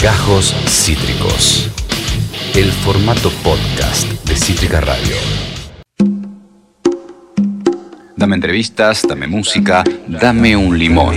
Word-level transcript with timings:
Gajos 0.00 0.54
Cítricos. 0.68 1.68
El 2.54 2.70
formato 2.70 3.30
podcast 3.42 4.06
de 4.24 4.36
Cítrica 4.36 4.80
Radio. 4.80 5.16
Dame 8.14 8.36
entrevistas, 8.36 9.02
dame 9.08 9.26
música, 9.26 9.82
dame 10.06 10.56
un 10.56 10.78
limón. 10.78 11.16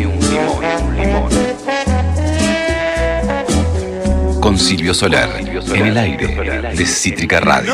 Con 4.39 4.57
Silvio 4.57 4.95
Solar, 4.95 5.29
en 5.39 5.85
el 5.85 5.97
aire 5.97 6.73
de 6.75 6.85
Cítrica 6.87 7.39
Radio. 7.39 7.73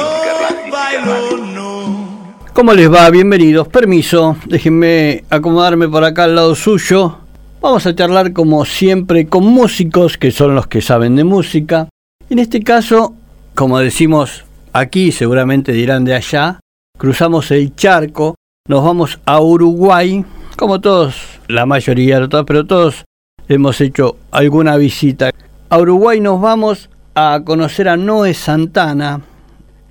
¿Cómo 2.51 2.73
les 2.73 2.91
va? 2.91 3.09
Bienvenidos. 3.09 3.69
Permiso, 3.69 4.35
déjenme 4.45 5.23
acomodarme 5.29 5.87
por 5.87 6.03
acá 6.03 6.25
al 6.25 6.35
lado 6.35 6.53
suyo. 6.53 7.19
Vamos 7.59 7.87
a 7.87 7.95
charlar 7.95 8.33
como 8.33 8.65
siempre 8.65 9.27
con 9.27 9.43
músicos 9.43 10.19
que 10.19 10.29
son 10.29 10.53
los 10.53 10.67
que 10.67 10.79
saben 10.79 11.15
de 11.15 11.23
música. 11.23 11.89
En 12.29 12.37
este 12.37 12.61
caso, 12.61 13.15
como 13.55 13.79
decimos 13.79 14.45
aquí, 14.73 15.11
seguramente 15.11 15.71
dirán 15.71 16.05
de 16.05 16.13
allá, 16.13 16.59
cruzamos 16.99 17.49
el 17.49 17.75
charco, 17.75 18.35
nos 18.69 18.83
vamos 18.83 19.19
a 19.25 19.41
Uruguay, 19.41 20.23
como 20.55 20.79
todos, 20.79 21.15
la 21.47 21.65
mayoría, 21.65 22.27
pero 22.45 22.67
todos 22.67 23.05
hemos 23.49 23.81
hecho 23.81 24.17
alguna 24.29 24.77
visita. 24.77 25.31
A 25.69 25.79
Uruguay 25.79 26.19
nos 26.21 26.39
vamos 26.39 26.91
a 27.15 27.41
conocer 27.43 27.89
a 27.89 27.97
Noé 27.97 28.35
Santana, 28.35 29.21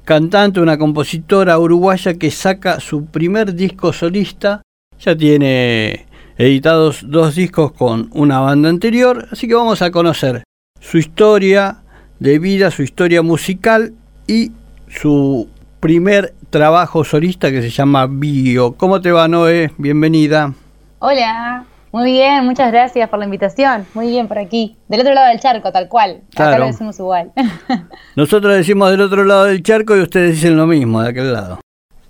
cantante, 0.05 0.61
una 0.61 0.79
compositora 0.79 1.59
uruguaya 1.59 2.15
que 2.15 2.31
saca 2.31 2.79
su 2.79 3.07
primer 3.07 3.55
disco 3.55 3.93
solista. 3.93 4.63
Ya 5.01 5.17
tiene 5.17 6.06
editados 6.39 7.05
dos 7.09 7.35
discos 7.35 7.73
con 7.73 8.11
una 8.13 8.41
banda 8.41 8.69
anterior, 8.69 9.27
así 9.33 9.49
que 9.49 9.55
vamos 9.55 9.81
a 9.83 9.91
conocer 9.91 10.45
su 10.81 10.99
historia 10.99 11.79
de 12.19 12.39
vida, 12.39 12.71
su 12.71 12.83
historia 12.83 13.23
musical 13.23 13.95
y 14.27 14.53
su 14.89 15.49
primer 15.81 16.35
trabajo 16.51 17.05
solista 17.05 17.51
que 17.51 17.63
se 17.63 17.71
llama 17.71 18.07
Bio. 18.07 18.73
¿Cómo 18.73 19.01
te 19.01 19.13
va, 19.13 19.29
Noé? 19.29 19.71
Bienvenida. 19.79 20.53
Hola, 20.99 21.65
muy 21.93 22.13
bien, 22.13 22.45
muchas 22.45 22.71
gracias 22.71 23.09
por 23.09 23.19
la 23.19 23.25
invitación. 23.25 23.87
Muy 23.95 24.09
bien 24.09 24.29
por 24.29 24.39
aquí, 24.39 24.77
del 24.89 25.01
otro 25.01 25.15
lado 25.15 25.29
del 25.29 25.41
charco, 25.41 25.73
tal 25.73 25.89
cual. 25.89 26.23
Acá 26.35 26.59
lo 26.59 26.67
decimos 26.67 26.99
igual. 26.99 27.33
Nosotros 28.17 28.55
decimos 28.55 28.91
del 28.91 29.01
otro 29.01 29.25
lado 29.25 29.45
del 29.45 29.63
charco 29.63 29.97
y 29.97 30.01
ustedes 30.01 30.33
dicen 30.33 30.57
lo 30.57 30.67
mismo, 30.67 31.03
de 31.03 31.09
aquel 31.09 31.33
lado. 31.33 31.61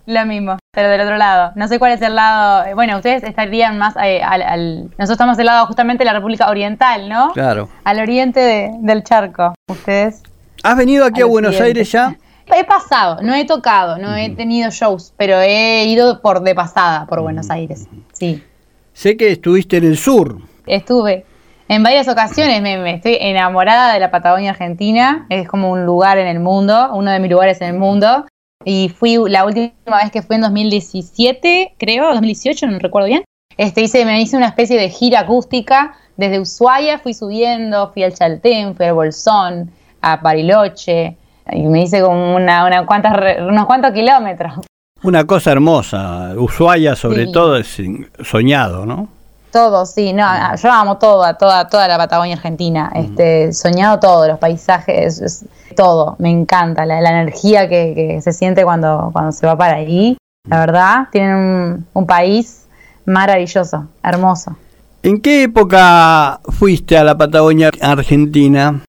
Lo 0.06 0.24
mismo, 0.24 0.56
pero 0.72 0.88
del 0.88 1.00
otro 1.00 1.16
lado. 1.16 1.52
No 1.56 1.66
sé 1.68 1.78
cuál 1.78 1.92
es 1.92 2.02
el 2.02 2.14
lado. 2.14 2.64
eh, 2.64 2.74
Bueno, 2.74 2.96
ustedes 2.96 3.24
estarían 3.24 3.76
más 3.78 3.94
eh, 4.02 4.22
al, 4.22 4.42
al- 4.42 4.82
Nosotros 4.98 5.10
estamos 5.12 5.36
del 5.36 5.46
lado 5.46 5.66
justamente 5.66 6.02
de 6.02 6.06
la 6.06 6.12
República 6.12 6.48
Oriental, 6.48 7.08
¿no? 7.08 7.30
Claro. 7.32 7.68
Al 7.84 7.98
oriente 8.00 8.38
de- 8.40 8.70
del 8.80 9.02
charco. 9.02 9.54
Ustedes. 9.68 10.22
¿Has 10.62 10.77
venido 10.77 11.04
aquí 11.04 11.22
a 11.22 11.27
Buenos 11.27 11.50
occidente. 11.50 11.80
Aires 11.80 11.92
ya? 11.92 12.16
He 12.56 12.62
pasado, 12.62 13.20
no 13.22 13.34
he 13.34 13.44
tocado, 13.44 13.98
no 13.98 14.14
he 14.14 14.30
tenido 14.30 14.70
shows, 14.70 15.12
pero 15.16 15.40
he 15.40 15.84
ido 15.86 16.20
por 16.22 16.42
de 16.42 16.54
pasada 16.54 17.04
por 17.06 17.20
Buenos 17.20 17.50
Aires. 17.50 17.88
Sí. 18.12 18.44
Sé 18.92 19.16
que 19.16 19.32
estuviste 19.32 19.78
en 19.78 19.84
el 19.84 19.98
sur. 19.98 20.38
Estuve 20.64 21.27
en 21.68 21.82
varias 21.82 22.06
ocasiones, 22.06 22.62
me, 22.62 22.78
me 22.78 22.94
estoy 22.94 23.18
enamorada 23.20 23.92
de 23.92 23.98
la 23.98 24.12
Patagonia 24.12 24.52
Argentina, 24.52 25.27
es 25.28 25.48
como 25.48 25.70
un 25.72 25.84
lugar 25.84 26.18
en 26.18 26.28
el 26.28 26.38
mundo, 26.38 26.90
uno 26.94 27.10
de 27.10 27.18
mis 27.18 27.30
lugares 27.32 27.60
en 27.60 27.74
el 27.74 27.78
mundo. 27.80 28.24
Y 28.64 28.88
fui, 28.88 29.18
la 29.28 29.44
última 29.44 29.72
vez 30.02 30.10
que 30.10 30.22
fui 30.22 30.36
en 30.36 30.42
2017, 30.42 31.74
creo, 31.78 32.12
2018, 32.12 32.66
no 32.66 32.78
recuerdo 32.78 33.08
bien. 33.08 33.24
Este, 33.56 33.82
hice, 33.82 34.04
me 34.04 34.20
hice 34.20 34.36
una 34.36 34.48
especie 34.48 34.78
de 34.78 34.88
gira 34.90 35.20
acústica 35.20 35.94
desde 36.16 36.40
Ushuaia, 36.40 36.98
fui 36.98 37.14
subiendo, 37.14 37.90
fui 37.92 38.02
al 38.02 38.12
Chaltén, 38.14 38.74
fui 38.74 38.86
al 38.86 38.94
Bolsón, 38.94 39.70
a 40.00 40.16
Bariloche, 40.16 41.16
y 41.52 41.62
me 41.62 41.82
hice 41.82 42.02
como 42.02 42.34
una, 42.34 42.66
una 42.66 42.84
cuantas, 42.86 43.14
unos 43.40 43.66
cuantos 43.66 43.92
kilómetros. 43.92 44.54
Una 45.02 45.24
cosa 45.24 45.52
hermosa. 45.52 46.33
Ushuaia, 46.36 46.96
sobre 46.96 47.27
Sí. 47.27 47.33
todo, 47.33 47.56
es 47.56 47.80
soñado, 48.24 48.86
¿no? 48.86 49.08
Todo, 49.56 49.86
sí, 49.86 50.12
no, 50.12 50.27
yo 50.56 50.70
amo 50.70 50.98
todo, 50.98 51.24
a 51.24 51.33
toda, 51.39 51.67
toda 51.67 51.89
la 51.89 51.96
Patagonia 51.96 52.36
Argentina, 52.36 52.92
este, 52.94 53.55
soñado 53.55 53.98
todo, 53.98 54.28
los 54.28 54.39
paisajes, 54.39 55.18
es- 55.22 55.46
todo, 55.74 56.14
me 56.18 56.28
encanta, 56.28 56.84
la, 56.84 57.00
la 57.00 57.08
energía 57.22 57.66
que, 57.66 57.95
que 57.95 58.20
se 58.20 58.34
siente 58.34 58.64
cuando, 58.64 59.08
cuando 59.14 59.33
se 59.33 59.46
va 59.46 59.56
para 59.56 59.77
ahí, 59.77 60.18
la 60.46 60.61
verdad, 60.61 61.08
tienen 61.11 61.34
un, 61.36 61.86
un 61.95 62.06
país 62.06 62.66
maravilloso, 63.06 63.86
hermoso. 64.02 64.55
¿En 65.02 65.22
qué 65.22 65.45
época 65.45 66.39
fuiste 66.50 66.98
a 66.98 67.05
la 67.05 67.16
Patagonia 67.16 67.70
Argentina? 67.80 68.83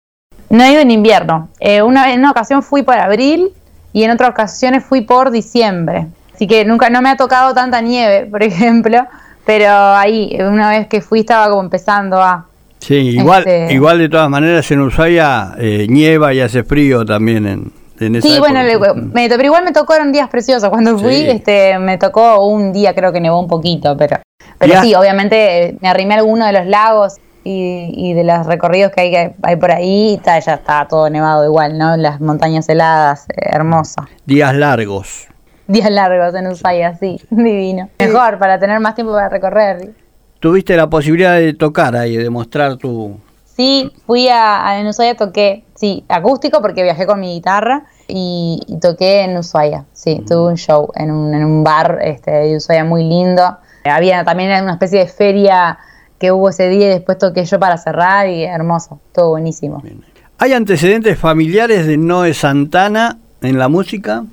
No 0.49 0.63
he 0.65 0.71
ido 0.73 0.81
en 0.81 0.91
invierno, 0.91 1.47
eh, 1.61 1.81
una, 1.81 2.11
en 2.11 2.19
una 2.19 2.31
ocasión 2.31 2.61
fui 2.61 2.83
por 2.83 2.95
abril 2.97 3.53
y 3.93 4.03
en 4.03 4.11
otras 4.11 4.31
ocasiones 4.31 4.83
fui 4.83 4.99
por 4.99 5.31
diciembre, 5.31 6.07
así 6.35 6.45
que 6.45 6.65
nunca, 6.65 6.89
no 6.89 7.01
me 7.01 7.07
ha 7.09 7.15
tocado 7.15 7.53
tanta 7.53 7.79
nieve, 7.79 8.25
por 8.31 8.43
ejemplo, 8.43 9.05
pero 9.47 9.71
ahí, 9.71 10.37
una 10.39 10.69
vez 10.69 10.87
que 10.87 11.01
fui 11.01 11.21
estaba 11.21 11.49
como 11.49 11.61
empezando 11.63 12.21
a... 12.21 12.45
Sí, 12.79 12.93
igual, 12.95 13.39
Este- 13.47 13.73
igual 13.73 13.97
de 13.97 14.09
todas 14.09 14.29
maneras 14.29 14.69
en 14.69 14.81
Ushuaia 14.81 15.53
eh, 15.57 15.87
nieva 15.89 16.33
y 16.33 16.41
hace 16.41 16.63
frío 16.63 17.03
también 17.05 17.47
en, 17.47 17.71
en 17.99 18.15
esa 18.17 18.27
Sí, 18.27 18.37
bueno, 18.39 18.59
época. 18.61 18.93
le- 18.93 19.01
me- 19.01 19.29
pero 19.29 19.43
igual 19.45 19.63
me 19.63 19.71
tocaron 19.71 20.11
días 20.11 20.29
preciosos. 20.29 20.69
Cuando 20.69 20.97
fui, 20.99 21.15
Sí. 21.15 21.29
este, 21.29 21.79
me 21.79 21.97
tocó 21.97 22.45
un 22.45 22.71
día, 22.73 22.93
creo 22.93 23.11
que 23.11 23.19
nevó 23.19 23.39
un 23.39 23.47
poquito, 23.47 23.97
pero, 23.97 24.17
pero 24.59 24.73
Ya. 24.73 24.81
sí, 24.83 24.93
obviamente 24.93 25.63
eh, 25.69 25.77
me 25.81 25.89
arrimé 25.89 26.13
a 26.13 26.17
alguno 26.17 26.45
de 26.45 26.53
los 26.53 26.65
lagos 26.67 27.15
y, 27.43 27.91
y 27.95 28.13
de 28.13 28.23
los 28.25 28.45
recorridos 28.45 28.91
que 28.91 29.01
hay, 29.01 29.11
que 29.11 29.31
hay 29.41 29.55
por 29.55 29.71
ahí, 29.71 30.13
y 30.13 30.17
ta, 30.17 30.37
ya 30.39 30.55
está 30.55 30.85
todo 30.87 31.09
nevado 31.09 31.45
igual, 31.45 31.77
¿no? 31.77 31.95
Las 31.97 32.19
montañas 32.21 32.67
heladas, 32.69 33.25
eh, 33.29 33.49
hermoso. 33.53 34.05
Días 34.25 34.53
largos. 34.55 35.27
Días 35.67 35.91
largos 35.91 36.33
en 36.33 36.47
Ushuaia, 36.47 36.97
sí, 36.97 37.19
divino. 37.29 37.89
Mejor, 37.99 38.39
para 38.39 38.59
tener 38.59 38.79
más 38.79 38.95
tiempo 38.95 39.13
para 39.13 39.29
recorrer. 39.29 39.91
Tuviste 40.39 40.75
la 40.77 40.89
posibilidad 40.89 41.35
de 41.35 41.53
tocar 41.53 41.95
ahí, 41.95 42.15
de 42.15 42.29
mostrar 42.29 42.77
tu... 42.77 43.17
Sí, 43.43 43.91
fui 44.05 44.27
a, 44.29 44.67
a 44.67 44.79
en 44.79 44.87
Ushuaia, 44.87 45.15
toqué, 45.15 45.63
sí, 45.73 46.03
acústico 46.07 46.61
porque 46.61 46.83
viajé 46.83 47.07
con 47.07 47.19
mi 47.19 47.33
guitarra 47.33 47.85
y, 48.07 48.61
y 48.67 48.79
toqué 48.79 49.21
en 49.21 49.35
Ushuaia, 49.35 49.85
sí, 49.93 50.23
tuve 50.27 50.51
un 50.51 50.57
show 50.57 50.91
en 50.93 51.09
un, 51.09 51.33
en 51.33 51.43
un 51.43 51.63
bar 51.63 51.97
este, 52.03 52.29
de 52.29 52.55
Ushuaia 52.55 52.85
muy 52.85 53.03
lindo. 53.03 53.57
Había 53.83 54.23
también 54.23 54.63
una 54.63 54.73
especie 54.73 54.99
de 54.99 55.07
feria 55.07 55.79
que 56.19 56.31
hubo 56.31 56.49
ese 56.49 56.69
día 56.69 56.87
y 56.87 56.89
después 56.89 57.17
toqué 57.17 57.45
yo 57.45 57.59
para 57.59 57.77
cerrar 57.77 58.29
y 58.29 58.43
hermoso, 58.43 58.99
todo 59.11 59.31
buenísimo. 59.31 59.81
¿Hay 60.39 60.53
antecedentes 60.53 61.17
familiares 61.17 61.87
de 61.87 61.97
Noé 61.97 62.33
Santana 62.33 63.17
en 63.41 63.57
la 63.57 63.69
música? 63.69 64.23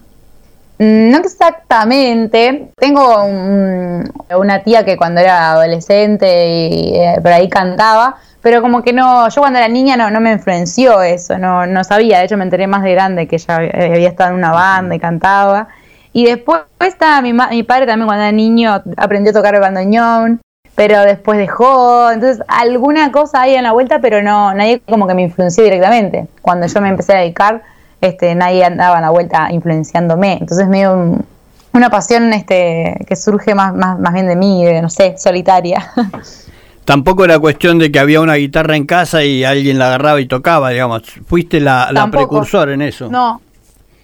Mm, 0.78 1.10
No 1.10 1.18
exactamente. 1.18 2.70
Tengo 2.76 3.24
un- 3.24 4.10
una 4.36 4.62
tía 4.62 4.84
que 4.84 4.96
cuando 4.96 5.20
era 5.20 5.52
adolescente 5.52 6.48
y 6.48 6.94
eh, 6.96 7.14
por 7.22 7.32
ahí 7.32 7.48
cantaba, 7.48 8.16
pero 8.42 8.60
como 8.60 8.82
que 8.82 8.92
no, 8.92 9.28
yo 9.28 9.40
cuando 9.40 9.58
era 9.58 9.68
niña 9.68 9.96
no, 9.96 10.10
no 10.10 10.20
me 10.20 10.32
influenció 10.32 11.02
eso, 11.02 11.38
no, 11.38 11.66
no 11.66 11.84
sabía. 11.84 12.18
De 12.18 12.24
hecho, 12.24 12.36
me 12.36 12.44
enteré 12.44 12.66
más 12.66 12.82
de 12.82 12.92
grande 12.92 13.26
que 13.28 13.36
ella 13.36 13.56
había 13.56 14.08
estado 14.08 14.30
en 14.30 14.36
una 14.36 14.52
banda 14.52 14.94
y 14.94 14.98
cantaba. 15.00 15.68
Y 16.12 16.26
después 16.26 16.60
estaba 16.80 17.20
mi, 17.22 17.32
mi 17.32 17.62
padre 17.62 17.86
también 17.86 18.06
cuando 18.06 18.22
era 18.24 18.32
niño 18.32 18.82
aprendió 18.96 19.30
a 19.30 19.34
tocar 19.34 19.54
el 19.54 19.60
bandoneón, 19.60 20.40
pero 20.74 21.00
después 21.02 21.38
dejó. 21.38 22.10
Entonces, 22.10 22.44
alguna 22.48 23.10
cosa 23.12 23.42
hay 23.42 23.54
en 23.54 23.62
la 23.64 23.72
vuelta, 23.72 24.00
pero 24.00 24.22
no, 24.22 24.52
nadie 24.54 24.80
como 24.88 25.06
que 25.06 25.14
me 25.14 25.22
influenció 25.22 25.64
directamente. 25.64 26.26
Cuando 26.42 26.66
yo 26.66 26.80
me 26.80 26.88
empecé 26.88 27.14
a 27.14 27.20
dedicar, 27.20 27.62
este, 28.00 28.34
nadie 28.34 28.64
andaba 28.64 28.96
en 28.96 29.02
la 29.02 29.10
vuelta 29.10 29.48
influenciándome. 29.50 30.38
Entonces, 30.40 30.68
medio 30.68 30.92
un- 30.94 31.24
una 31.72 31.90
pasión 31.90 32.32
este, 32.32 32.94
que 33.06 33.16
surge 33.16 33.54
más, 33.54 33.74
más, 33.74 33.98
más 33.98 34.12
bien 34.14 34.26
de 34.28 34.36
mí, 34.36 34.64
de, 34.64 34.80
no 34.82 34.88
sé, 34.90 35.16
solitaria. 35.18 35.90
Tampoco 36.84 37.24
era 37.24 37.38
cuestión 37.38 37.78
de 37.78 37.90
que 37.90 37.98
había 37.98 38.20
una 38.20 38.34
guitarra 38.34 38.76
en 38.76 38.84
casa 38.84 39.24
y 39.24 39.42
alguien 39.44 39.78
la 39.78 39.86
agarraba 39.86 40.20
y 40.20 40.26
tocaba, 40.26 40.70
digamos. 40.70 41.02
Fuiste 41.26 41.58
la, 41.60 41.88
la 41.92 42.10
precursor 42.10 42.68
en 42.68 42.82
eso. 42.82 43.08
No, 43.10 43.40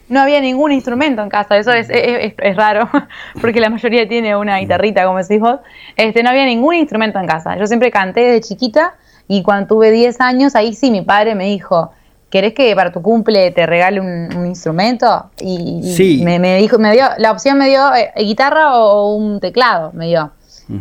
no 0.09 0.21
había 0.21 0.41
ningún 0.41 0.73
instrumento 0.73 1.23
en 1.23 1.29
casa, 1.29 1.59
eso 1.59 1.73
es, 1.73 1.91
es, 1.91 1.99
es- 2.33 2.35
es 2.39 2.57
raro, 2.57 2.89
porque 3.41 3.61
la 3.61 3.69
mayoría 3.69 4.09
tiene 4.09 4.35
una 4.35 4.59
guitarrita, 4.59 5.05
como 5.05 5.19
decís 5.19 5.39
vos. 5.41 5.61
Este, 5.95 6.23
no 6.23 6.31
había 6.31 6.47
ningún 6.47 6.75
instrumento 6.75 7.19
en 7.21 7.27
casa. 7.27 7.57
Yo 7.59 7.67
siempre 7.67 7.91
canté 7.91 8.21
desde 8.21 8.41
chiquita 8.49 8.95
y 9.29 9.43
cuando 9.43 9.67
tuve 9.75 9.91
10 9.91 10.19
años, 10.23 10.57
ahí 10.57 10.73
sí 10.73 10.91
mi 10.91 11.03
padre 11.03 11.35
me 11.35 11.45
dijo, 11.45 11.93
¿querés 12.31 12.55
que 12.55 12.75
para 12.75 12.93
tu 12.93 13.03
cumple 13.03 13.51
te 13.51 13.67
regale 13.67 14.01
un, 14.01 14.29
un 14.37 14.47
instrumento? 14.47 15.27
Y, 15.41 15.81
y 15.83 15.93
Sí. 15.95 16.23
me, 16.25 16.39
me 16.39 16.57
dijo, 16.57 16.79
me 16.79 16.93
dio, 16.93 17.05
la 17.19 17.33
opción 17.33 17.59
me 17.59 17.69
dio 17.69 17.95
eh, 17.95 18.13
guitarra 18.25 18.77
o 18.77 19.15
un 19.15 19.41
teclado, 19.41 19.91
me 19.93 20.07
dio. 20.07 20.31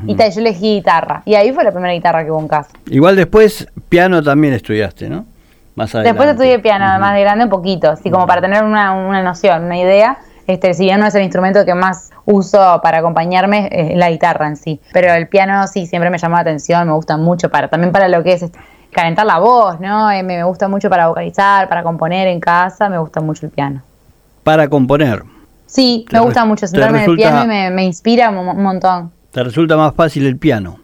Y 0.06 0.16
yo 0.16 0.24
elegí 0.42 0.76
guitarra. 0.76 1.24
Y 1.26 1.34
ahí 1.34 1.52
fue 1.52 1.64
la 1.64 1.72
primera 1.72 1.92
guitarra 1.94 2.24
que 2.24 2.30
hubo 2.30 2.40
en 2.40 2.48
casa. 2.48 2.70
Igual 2.92 3.16
después 3.16 3.68
piano 3.90 4.22
también 4.22 4.54
estudiaste, 4.54 5.10
¿no? 5.10 5.26
Más 5.74 5.96
adelante. 5.96 6.10
Después 6.14 6.30
estudié 6.30 6.60
piano, 6.60 6.86
además 6.86 7.16
de 7.16 7.22
grande, 7.22 7.46
un 7.46 7.50
poquito, 7.50 7.90
así 7.90 8.12
como 8.12 8.28
para 8.28 8.40
tener 8.40 8.64
una, 8.64 8.92
una 8.92 9.24
noción, 9.24 9.64
una 9.64 9.80
idea. 9.80 10.20
Este, 10.50 10.74
si 10.74 10.86
bien 10.86 11.00
no 11.00 11.06
es 11.06 11.14
el 11.14 11.22
instrumento 11.22 11.64
que 11.64 11.76
más 11.76 12.10
uso 12.26 12.80
para 12.82 12.98
acompañarme, 12.98 13.70
es 13.72 13.96
la 13.96 14.10
guitarra 14.10 14.48
en 14.48 14.58
sí. 14.58 14.82
Pero 14.92 15.14
el 15.14 15.28
piano 15.28 15.68
sí, 15.68 15.86
siempre 15.86 16.10
me 16.10 16.18
llamó 16.18 16.38
la 16.38 16.42
atención, 16.42 16.88
me 16.88 16.94
gusta 16.94 17.18
mucho, 17.18 17.52
para 17.52 17.68
también 17.68 17.92
para 17.92 18.08
lo 18.08 18.24
que 18.24 18.34
es 18.34 18.46
calentar 18.92 19.28
la 19.28 19.38
voz, 19.38 19.80
¿no? 19.80 20.10
Eh, 20.10 20.24
me 20.24 20.44
gusta 20.44 20.68
mucho 20.68 20.90
para 20.90 21.08
vocalizar, 21.08 21.70
para 21.70 21.84
componer 21.84 22.28
en 22.28 22.40
casa, 22.40 22.90
me 22.90 22.98
gusta 22.98 23.22
mucho 23.22 23.46
el 23.46 23.52
piano. 23.52 23.84
Para 24.44 24.68
componer. 24.68 25.22
Sí, 25.68 26.08
me 26.12 26.20
gusta 26.20 26.44
mucho 26.46 26.66
sentarme 26.66 27.04
en 27.04 27.12
el 27.12 27.16
piano 27.16 27.44
y 27.44 27.48
me, 27.48 27.70
me 27.70 27.86
inspira 27.86 28.32
un 28.32 28.64
montón. 28.64 29.12
¿Te 29.30 29.44
resulta 29.44 29.78
más 29.78 29.94
fácil 29.94 30.26
el 30.26 30.38
piano? 30.38 30.80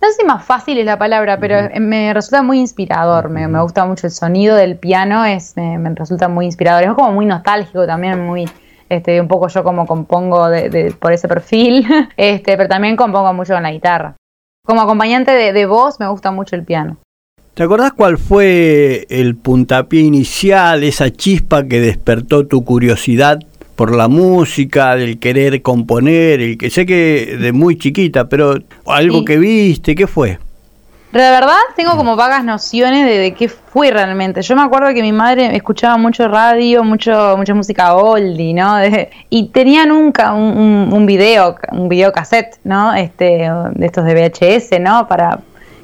no 0.00 0.08
sé 0.08 0.14
si 0.20 0.24
más 0.24 0.44
fácil 0.44 0.78
es 0.78 0.86
la 0.86 0.98
palabra, 0.98 1.38
pero 1.38 1.68
me 1.80 2.14
resulta 2.14 2.42
muy 2.42 2.60
inspirador. 2.60 3.28
Me, 3.28 3.46
gusta 3.60 3.84
mucho 3.84 4.06
el 4.06 4.12
sonido 4.12 4.56
del 4.56 4.76
piano, 4.76 5.24
es, 5.24 5.54
me, 5.56 5.78
resulta 5.94 6.28
muy 6.28 6.46
inspirador. 6.46 6.84
Es 6.84 6.92
como 6.94 7.12
muy 7.12 7.26
nostálgico 7.26 7.86
también, 7.86 8.24
muy 8.24 8.46
este, 8.88 9.20
un 9.20 9.28
poco 9.28 9.48
yo 9.48 9.64
como 9.64 9.86
compongo 9.86 10.48
de, 10.48 10.94
por 10.98 11.12
ese 11.12 11.28
perfil, 11.28 11.86
este, 12.16 12.56
pero 12.56 12.68
también 12.68 12.96
compongo 12.96 13.32
mucho 13.32 13.54
con 13.54 13.62
la 13.62 13.72
guitarra. 13.72 14.16
Como 14.64 14.80
acompañante 14.80 15.30
de, 15.30 15.52
de 15.52 15.66
voz 15.66 16.00
me 16.00 16.08
gusta 16.08 16.30
mucho 16.30 16.56
el 16.56 16.64
piano. 16.64 16.96
¿Te 17.54 17.62
acordás 17.62 17.92
cuál 17.92 18.18
fue 18.18 19.06
el 19.08 19.34
puntapié 19.36 20.02
inicial, 20.02 20.84
esa 20.84 21.10
chispa 21.10 21.64
que 21.64 21.80
despertó 21.80 22.46
tu 22.46 22.64
curiosidad 22.64 23.38
por 23.76 23.94
la 23.94 24.08
música, 24.08 24.96
del 24.96 25.18
querer 25.18 25.62
componer, 25.62 26.40
el 26.40 26.58
que 26.58 26.70
sé 26.70 26.84
que 26.84 27.36
de 27.40 27.52
muy 27.52 27.78
chiquita, 27.78 28.28
pero 28.28 28.58
algo 28.86 29.24
que 29.24 29.38
viste, 29.38 29.94
¿qué 29.94 30.06
fue? 30.06 30.38
De 31.16 31.30
verdad 31.30 31.56
tengo 31.74 31.96
como 31.96 32.14
vagas 32.14 32.44
nociones 32.44 33.06
de, 33.06 33.32
qué 33.32 33.48
fue 33.48 33.90
realmente. 33.90 34.42
Yo 34.42 34.54
me 34.54 34.60
acuerdo 34.60 34.92
que 34.92 35.00
mi 35.00 35.12
madre 35.12 35.56
escuchaba 35.56 35.96
mucho 35.96 36.28
radio, 36.28 36.84
mucho 36.84 37.36
mucha 37.38 37.54
música 37.54 37.94
oldie, 37.94 38.52
¿no? 38.52 38.76
y 39.30 39.48
tenía 39.48 39.86
nunca 39.86 40.34
un, 40.34 40.90
un, 40.92 41.06
video, 41.06 41.56
un 41.72 41.88
video 41.88 42.12
cassette, 42.12 42.58
¿no? 42.64 42.92
Este, 42.92 43.50
de 43.72 43.86
estos 43.86 44.04
de 44.04 44.14
VHS, 44.14 44.78
¿no? 44.78 45.08
Para 45.08 45.38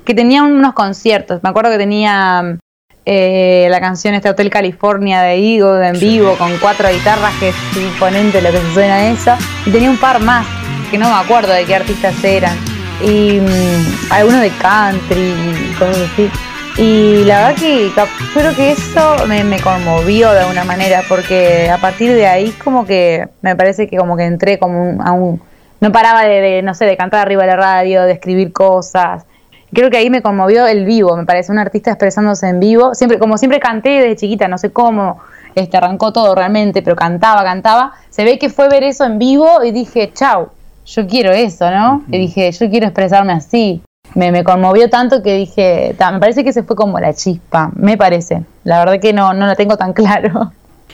que 0.05 0.13
tenía 0.13 0.43
unos 0.43 0.75
conciertos. 0.75 1.43
Me 1.43 1.49
acuerdo 1.49 1.71
que 1.71 1.79
tenía 1.79 2.59
eh, 3.07 3.69
la 3.71 3.81
canción 3.81 4.13
este 4.13 4.29
Hotel 4.29 4.51
California 4.51 5.23
de 5.23 5.37
Eagle 5.37 5.89
en 5.89 5.99
vivo 5.99 6.37
con 6.37 6.59
cuatro 6.59 6.91
guitarras 6.91 7.33
que 7.41 7.49
es 7.49 7.57
imponente 7.75 8.43
lo 8.43 8.51
que 8.51 8.59
se 8.59 8.75
suena 8.75 9.09
eso 9.09 9.33
y 9.65 9.71
tenía 9.71 9.89
un 9.89 9.99
par 9.99 10.21
más 10.21 10.47
que 10.91 10.99
no 10.99 11.09
me 11.09 11.15
acuerdo 11.15 11.55
de 11.55 11.65
qué 11.65 11.75
artistas 11.75 12.23
eran 12.23 12.57
y 13.01 13.41
mm, 13.41 14.13
algunos 14.13 14.41
de 14.41 14.51
country 14.51 15.35
y 15.35 15.75
cosas 15.79 16.11
así 16.13 16.31
y 16.79 17.25
la 17.25 17.49
verdad 17.49 17.61
que 17.61 17.91
creo 18.33 18.55
que 18.55 18.73
eso 18.73 19.17
me, 19.27 19.61
conmovió 19.61 20.33
de 20.33 20.41
alguna 20.41 20.65
manera 20.65 21.03
porque 21.09 21.71
a 21.71 21.79
partir 21.79 22.15
de 22.15 22.27
ahí 22.27 22.51
como 22.65 22.87
que 22.87 23.29
me 23.43 23.55
parece 23.57 23.89
que 23.89 23.97
como 23.97 24.17
que 24.17 24.25
entré 24.25 24.59
como 24.59 25.03
a 25.03 25.13
un 25.13 25.41
no 25.81 25.93
paraba 25.93 26.25
de, 26.25 26.41
de 26.41 26.63
no 26.63 26.75
sé 26.75 26.87
de 26.87 26.97
cantar 26.97 27.21
arriba 27.21 27.43
de 27.43 27.49
la 27.49 27.57
radio 27.57 28.03
de 28.05 28.13
escribir 28.13 28.53
cosas 28.53 29.25
creo 29.73 29.91
que 29.91 29.97
ahí 29.97 30.11
me 30.11 30.23
conmovió 30.23 30.67
el 30.67 30.85
vivo, 30.85 31.17
me 31.17 31.25
parece 31.25 31.51
un 31.53 31.59
artista 31.59 31.91
expresándose 31.91 32.49
en 32.49 32.61
vivo. 32.61 32.95
Siempre, 32.95 33.19
como 33.19 33.39
siempre 33.39 33.61
canté 33.61 33.91
desde 33.91 34.17
chiquita, 34.17 34.49
no 34.49 34.59
sé 34.59 34.71
cómo 34.71 35.21
este, 35.55 35.77
arrancó 35.77 36.13
todo 36.13 36.35
realmente, 36.35 36.83
pero 36.83 36.97
cantaba, 36.97 37.43
cantaba. 37.43 37.93
Se 38.11 38.25
ve 38.25 38.39
que 38.39 38.51
fue 38.51 38.69
ver 38.69 38.83
eso 38.83 39.05
en 39.05 39.19
vivo 39.19 39.63
y 39.65 39.71
dije, 39.71 40.13
chau, 40.13 40.51
yo 40.95 41.07
quiero 41.07 41.33
eso, 41.33 41.71
¿no? 41.71 42.03
Y 42.09 42.19
dije, 42.19 42.53
yo 42.53 42.71
quiero 42.71 42.87
expresarme 42.87 43.33
así. 43.33 43.83
Me, 44.15 44.31
me 44.31 44.45
conmovió 44.45 44.91
tanto 44.91 45.23
que 45.23 45.37
dije, 45.37 45.97
me 45.99 46.21
parece 46.21 46.45
que 46.45 46.53
se 46.53 46.63
fue 46.63 46.77
como 46.77 47.01
la 47.01 47.15
chispa, 47.15 47.71
me 47.75 47.97
parece. 47.97 48.43
La 48.65 48.79
verdad 48.79 49.01
que 49.01 49.13
no, 49.13 49.33
no 49.33 49.47
lo 49.47 49.55
tengo 49.57 49.77
tan 49.77 49.93
claro. 49.95 50.53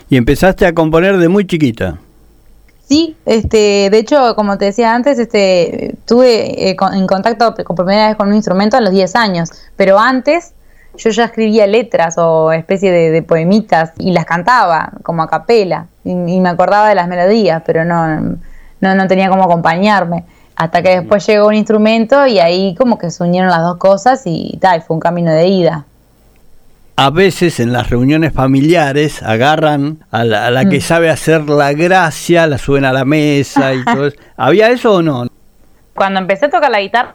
Y 0.08 0.16
empezaste 0.16 0.66
a 0.66 0.72
componer 0.72 1.18
de 1.18 1.28
muy 1.28 1.46
chiquita. 1.46 1.98
Sí, 2.88 3.16
este, 3.26 3.90
de 3.90 3.98
hecho, 3.98 4.34
como 4.34 4.56
te 4.56 4.66
decía 4.66 4.94
antes, 4.94 5.18
este, 5.18 5.96
tuve 6.06 6.70
eh, 6.70 6.76
en 6.94 7.06
contacto 7.06 7.54
por 7.54 7.76
primera 7.76 8.08
vez 8.08 8.16
con 8.16 8.28
un 8.28 8.34
instrumento 8.34 8.78
a 8.78 8.80
los 8.80 8.92
10 8.92 9.14
años, 9.16 9.50
pero 9.76 9.98
antes 9.98 10.54
yo 10.96 11.10
ya 11.10 11.24
escribía 11.24 11.66
letras 11.66 12.16
o 12.16 12.50
especie 12.50 12.90
de, 12.90 13.22
poemitas 13.22 13.92
y 13.98 14.12
las 14.12 14.24
cantaba 14.24 14.92
como 15.02 15.22
a 15.22 15.28
capela 15.28 15.86
y, 16.02 16.14
me 16.14 16.48
acordaba 16.48 16.88
de 16.88 16.94
las 16.94 17.08
melodías, 17.08 17.62
pero 17.66 17.84
no, 17.84 18.38
no, 18.80 18.94
no 18.94 19.06
tenía 19.06 19.28
cómo 19.28 19.44
acompañarme. 19.44 20.24
Hasta 20.56 20.82
que 20.82 21.00
después 21.00 21.24
llegó 21.26 21.46
un 21.46 21.54
instrumento 21.54 22.26
y 22.26 22.40
ahí 22.40 22.74
como 22.74 22.98
que 22.98 23.10
se 23.10 23.22
unieron 23.22 23.50
las 23.50 23.62
dos 23.62 23.76
cosas 23.76 24.22
y 24.24 24.58
tal, 24.60 24.82
fue 24.82 24.96
un 24.96 25.00
camino 25.00 25.30
de 25.32 25.46
ida 25.46 25.86
a 27.00 27.10
veces 27.10 27.60
en 27.60 27.72
las 27.72 27.90
reuniones 27.90 28.32
familiares 28.32 29.22
agarran 29.22 30.00
a 30.10 30.24
la, 30.24 30.68
que 30.68 30.78
mm. 30.78 30.80
sabe 30.80 31.10
hacer 31.10 31.48
la 31.48 31.72
gracia, 31.72 32.48
la 32.48 32.58
suben 32.58 32.84
a 32.84 32.92
la 32.92 33.04
mesa 33.04 33.72
y 33.72 33.84
todo 33.84 34.06
eso. 34.08 34.16
¿Había 34.36 34.70
eso 34.70 34.94
o 34.94 35.02
no? 35.02 35.28
Cuando 35.98 36.20
empecé 36.20 36.46
a 36.46 36.48
tocar 36.48 36.70
la 36.70 36.80
guitarra 36.80 37.14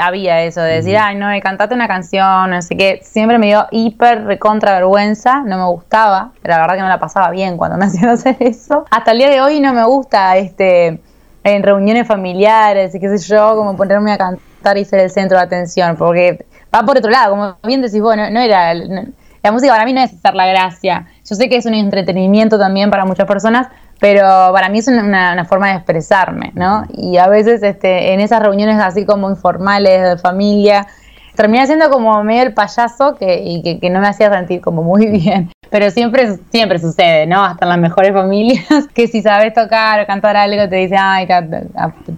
había 0.00 0.40
eso, 0.40 0.62
de 0.62 0.76
decir, 0.76 0.96
ay, 0.96 1.16
no, 1.16 1.26
cantate 1.42 1.74
una 1.74 1.86
canción, 1.86 2.48
no 2.48 2.62
sé 2.62 2.78
qué. 2.78 3.00
Siempre 3.02 3.36
me 3.36 3.48
dio 3.48 3.66
hiper 3.70 4.24
recontra 4.24 4.72
vergüenza, 4.72 5.42
no 5.42 5.58
me 5.58 5.66
gustaba, 5.66 6.32
pero 6.40 6.54
la 6.54 6.60
verdad 6.62 6.76
que 6.76 6.80
no 6.80 6.88
la 6.88 6.98
pasaba 6.98 7.28
bien 7.28 7.58
cuando 7.58 7.76
me 7.76 7.84
hacían 7.88 8.08
hacer 8.08 8.36
eso. 8.40 8.86
Hasta 8.90 9.10
el 9.10 9.18
día 9.18 9.28
de 9.28 9.42
hoy 9.42 9.60
no 9.60 9.74
me 9.74 9.84
gusta 9.84 10.34
este 10.38 10.98
en 11.44 11.62
reuniones 11.62 12.08
familiares 12.08 12.94
y 12.94 13.00
qué 13.00 13.18
sé 13.18 13.28
yo, 13.28 13.54
como 13.54 13.76
ponerme 13.76 14.12
a 14.12 14.16
cantar 14.16 14.78
y 14.78 14.86
ser 14.86 15.00
el 15.00 15.10
centro 15.10 15.36
de 15.36 15.44
atención, 15.44 15.96
porque 15.96 16.46
va 16.74 16.84
por 16.86 16.96
otro 16.96 17.10
lado, 17.10 17.32
como 17.32 17.56
bien 17.64 17.82
decís 17.82 18.00
vos, 18.00 18.16
no, 18.16 18.40
era 18.40 18.72
la 18.72 19.52
música 19.52 19.74
para 19.74 19.84
mí 19.84 19.92
no 19.92 20.00
es 20.00 20.14
hacer 20.14 20.34
la 20.34 20.46
gracia. 20.46 21.06
Yo 21.28 21.34
sé 21.34 21.50
que 21.50 21.56
es 21.56 21.66
un 21.66 21.74
entretenimiento 21.74 22.58
también 22.58 22.90
para 22.90 23.04
muchas 23.04 23.26
personas, 23.26 23.66
pero 24.02 24.50
para 24.52 24.68
mí 24.68 24.80
es 24.80 24.88
una, 24.88 25.44
forma 25.44 25.68
de 25.68 25.74
expresarme, 25.74 26.50
¿no? 26.56 26.82
Y 26.92 27.18
a 27.18 27.28
veces 27.28 27.62
este, 27.62 28.12
en 28.12 28.18
esas 28.18 28.42
reuniones 28.42 28.80
así 28.80 29.06
como 29.06 29.30
informales 29.30 30.02
de 30.02 30.18
familia, 30.18 30.88
terminé 31.36 31.64
siendo 31.68 31.88
como 31.88 32.24
medio 32.24 32.42
el 32.42 32.52
payaso 32.52 33.14
que, 33.14 33.40
y 33.44 33.78
que, 33.78 33.90
no 33.90 34.00
me 34.00 34.08
hacía 34.08 34.28
sentir 34.28 34.60
como 34.60 34.82
muy 34.82 35.06
bien. 35.20 35.52
Pero 35.70 35.88
siempre, 35.92 36.36
siempre 36.50 36.80
sucede, 36.80 37.28
¿no? 37.28 37.44
Hasta 37.44 37.64
en 37.64 37.68
las 37.68 37.78
mejores 37.78 38.12
familias, 38.12 38.66
que 38.92 39.06
si 39.06 39.22
sabes 39.22 39.54
tocar 39.54 40.00
o 40.00 40.06
cantar 40.06 40.36
algo 40.36 40.68
te 40.68 40.74
dicen, 40.74 40.98
ay, 41.00 41.28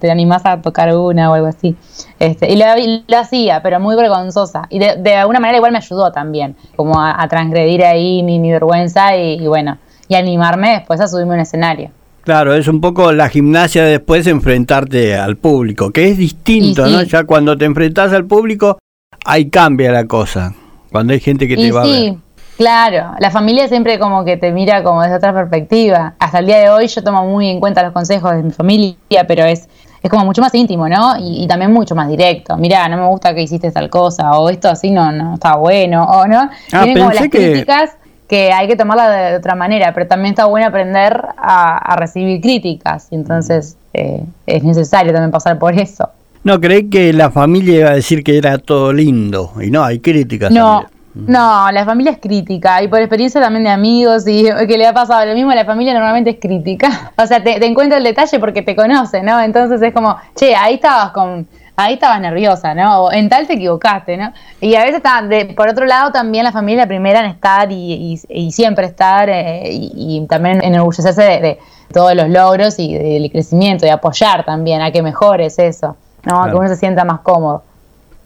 te 0.00 0.10
animás 0.10 0.46
a 0.46 0.62
tocar 0.62 0.96
una 0.96 1.30
o 1.30 1.34
algo 1.34 1.48
así. 1.48 1.76
Este, 2.18 2.50
y 2.50 2.56
lo, 2.56 3.18
hacía, 3.18 3.62
pero 3.62 3.78
muy 3.78 3.94
vergonzosa. 3.94 4.62
Y 4.70 4.78
de, 4.78 5.16
alguna 5.16 5.38
manera 5.38 5.58
igual 5.58 5.72
me 5.72 5.78
ayudó 5.78 6.10
también, 6.12 6.56
como 6.76 6.98
a, 6.98 7.28
transgredir 7.28 7.84
ahí 7.84 8.22
mi, 8.22 8.50
vergüenza 8.50 9.18
y, 9.18 9.46
bueno, 9.46 9.76
y 10.14 10.16
animarme 10.16 10.70
después 10.70 11.00
a 11.00 11.08
subirme 11.08 11.32
a 11.32 11.34
un 11.34 11.40
escenario. 11.40 11.90
Claro, 12.22 12.54
es 12.54 12.68
un 12.68 12.80
poco 12.80 13.12
la 13.12 13.28
gimnasia 13.28 13.84
de 13.84 13.90
después 13.90 14.26
enfrentarte 14.26 15.14
al 15.16 15.36
público, 15.36 15.90
que 15.90 16.08
es 16.08 16.16
distinto, 16.16 16.86
¿no? 16.86 17.02
Ya 17.02 17.24
cuando 17.24 17.56
te 17.56 17.66
enfrentas 17.66 18.12
al 18.14 18.24
público, 18.24 18.78
ahí 19.26 19.50
cambia 19.50 19.92
la 19.92 20.06
cosa, 20.06 20.54
cuando 20.90 21.12
hay 21.12 21.20
gente 21.20 21.46
que 21.46 21.56
te 21.56 21.70
va 21.70 21.82
a 21.82 21.86
ver. 21.86 22.14
Claro, 22.56 23.14
la 23.18 23.30
familia 23.30 23.68
siempre 23.68 23.98
como 23.98 24.24
que 24.24 24.36
te 24.36 24.52
mira 24.52 24.82
como 24.82 25.02
desde 25.02 25.16
otra 25.16 25.34
perspectiva. 25.34 26.14
Hasta 26.18 26.38
el 26.38 26.46
día 26.46 26.58
de 26.60 26.70
hoy 26.70 26.86
yo 26.86 27.02
tomo 27.02 27.26
muy 27.26 27.50
en 27.50 27.60
cuenta 27.60 27.82
los 27.82 27.92
consejos 27.92 28.30
de 28.32 28.42
mi 28.44 28.52
familia, 28.52 28.96
pero 29.26 29.44
es, 29.44 29.68
es 30.02 30.10
como 30.10 30.24
mucho 30.24 30.40
más 30.40 30.54
íntimo, 30.54 30.88
¿no? 30.88 31.16
Y, 31.18 31.46
también 31.48 31.72
mucho 31.72 31.94
más 31.94 32.08
directo. 32.08 32.56
Mira, 32.56 32.88
no 32.88 32.96
me 32.96 33.06
gusta 33.08 33.34
que 33.34 33.42
hiciste 33.42 33.72
tal 33.72 33.90
cosa, 33.90 34.38
o 34.38 34.48
esto 34.48 34.68
así 34.68 34.92
no, 34.92 35.10
no 35.10 35.34
está 35.34 35.56
bueno, 35.56 36.04
o 36.04 36.26
no. 36.26 36.48
Ah, 36.72 36.84
Tienen 36.84 36.98
como 36.98 37.12
las 37.12 37.28
críticas 37.28 37.96
que 38.28 38.52
hay 38.52 38.68
que 38.68 38.76
tomarla 38.76 39.10
de, 39.10 39.36
otra 39.36 39.54
manera, 39.54 39.92
pero 39.92 40.06
también 40.06 40.32
está 40.32 40.46
bueno 40.46 40.66
aprender 40.66 41.20
a, 41.36 41.96
recibir 41.96 42.40
críticas, 42.40 43.08
y 43.10 43.16
entonces 43.16 43.76
eh, 43.92 44.22
es 44.46 44.64
necesario 44.64 45.12
también 45.12 45.30
pasar 45.30 45.58
por 45.58 45.78
eso. 45.78 46.08
No, 46.42 46.60
creí 46.60 46.90
que 46.90 47.12
la 47.12 47.30
familia 47.30 47.80
iba 47.80 47.90
a 47.90 47.94
decir 47.94 48.22
que 48.22 48.36
era 48.36 48.58
todo 48.58 48.92
lindo, 48.92 49.52
y 49.60 49.70
no, 49.70 49.82
hay 49.82 50.00
críticas. 50.00 50.50
No, 50.50 50.86
no, 51.14 51.70
la 51.70 51.84
familia 51.84 52.10
es 52.10 52.18
crítica 52.18 52.82
y 52.82 52.88
por 52.88 52.98
experiencia 52.98 53.40
también 53.40 53.62
de 53.64 53.70
amigos 53.70 54.26
y 54.26 54.44
que 54.68 54.76
le 54.76 54.86
ha 54.86 54.92
pasado 54.92 55.24
lo 55.24 55.34
mismo, 55.34 55.52
la 55.52 55.64
familia 55.64 55.94
normalmente 55.94 56.30
es 56.30 56.36
crítica. 56.40 57.12
O 57.16 57.26
sea, 57.26 57.42
te, 57.42 57.64
encuentra 57.64 57.98
el 57.98 58.04
detalle 58.04 58.38
porque 58.40 58.62
te 58.62 58.74
conoce, 58.74 59.22
¿no? 59.22 59.40
Entonces 59.40 59.80
es 59.80 59.94
como, 59.94 60.16
che, 60.34 60.54
ahí 60.54 60.74
estabas 60.74 61.12
con, 61.12 61.46
ahí 61.76 61.94
estabas 61.94 62.20
nerviosa, 62.20 62.74
¿no? 62.74 63.04
O 63.04 63.12
en 63.12 63.28
tal 63.28 63.46
te 63.46 63.54
equivocaste, 63.54 64.16
¿no? 64.16 64.32
Y 64.60 64.74
a 64.74 64.80
veces 64.80 64.96
está, 64.96 65.22
de, 65.22 65.46
por 65.46 65.68
otro 65.68 65.86
lado 65.86 66.12
también 66.12 66.44
la 66.44 66.52
familia 66.52 66.82
la 66.82 66.88
primera 66.88 67.20
en 67.20 67.26
estar 67.26 67.68
y, 67.70 68.18
siempre 68.50 68.86
estar 68.86 69.28
eh, 69.28 69.70
y, 69.70 70.26
también 70.28 70.62
enorgullecerse 70.62 71.22
de, 71.22 71.40
de, 71.40 71.58
todos 71.92 72.14
los 72.14 72.28
logros 72.28 72.78
y 72.78 72.94
del 72.94 73.30
crecimiento 73.30 73.86
y 73.86 73.88
apoyar 73.88 74.44
también 74.44 74.80
a 74.80 74.90
que 74.90 75.02
mejores 75.02 75.58
eso, 75.58 75.96
¿no? 76.24 76.42
A 76.42 76.50
que 76.50 76.56
uno 76.56 76.68
se 76.68 76.76
sienta 76.76 77.04
más 77.04 77.20
cómodo. 77.20 77.62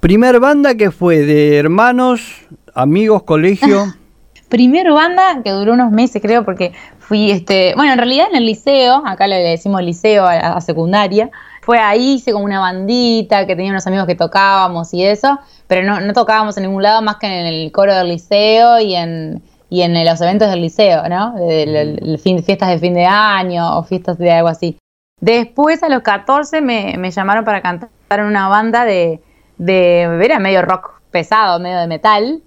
Primer 0.00 0.38
banda 0.40 0.74
que 0.76 0.90
fue 0.90 1.18
de 1.18 1.58
hermanos 1.58 2.46
amigos, 2.74 3.24
colegio. 3.24 3.94
Primero 4.48 4.94
banda 4.94 5.42
que 5.44 5.50
duró 5.50 5.74
unos 5.74 5.90
meses, 5.92 6.22
creo, 6.22 6.44
porque 6.44 6.72
fui, 7.08 7.30
este, 7.30 7.74
bueno, 7.74 7.92
en 7.92 7.98
realidad 7.98 8.26
en 8.30 8.36
el 8.36 8.44
liceo, 8.44 9.02
acá 9.06 9.26
le 9.26 9.36
decimos 9.36 9.82
liceo 9.82 10.26
a, 10.26 10.60
secundaria, 10.60 11.30
fue 11.62 11.78
ahí, 11.78 12.14
hice 12.16 12.32
como 12.32 12.44
una 12.44 12.60
bandita, 12.60 13.46
que 13.46 13.56
tenía 13.56 13.70
unos 13.70 13.86
amigos 13.86 14.06
que 14.06 14.14
tocábamos 14.14 14.92
y 14.92 15.04
eso, 15.04 15.38
pero 15.66 15.86
no, 15.86 16.00
no 16.00 16.12
tocábamos 16.12 16.58
en 16.58 16.64
ningún 16.64 16.82
lado 16.82 17.00
más 17.00 17.16
que 17.16 17.26
en 17.26 17.46
el 17.46 17.72
coro 17.72 17.94
del 17.94 18.08
liceo 18.08 18.78
y 18.78 18.94
en, 18.94 19.42
y 19.70 19.80
en 19.82 20.04
los 20.04 20.20
eventos 20.20 20.50
del 20.50 20.60
liceo, 20.60 21.08
¿no? 21.08 21.32
De, 21.34 22.18
fin, 22.22 22.42
fiestas 22.42 22.68
de 22.68 22.78
fin 22.78 22.92
de 22.92 23.06
año 23.06 23.78
o 23.78 23.82
fiestas 23.84 24.18
de 24.18 24.30
algo 24.30 24.48
así. 24.48 24.76
Después, 25.20 25.82
a 25.82 25.88
los 25.88 26.02
14, 26.02 26.60
me, 26.60 26.96
me 26.98 27.10
llamaron 27.10 27.44
para 27.44 27.62
cantar 27.62 27.88
en 28.10 28.24
una 28.24 28.48
banda 28.48 28.84
de, 28.84 29.22
de, 29.56 30.02
era 30.22 30.38
medio 30.38 30.60
rock 30.60 31.00
pesado, 31.10 31.58
medio 31.58 31.78
de 31.78 31.86
metal, 31.86 32.42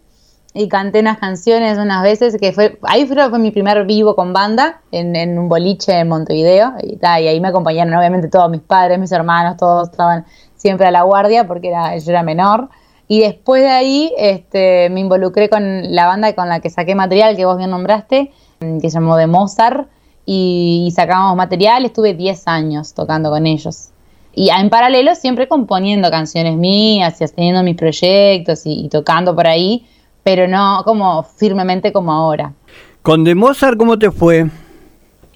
y 0.54 0.68
canté 0.68 1.00
unas 1.00 1.18
canciones 1.18 1.78
unas 1.78 2.04
veces 2.04 2.38
que 2.40 2.52
fue, 2.52 2.78
ahí 2.84 3.06
fue, 3.06 3.30
fue 3.30 3.40
mi 3.40 3.52
primer 3.52 3.86
vivo 3.86 4.16
con 4.16 4.34
banda, 4.34 4.82
en, 4.92 5.16
en 5.16 5.40
un 5.40 5.48
boliche 5.48 6.00
en 6.00 6.10
Montevideo, 6.10 6.74
y, 6.84 7.00
y 7.02 7.06
ahí 7.06 7.40
me 7.40 7.48
acompañaron 7.48 7.94
obviamente 7.94 8.28
todos 8.28 8.50
mis 8.50 8.62
padres, 8.62 9.00
mis 9.00 9.12
hermanos, 9.12 9.58
todos 9.58 9.90
estaban 9.90 10.26
siempre 10.56 10.88
a 10.88 10.92
la 10.92 11.04
guardia 11.04 11.48
porque 11.48 11.70
era, 11.70 11.98
yo 11.98 12.12
era 12.12 12.24
menor. 12.24 12.70
Y 13.08 13.20
después 13.20 13.62
de 13.62 13.70
ahí 13.70 14.14
este, 14.18 14.90
me 14.90 15.02
involucré 15.02 15.50
con 15.50 15.94
la 15.94 16.06
banda 16.06 16.34
con 16.34 16.48
la 16.48 16.60
que 16.62 16.70
saqué 16.70 16.96
material 16.96 17.36
que 17.36 17.46
vos 17.46 17.58
bien 17.58 17.70
nombraste, 17.70 18.32
que 18.60 18.90
se 18.90 18.90
llamó 18.90 19.18
de 19.18 19.28
Mozart, 19.28 19.90
y, 20.26 20.86
y 20.88 20.92
sacábamos 20.92 21.36
material, 21.36 21.84
estuve 21.84 22.14
10 22.14 22.48
años 22.48 22.94
tocando 22.94 23.30
con 23.30 23.48
ellos. 23.48 23.92
Y 24.34 24.50
en 24.50 24.70
paralelo 24.70 25.14
siempre 25.16 25.48
componiendo 25.48 26.10
canciones 26.10 26.56
mías 26.56 27.20
y 27.22 27.26
teniendo 27.28 27.64
mis 27.64 27.76
proyectos 27.76 28.62
y, 28.66 28.88
tocando 28.90 29.36
por 29.36 29.48
ahí, 29.48 29.86
pero 30.24 30.48
no 30.48 30.82
como 30.86 31.24
firmemente 31.24 31.92
como 31.92 32.12
ahora. 32.12 32.54
¿Con 33.02 33.24
The 33.24 33.36
Mozart 33.36 33.78
cómo 33.78 33.98
te 33.98 34.12
fue? 34.12 34.50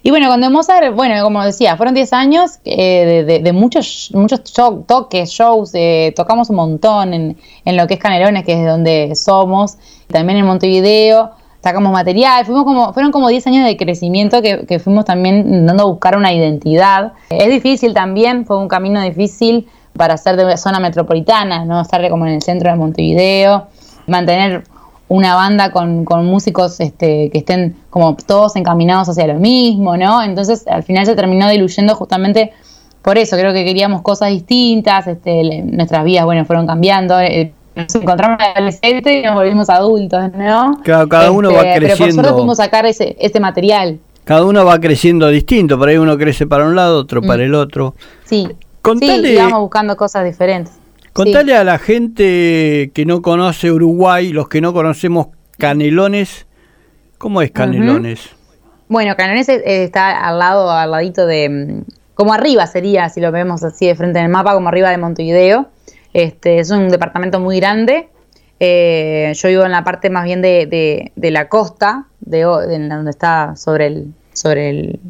Y 0.02 0.10
bueno, 0.10 0.28
con 0.28 0.40
The 0.40 0.50
Mozart, 0.50 0.94
bueno, 0.94 1.20
como 1.24 1.42
decía, 1.42 1.76
fueron 1.76 1.94
10 1.94 2.12
años 2.12 2.60
eh, 2.64 3.40
de, 3.42 3.52
muchos, 3.52 4.12
muchos 4.14 4.40
toques, 4.86 5.30
shows, 5.30 5.72
eh, 5.74 6.12
tocamos 6.14 6.48
un 6.50 6.56
montón 6.56 7.12
en, 7.12 7.36
en, 7.64 7.76
lo 7.76 7.88
que 7.88 7.94
es 7.94 8.00
Canelones, 8.00 8.44
que 8.44 8.52
es 8.52 8.66
donde 8.66 9.16
somos, 9.16 9.78
también 10.06 10.38
en 10.38 10.46
Montevideo 10.46 11.32
sacamos 11.66 11.92
material, 11.92 12.46
fuimos 12.46 12.62
como, 12.62 12.92
fueron 12.92 13.10
como 13.10 13.26
10 13.28 13.44
años 13.48 13.66
de 13.66 13.76
crecimiento 13.76 14.40
que, 14.40 14.78
fuimos 14.78 15.04
también 15.04 15.66
dando 15.66 15.82
a 15.82 15.86
buscar 15.86 16.16
una 16.16 16.32
identidad. 16.32 17.14
Es 17.28 17.50
difícil 17.50 17.92
también, 17.92 18.46
fue 18.46 18.56
un 18.56 18.68
camino 18.68 19.02
difícil 19.02 19.66
para 19.96 20.16
ser 20.16 20.36
de 20.36 20.44
una 20.44 20.56
zona 20.58 20.78
metropolitana, 20.78 21.64
no 21.64 21.80
estar 21.80 22.08
como 22.08 22.24
en 22.24 22.34
el 22.34 22.42
centro 22.42 22.70
de 22.70 22.76
Montevideo, 22.76 23.66
mantener 24.06 24.62
una 25.08 25.34
banda 25.34 25.70
con, 25.70 26.04
músicos 26.24 26.80
este, 26.80 27.30
que 27.30 27.38
estén 27.38 27.76
como 27.90 28.16
todos 28.16 28.56
encaminados 28.56 29.08
hacia 29.08 29.26
lo 29.26 29.34
mismo, 29.34 29.96
¿no? 29.96 30.22
Entonces 30.22 30.66
al 30.66 30.82
final 30.82 31.06
se 31.06 31.14
terminó 31.14 31.48
diluyendo 31.48 31.94
justamente 31.94 32.52
por 33.02 33.18
eso, 33.18 33.36
creo 33.36 33.52
que 33.52 33.64
queríamos 33.64 34.02
cosas 34.02 34.30
distintas, 34.30 35.06
este, 35.06 35.62
nuestras 35.62 36.04
vidas, 36.04 36.24
bueno, 36.24 36.44
fueron 36.44 36.66
cambiando, 36.66 37.20
eh, 37.20 37.52
nos 37.76 37.94
encontramos 37.94 38.40
adolescentes 38.40 39.16
y 39.16 39.22
nos 39.22 39.34
volvimos 39.34 39.70
adultos, 39.70 40.32
¿no? 40.34 40.80
Claro, 40.82 41.08
cada 41.08 41.30
uno 41.30 41.52
va 41.52 41.60
creciendo. 41.60 41.86
Pero 41.86 41.96
por 41.98 42.12
suerte 42.12 42.32
pudimos 42.32 42.56
sacar 42.56 42.84
ese, 42.84 43.16
ese 43.20 43.38
material. 43.38 44.00
Cada 44.24 44.44
uno 44.44 44.64
va 44.64 44.80
creciendo 44.80 45.28
distinto, 45.28 45.78
por 45.78 45.88
ahí 45.88 45.98
uno 45.98 46.18
crece 46.18 46.48
para 46.48 46.64
un 46.64 46.74
lado, 46.74 46.98
otro 46.98 47.22
para 47.22 47.44
mm. 47.44 47.46
el 47.46 47.54
otro. 47.54 47.94
Sí, 48.24 48.48
contale, 48.82 49.28
sí, 49.28 49.34
y 49.34 49.36
vamos 49.36 49.60
buscando 49.60 49.96
cosas 49.96 50.24
diferentes. 50.24 50.72
Contale 51.16 51.56
a 51.56 51.64
la 51.64 51.78
gente 51.78 52.90
que 52.92 53.06
no 53.06 53.22
conoce 53.22 53.72
Uruguay, 53.72 54.34
los 54.34 54.50
que 54.50 54.60
no 54.60 54.74
conocemos 54.74 55.28
Canelones, 55.56 56.46
¿cómo 57.16 57.40
es 57.40 57.50
Canelones? 57.52 58.36
Bueno, 58.88 59.16
Canelones 59.16 59.48
está 59.48 60.26
al 60.28 60.38
lado, 60.38 60.70
al 60.70 60.90
ladito 60.90 61.26
de, 61.26 61.48
mm, 61.48 61.90
como 62.14 62.34
arriba 62.34 62.66
sería, 62.66 63.08
si 63.08 63.22
lo 63.22 63.32
vemos 63.32 63.64
así 63.64 63.86
de 63.86 63.94
frente 63.94 64.18
en 64.18 64.26
el 64.26 64.30
mapa, 64.30 64.52
como 64.52 64.68
arriba 64.68 64.90
de 64.90 64.98
Montevideo. 64.98 65.70
Este, 66.12 66.58
es 66.58 66.70
un 66.70 66.90
departamento 66.90 67.40
muy 67.40 67.60
grande. 67.60 68.10
Eh, 68.60 69.32
yo 69.34 69.48
vivo 69.48 69.64
en 69.64 69.72
la 69.72 69.84
parte 69.84 70.10
más 70.10 70.24
bien 70.24 70.42
de, 70.42 71.12
la 71.16 71.48
costa, 71.48 72.08
de, 72.20 72.42
donde 72.42 73.10
está 73.10 73.56
sobre 73.56 73.86
el, 73.86 74.12
sobre 74.34 74.68
el, 74.68 75.00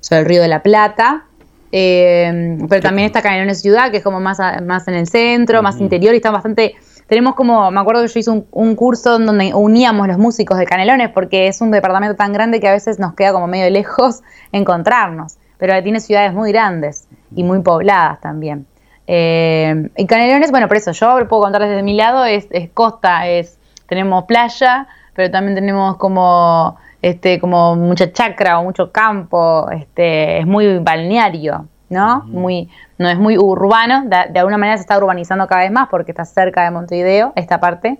sobre 0.00 0.22
el 0.22 0.26
río 0.26 0.42
de 0.42 0.48
la 0.48 0.64
Plata. 0.64 1.26
Eh, 1.74 2.58
pero 2.68 2.82
también 2.82 3.06
está 3.06 3.22
Canelones 3.22 3.62
Ciudad, 3.62 3.90
que 3.90 3.96
es 3.96 4.04
como 4.04 4.20
más, 4.20 4.38
más 4.62 4.86
en 4.88 4.94
el 4.94 5.06
centro, 5.08 5.62
más 5.62 5.80
interior 5.80 6.14
y 6.14 6.18
está 6.18 6.30
bastante... 6.30 6.76
Tenemos 7.06 7.34
como, 7.34 7.70
me 7.70 7.80
acuerdo 7.80 8.02
que 8.02 8.08
yo 8.08 8.20
hice 8.20 8.30
un, 8.30 8.46
un, 8.52 8.76
curso 8.76 9.18
donde 9.18 9.52
uníamos 9.52 10.06
los 10.06 10.18
músicos 10.18 10.56
de 10.56 10.66
Canelones 10.66 11.10
porque 11.10 11.48
es 11.48 11.60
un 11.60 11.70
departamento 11.70 12.14
tan 12.14 12.32
grande 12.32 12.60
que 12.60 12.68
a 12.68 12.72
veces 12.72 12.98
nos 12.98 13.14
queda 13.14 13.32
como 13.32 13.46
medio 13.46 13.68
lejos 13.70 14.20
encontrarnos, 14.52 15.36
pero 15.58 15.82
tiene 15.82 16.00
ciudades 16.00 16.32
muy 16.32 16.52
grandes 16.52 17.08
y 17.34 17.42
muy 17.42 17.60
pobladas 17.60 18.20
también. 18.20 18.66
Eh, 19.06 19.90
y 19.96 20.06
Canelones, 20.06 20.50
bueno, 20.50 20.68
por 20.68 20.76
eso 20.76 20.92
yo 20.92 21.28
puedo 21.28 21.42
contar 21.42 21.62
desde 21.62 21.82
mi 21.82 21.94
lado, 21.94 22.24
es, 22.24 22.46
costa, 22.72 23.26
es 23.28 23.58
tenemos 23.86 24.24
playa, 24.24 24.86
pero 25.14 25.30
también 25.30 25.54
tenemos 25.54 25.96
como 25.96 26.76
este 27.02 27.40
como 27.40 27.74
mucha 27.76 28.12
chacra 28.12 28.58
o 28.60 28.64
mucho 28.64 28.92
campo, 28.92 29.68
este 29.70 30.38
es 30.38 30.46
muy 30.46 30.78
balneario, 30.78 31.66
¿no? 31.90 32.22
Muy 32.26 32.70
no 32.98 33.08
es 33.08 33.18
muy 33.18 33.36
urbano, 33.36 34.04
de, 34.06 34.38
alguna 34.38 34.58
manera 34.58 34.76
se 34.76 34.82
está 34.82 34.96
urbanizando 34.96 35.46
cada 35.48 35.62
vez 35.62 35.72
más 35.72 35.88
porque 35.90 36.12
está 36.12 36.24
cerca 36.24 36.62
de 36.62 36.70
Montevideo 36.70 37.32
esta 37.34 37.58
parte, 37.58 37.98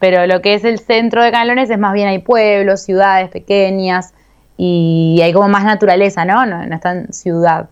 pero 0.00 0.26
lo 0.26 0.40
que 0.40 0.54
es 0.54 0.64
el 0.64 0.78
centro 0.78 1.22
de 1.22 1.30
Canelones 1.30 1.68
es 1.68 1.78
más 1.78 1.92
bien 1.92 2.08
hay 2.08 2.20
pueblos, 2.20 2.82
ciudades 2.82 3.28
pequeñas 3.28 4.14
y 4.56 5.20
hay 5.22 5.32
como 5.32 5.48
más 5.48 5.64
naturaleza, 5.64 6.24
¿no? 6.24 6.46
No, 6.46 6.66
no 6.66 6.74
está 6.74 6.92
en 6.92 7.12
ciudad. 7.12 7.68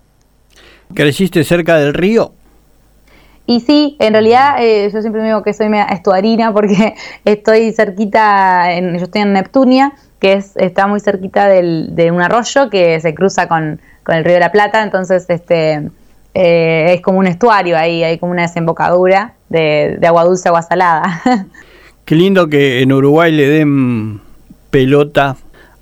¿Creciste 0.95 1.42
cerca 1.45 1.78
del 1.78 1.95
río? 1.95 2.33
Y 3.47 3.61
sí, 3.61 3.97
en 4.00 4.12
realidad 4.12 4.56
eh, 4.61 4.90
yo 4.92 5.00
siempre 5.00 5.23
digo 5.23 5.42
que 5.42 5.54
soy 5.54 5.68
estuarina 5.90 6.52
porque 6.52 6.95
estoy 7.25 7.73
cerquita, 7.73 8.73
en, 8.73 8.99
yo 8.99 9.04
estoy 9.04 9.23
en 9.23 9.33
Neptunia, 9.33 9.92
que 10.26 10.33
es, 10.33 10.56
está 10.56 10.88
muy 10.88 10.99
cerquita 10.99 11.47
del, 11.47 11.95
de 11.95 12.11
un 12.11 12.21
arroyo 12.21 12.68
que 12.68 12.99
se 12.99 13.14
cruza 13.14 13.47
con, 13.47 13.80
el 14.09 14.25
río 14.25 14.35
de 14.35 14.40
la 14.40 14.50
Plata, 14.50 14.83
entonces 14.83 15.25
este 15.28 15.88
eh, 16.35 16.95
es 16.95 17.00
como 17.00 17.21
un 17.21 17.28
estuario 17.28 17.78
ahí, 17.78 18.02
hay 18.02 18.18
como 18.18 18.33
una 18.33 18.42
desembocadura 18.42 19.35
de, 19.49 20.00
agua 20.04 20.25
dulce, 20.25 20.49
agua 20.49 20.62
salada. 20.62 21.23
Qué 22.04 22.16
lindo 22.16 22.49
que 22.49 22.83
en 22.83 22.92
Uruguay 22.92 23.30
le 23.30 23.49
den 23.49 24.21
pelota 24.71 25.37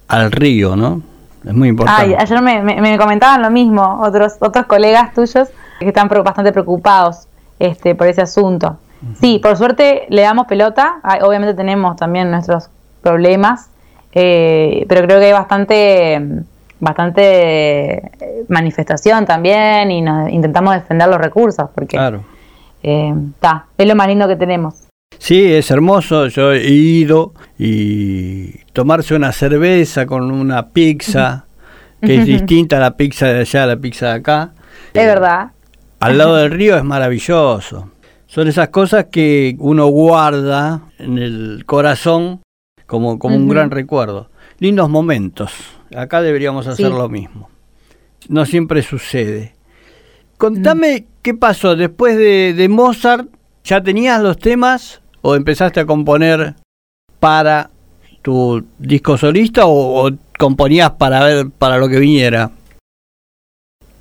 al 0.08 0.30
río, 0.30 0.76
¿no? 0.76 1.00
Es 1.42 1.54
muy 1.54 1.68
importante. 1.68 2.14
ayer 2.18 2.42
me, 2.42 2.62
me, 2.62 2.98
comentaban 2.98 3.40
lo 3.40 3.50
mismo 3.50 4.00
otros, 4.02 4.34
otros 4.40 4.66
colegas 4.66 5.14
tuyos 5.14 5.48
que 5.78 5.88
están 5.88 6.08
bastante 6.08 6.52
preocupados 6.52 7.28
este, 7.58 7.94
por 7.94 8.08
ese 8.08 8.20
asunto. 8.20 8.78
Sí, 9.20 9.38
por 9.42 9.56
suerte 9.56 10.06
le 10.08 10.22
damos 10.22 10.46
pelota, 10.46 10.96
obviamente 11.22 11.54
tenemos 11.54 11.96
también 11.96 12.30
nuestros 12.30 12.68
problemas, 13.02 13.68
eh, 14.14 14.84
pero 14.88 15.06
creo 15.06 15.18
que 15.18 15.26
hay 15.26 15.32
bastante, 15.32 16.22
bastante 16.80 17.96
eh, 17.96 18.44
manifestación 18.48 19.26
también 19.26 19.90
y 19.90 20.02
nos 20.02 20.30
intentamos 20.30 20.74
defender 20.74 21.08
los 21.08 21.18
recursos 21.18 21.68
porque 21.74 21.96
claro. 21.96 22.24
Eh, 22.82 23.14
es 23.78 23.86
lo 23.86 23.94
más 23.94 24.08
lindo 24.08 24.28
que 24.28 24.36
tenemos. 24.36 24.74
Sí, 25.18 25.52
es 25.52 25.70
hermoso, 25.70 26.26
yo 26.28 26.52
he 26.52 26.68
ido 26.68 27.32
y 27.58 28.58
tomarse 28.72 29.14
una 29.14 29.32
cerveza 29.32 30.06
con 30.06 30.30
una 30.30 30.68
pizza, 30.68 31.46
que 32.00 32.16
es 32.16 32.26
distinta 32.26 32.76
a 32.76 32.80
la 32.80 32.96
pizza 32.96 33.26
de 33.26 33.40
allá 33.40 33.62
a 33.62 33.66
la 33.66 33.76
pizza 33.76 34.06
de 34.06 34.12
acá. 34.12 34.52
Es 34.92 35.06
verdad 35.06 35.50
al 36.04 36.18
lado 36.18 36.36
del 36.36 36.50
río 36.50 36.76
es 36.76 36.84
maravilloso. 36.84 37.90
Son 38.26 38.48
esas 38.48 38.68
cosas 38.68 39.06
que 39.10 39.56
uno 39.58 39.86
guarda 39.86 40.82
en 40.98 41.18
el 41.18 41.64
corazón 41.66 42.42
como, 42.86 43.18
como 43.18 43.36
un 43.36 43.48
gran 43.48 43.70
recuerdo. 43.70 44.28
Lindos 44.58 44.88
momentos. 44.88 45.52
Acá 45.94 46.22
deberíamos 46.22 46.66
hacer 46.66 46.90
lo 46.90 47.08
mismo. 47.08 47.48
No 48.28 48.46
siempre 48.46 48.82
sucede. 48.82 49.54
Contame 50.38 51.06
qué 51.22 51.34
pasó 51.34 51.76
después 51.76 52.16
de, 52.16 52.66
Mozart. 52.68 53.28
¿Ya 53.64 53.82
tenías 53.82 54.20
los 54.20 54.38
temas 54.38 55.00
o 55.22 55.36
empezaste 55.36 55.80
a 55.80 55.86
componer 55.86 56.54
para 57.18 57.70
tu 58.20 58.62
disco 58.78 59.16
solista 59.16 59.64
o, 59.64 60.06
o 60.06 60.10
componías 60.38 60.90
para 60.92 61.24
ver 61.24 61.50
para 61.50 61.78
lo 61.78 61.88
que 61.88 61.98
viniera? 61.98 62.50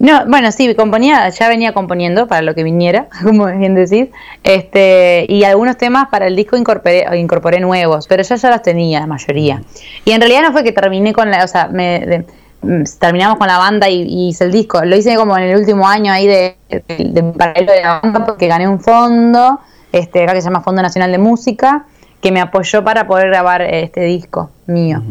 No, 0.03 0.25
bueno, 0.27 0.51
sí, 0.51 0.75
componía, 0.75 1.29
ya 1.29 1.47
venía 1.47 1.71
componiendo 1.71 2.27
para 2.27 2.41
lo 2.41 2.53
que 2.53 2.63
viniera, 2.63 3.07
como 3.23 3.45
bien 3.45 3.73
decís, 3.73 4.09
este, 4.43 5.25
y 5.29 5.45
algunos 5.45 5.77
temas 5.77 6.09
para 6.09 6.27
el 6.27 6.35
disco 6.35 6.57
incorporé, 6.57 7.05
incorporé 7.17 7.61
nuevos, 7.61 8.07
pero 8.07 8.21
ya 8.21 8.35
ya 8.35 8.49
los 8.49 8.61
tenía 8.61 8.99
la 8.99 9.07
mayoría. 9.07 9.63
Y 10.03 10.11
en 10.11 10.19
realidad 10.19 10.41
no 10.41 10.51
fue 10.51 10.65
que 10.65 10.73
terminé 10.73 11.13
con 11.13 11.31
la, 11.31 11.45
o 11.45 11.47
sea, 11.47 11.69
me, 11.69 12.25
mm, 12.63 12.83
terminamos 12.99 13.37
con 13.37 13.47
la 13.47 13.57
banda 13.57 13.87
y, 13.87 14.27
hice 14.27 14.43
el 14.43 14.51
disco, 14.51 14.83
lo 14.83 14.93
hice 14.93 15.15
como 15.15 15.37
en 15.37 15.45
el 15.45 15.57
último 15.57 15.87
año 15.87 16.11
ahí 16.11 16.27
de, 16.27 16.57
de, 16.67 17.23
paralelo 17.37 17.71
de 17.71 17.81
la 17.81 18.01
banda 18.01 18.25
porque 18.25 18.47
gané 18.47 18.67
un 18.67 18.81
fondo, 18.81 19.61
este, 19.93 20.23
acá 20.23 20.33
que 20.33 20.41
se 20.41 20.49
llama 20.49 20.59
Fondo 20.59 20.81
Nacional 20.81 21.13
de 21.13 21.17
Música, 21.17 21.85
que 22.23 22.31
me 22.31 22.39
apoyó 22.39 22.85
para 22.85 23.05
poder 23.05 23.27
grabar 23.27 23.61
este 23.61 23.99
disco 24.05 24.49
mío. 24.65 25.03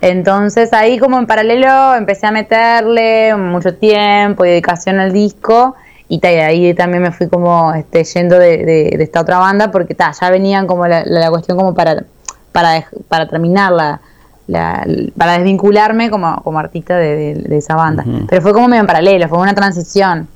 Entonces 0.00 0.72
ahí 0.72 0.98
como 0.98 1.18
en 1.18 1.26
paralelo 1.26 1.96
empecé 1.96 2.28
a 2.28 2.30
meterle 2.30 3.34
mucho 3.36 3.74
tiempo 3.74 4.44
y 4.44 4.50
dedicación 4.50 5.00
al 5.00 5.12
disco 5.12 5.74
y 6.08 6.24
ahí 6.24 6.72
también 6.74 7.02
me 7.02 7.10
fui 7.10 7.28
como 7.28 7.74
este, 7.74 8.04
yendo 8.04 8.38
de, 8.38 8.96
esta 9.00 9.20
otra 9.22 9.38
banda 9.38 9.72
porque 9.72 9.96
ya 9.98 10.30
venían 10.30 10.68
como 10.68 10.86
la, 10.86 11.30
cuestión 11.30 11.58
como 11.58 11.74
para, 11.74 12.04
para, 12.52 12.86
para 13.08 13.26
terminar 13.26 13.72
la, 13.72 14.00
para 15.18 15.32
desvincularme 15.38 16.08
como, 16.08 16.40
como 16.44 16.60
artista 16.60 16.96
de, 16.96 17.46
esa 17.50 17.74
banda. 17.74 18.04
Pero 18.28 18.42
fue 18.42 18.52
como 18.52 18.68
medio 18.68 18.82
en 18.82 18.86
paralelo, 18.86 19.28
fue 19.28 19.38
una 19.38 19.56
transición. 19.56 20.28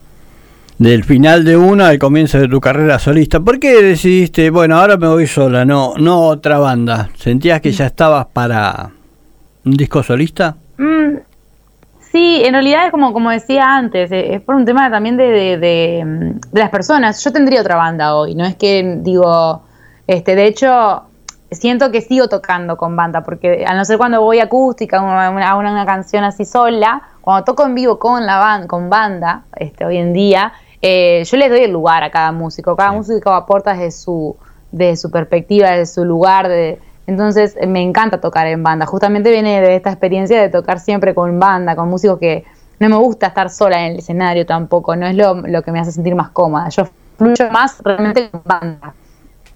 Del 0.85 1.03
final 1.03 1.47
de 1.47 1.57
una 1.57 1.89
al 1.89 1.99
comienzo 1.99 2.39
de 2.39 2.47
tu 2.47 2.61
carrera 2.61 2.99
solista. 2.99 3.41
¿Por 3.41 3.59
qué 3.59 3.83
decidiste, 3.83 4.51
bueno, 4.51 4.77
ahora 4.77 4.99
me 4.99 5.09
voy 5.09 5.27
sola, 5.27 5.65
no, 5.65 5.95
no 5.97 6.21
otra 6.27 6.59
banda? 6.59 7.09
¿Sentías 7.17 7.63
que 7.63 7.73
ya 7.73 7.87
estabas 7.87 8.27
para 8.27 8.91
un 9.65 9.73
disco 9.73 10.03
solista? 10.03 10.57
Mm, 10.77 11.21
sí, 12.13 12.43
en 12.45 12.53
realidad 12.53 12.85
es 12.85 12.91
como, 12.91 13.15
como 13.15 13.31
decía 13.31 13.65
antes, 13.65 14.13
eh, 14.13 14.35
es 14.35 14.43
por 14.43 14.57
un 14.57 14.67
tema 14.67 14.91
también 14.91 15.17
de, 15.17 15.25
de, 15.25 15.57
de, 15.57 16.35
las 16.53 16.69
personas. 16.69 17.25
Yo 17.25 17.33
tendría 17.33 17.63
otra 17.63 17.77
banda 17.77 18.15
hoy, 18.15 18.35
no 18.35 18.45
es 18.45 18.55
que 18.55 18.99
digo, 19.01 19.63
este, 20.07 20.37
de 20.37 20.47
hecho, 20.47 21.05
siento 21.51 21.91
que 21.93 22.03
sigo 22.03 22.29
tocando 22.29 22.77
con 22.77 22.95
banda, 22.95 23.23
porque 23.23 23.65
a 23.67 23.73
no 23.73 23.87
ser 23.87 23.97
cuando 23.97 24.21
voy 24.21 24.41
acústica, 24.41 24.99
a 24.99 25.31
una, 25.31 25.57
una, 25.57 25.87
canción 25.87 26.25
así 26.25 26.45
sola, 26.45 27.01
cuando 27.23 27.45
toco 27.45 27.65
en 27.65 27.75
vivo 27.75 27.99
con 27.99 28.27
la 28.27 28.37
banda, 28.37 28.67
con 28.67 28.91
banda, 28.91 29.45
este, 29.57 29.87
hoy 29.87 29.97
en 29.97 30.13
día, 30.13 30.53
eh, 30.87 31.25
yo 31.25 31.39
les 31.39 31.49
doy 31.49 31.61
el 31.61 31.71
lugar 31.71 32.03
a 32.03 32.11
cada 32.11 32.31
músico, 32.31 32.77
cada 32.77 32.93
músico 32.93 33.31
aporta 33.31 33.73
desde 33.73 33.91
su, 33.91 34.37
de 34.71 34.99
su 34.99 35.11
perspectiva, 35.11 35.71
desde 35.71 35.87
su 35.87 36.05
lugar, 36.05 36.47
de, 36.47 36.79
entonces 37.07 37.57
me 37.67 37.81
encanta 37.81 38.21
tocar 38.21 38.47
en 38.49 38.63
banda, 38.63 38.85
justamente 38.85 39.31
viene 39.31 39.63
de 39.63 39.77
esta 39.77 39.89
experiencia 39.89 40.39
de 40.39 40.51
tocar 40.51 40.79
siempre 40.79 41.15
con 41.15 41.41
banda, 41.41 41.75
con 41.75 41.89
músicos 41.89 42.19
que 42.19 42.45
no 42.81 42.91
me 42.91 42.97
gusta 42.97 43.29
estar 43.29 43.49
sola 43.49 43.81
en 43.81 43.93
el 43.93 43.99
escenario 44.01 44.45
tampoco, 44.45 44.95
no 44.95 45.07
es 45.07 45.17
lo, 45.17 45.37
lo 45.37 45.63
que 45.63 45.73
me 45.73 45.81
hace 45.81 45.91
sentir 45.91 46.15
más 46.15 46.29
cómoda, 46.29 46.69
yo 46.69 46.87
fluyo 47.17 47.51
más 47.51 47.81
realmente 47.83 48.29
con 48.29 48.43
banda. 48.45 48.93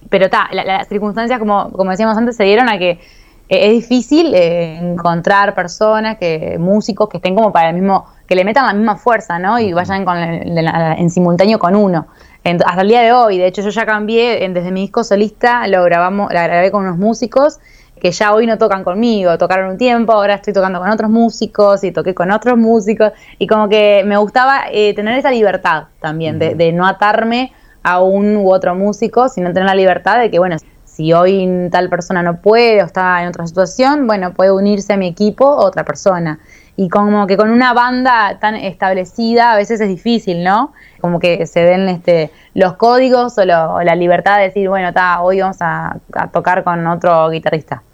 Pero 0.09 0.25
está, 0.25 0.49
las 0.51 0.89
circunstancias, 0.89 1.39
como, 1.39 1.71
como 1.73 1.91
decíamos 1.91 2.17
antes, 2.17 2.37
se 2.37 2.45
dieron 2.45 2.71
a 2.71 2.79
que 2.79 2.93
eh, 2.93 2.99
es 3.49 3.73
difícil 3.73 4.35
eh, 4.35 4.77
encontrar 4.77 5.55
personas, 5.55 6.19
que 6.19 6.57
músicos 6.59 7.09
que 7.09 7.17
estén 7.17 7.35
como 7.35 7.53
para 7.53 7.71
el 7.71 7.75
mismo, 7.75 8.07
que 8.27 8.35
le 8.35 8.45
metan 8.45 8.67
la 8.67 8.75
misma 8.75 8.97
fuerza, 8.97 9.39
¿no? 9.39 9.59
Y 9.59 9.73
vayan 9.73 10.05
con 10.05 10.19
en 10.19 11.11
simultáneo 11.11 11.59
con 11.59 11.75
uno. 11.75 12.07
hasta 12.45 12.83
el 12.83 12.89
día 12.89 13.01
de 13.01 13.13
hoy, 13.13 13.39
de 13.39 13.47
hecho 13.47 13.63
yo 13.63 13.71
ya 13.71 13.87
cambié, 13.87 14.47
desde 14.49 14.71
mi 14.71 14.83
disco 14.83 15.03
solista 15.03 15.67
lo 15.67 15.83
grabamos, 15.85 16.33
la 16.33 16.43
grabé 16.47 16.71
con 16.71 16.85
unos 16.85 16.99
músicos 16.99 17.59
que 17.99 18.13
ya 18.13 18.33
hoy 18.33 18.47
no 18.47 18.59
tocan 18.59 18.85
conmigo, 18.85 19.37
tocaron 19.39 19.73
un 19.73 19.79
tiempo, 19.79 20.13
ahora 20.13 20.35
estoy 20.35 20.53
tocando 20.53 20.79
con 20.79 20.89
otros 20.89 21.11
músicos 21.11 21.83
y 21.83 21.91
toqué 21.91 22.15
con 22.15 22.31
otros 22.31 22.57
músicos 22.57 23.13
y 23.39 23.47
como 23.47 23.69
que 23.69 24.05
me 24.07 24.17
gustaba 24.17 24.67
eh, 24.71 24.95
tener 24.95 25.19
esa 25.19 25.31
libertad 25.31 25.85
también 26.01 26.39
de, 26.39 26.55
de 26.55 26.73
no 26.73 26.87
atarme 26.87 27.53
a 27.83 28.01
un 28.01 28.37
u 28.37 28.53
otro 28.53 28.75
músico, 28.75 29.29
sino 29.29 29.53
tener 29.53 29.65
la 29.65 29.75
libertad 29.75 30.19
de 30.19 30.31
que, 30.31 30.39
bueno, 30.39 30.57
si 30.99 31.13
hoy 31.13 31.69
tal 31.71 31.89
persona 31.89 32.25
no 32.25 32.41
puede 32.41 32.83
o 32.83 32.87
está 32.87 33.23
en 33.23 33.29
otra 33.29 33.47
situación, 33.47 34.09
bueno, 34.09 34.35
puede 34.35 34.51
unirse 34.51 34.95
a 34.95 34.97
mi 34.97 35.07
equipo 35.07 35.47
otra 35.49 35.85
persona. 35.85 36.41
Y 36.75 36.89
como 36.89 37.29
que 37.29 37.37
con 37.37 37.53
una 37.53 37.73
banda 37.73 38.39
tan 38.41 38.57
establecida 38.57 39.53
a 39.53 39.57
veces 39.57 39.81
es 39.81 39.87
difícil, 39.87 40.43
¿no? 40.43 40.73
Como 41.01 41.21
que 41.21 41.47
se 41.47 41.61
den 41.61 41.89
este, 41.89 42.33
los 42.55 42.75
códigos 42.75 43.39
o, 43.39 43.45
la 43.45 43.95
libertad 43.95 44.39
de 44.39 44.45
decir, 44.47 44.69
bueno, 44.69 44.89
está, 44.89 45.21
hoy 45.23 45.41
vamos 45.41 45.59
a, 45.61 45.99
tocar 46.33 46.65
con 46.65 46.85
otro 46.89 47.31
guitarrista. 47.31 47.85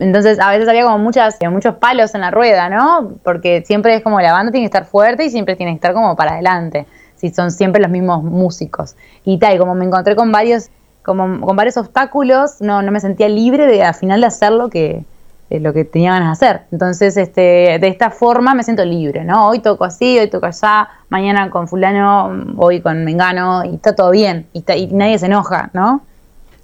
Entonces 0.00 0.40
a 0.40 0.50
veces 0.50 0.68
había 0.68 0.82
como 0.82 0.98
muchas, 0.98 1.38
muchos 1.52 1.76
palos 1.76 2.12
en 2.16 2.22
la 2.22 2.32
rueda, 2.32 2.68
¿no? 2.68 3.12
Porque 3.22 3.62
siempre 3.64 3.94
es 3.94 4.02
como 4.02 4.20
la 4.20 4.32
banda 4.32 4.50
tiene 4.50 4.64
que 4.64 4.76
estar 4.76 4.84
fuerte 4.84 5.24
y 5.24 5.30
siempre 5.30 5.54
tiene 5.54 5.70
que 5.70 5.76
estar 5.76 5.92
como 5.92 6.16
para 6.16 6.32
adelante 6.32 6.88
si 7.18 7.30
son 7.30 7.50
siempre 7.50 7.82
los 7.82 7.90
mismos 7.90 8.22
músicos. 8.22 8.96
Y 9.24 9.38
tal, 9.38 9.58
como 9.58 9.74
me 9.74 9.84
encontré 9.84 10.14
con 10.14 10.30
varios, 10.32 10.70
como, 11.08 11.40
con 11.40 11.56
varios 11.56 11.78
obstáculos, 11.78 12.60
no, 12.60 12.82
no 12.82 12.92
me 12.92 13.00
sentía 13.00 13.30
libre 13.30 13.66
de 13.66 13.82
al 13.82 13.94
final 13.94 14.20
de 14.20 14.26
hacer 14.26 14.52
lo 14.52 14.68
que, 14.68 15.06
lo 15.48 15.72
que 15.72 15.86
tenía 15.86 16.12
ganas 16.12 16.38
de 16.38 16.46
hacer. 16.46 16.62
Entonces, 16.70 17.16
este, 17.16 17.78
de 17.80 17.88
esta 17.88 18.10
forma 18.10 18.52
me 18.52 18.62
siento 18.62 18.84
libre, 18.84 19.24
¿no? 19.24 19.48
Hoy 19.48 19.60
toco 19.60 19.86
así, 19.86 20.18
hoy 20.18 20.28
toco 20.28 20.44
allá, 20.44 20.86
mañana 21.08 21.48
con 21.48 21.66
fulano, 21.66 22.54
hoy 22.58 22.82
con 22.82 23.06
mengano, 23.06 23.64
y 23.64 23.76
está 23.76 23.96
todo 23.96 24.10
bien, 24.10 24.46
y, 24.52 24.62
y 24.70 24.86
nadie 24.88 25.18
se 25.18 25.26
enoja, 25.26 25.70
¿no? 25.72 26.02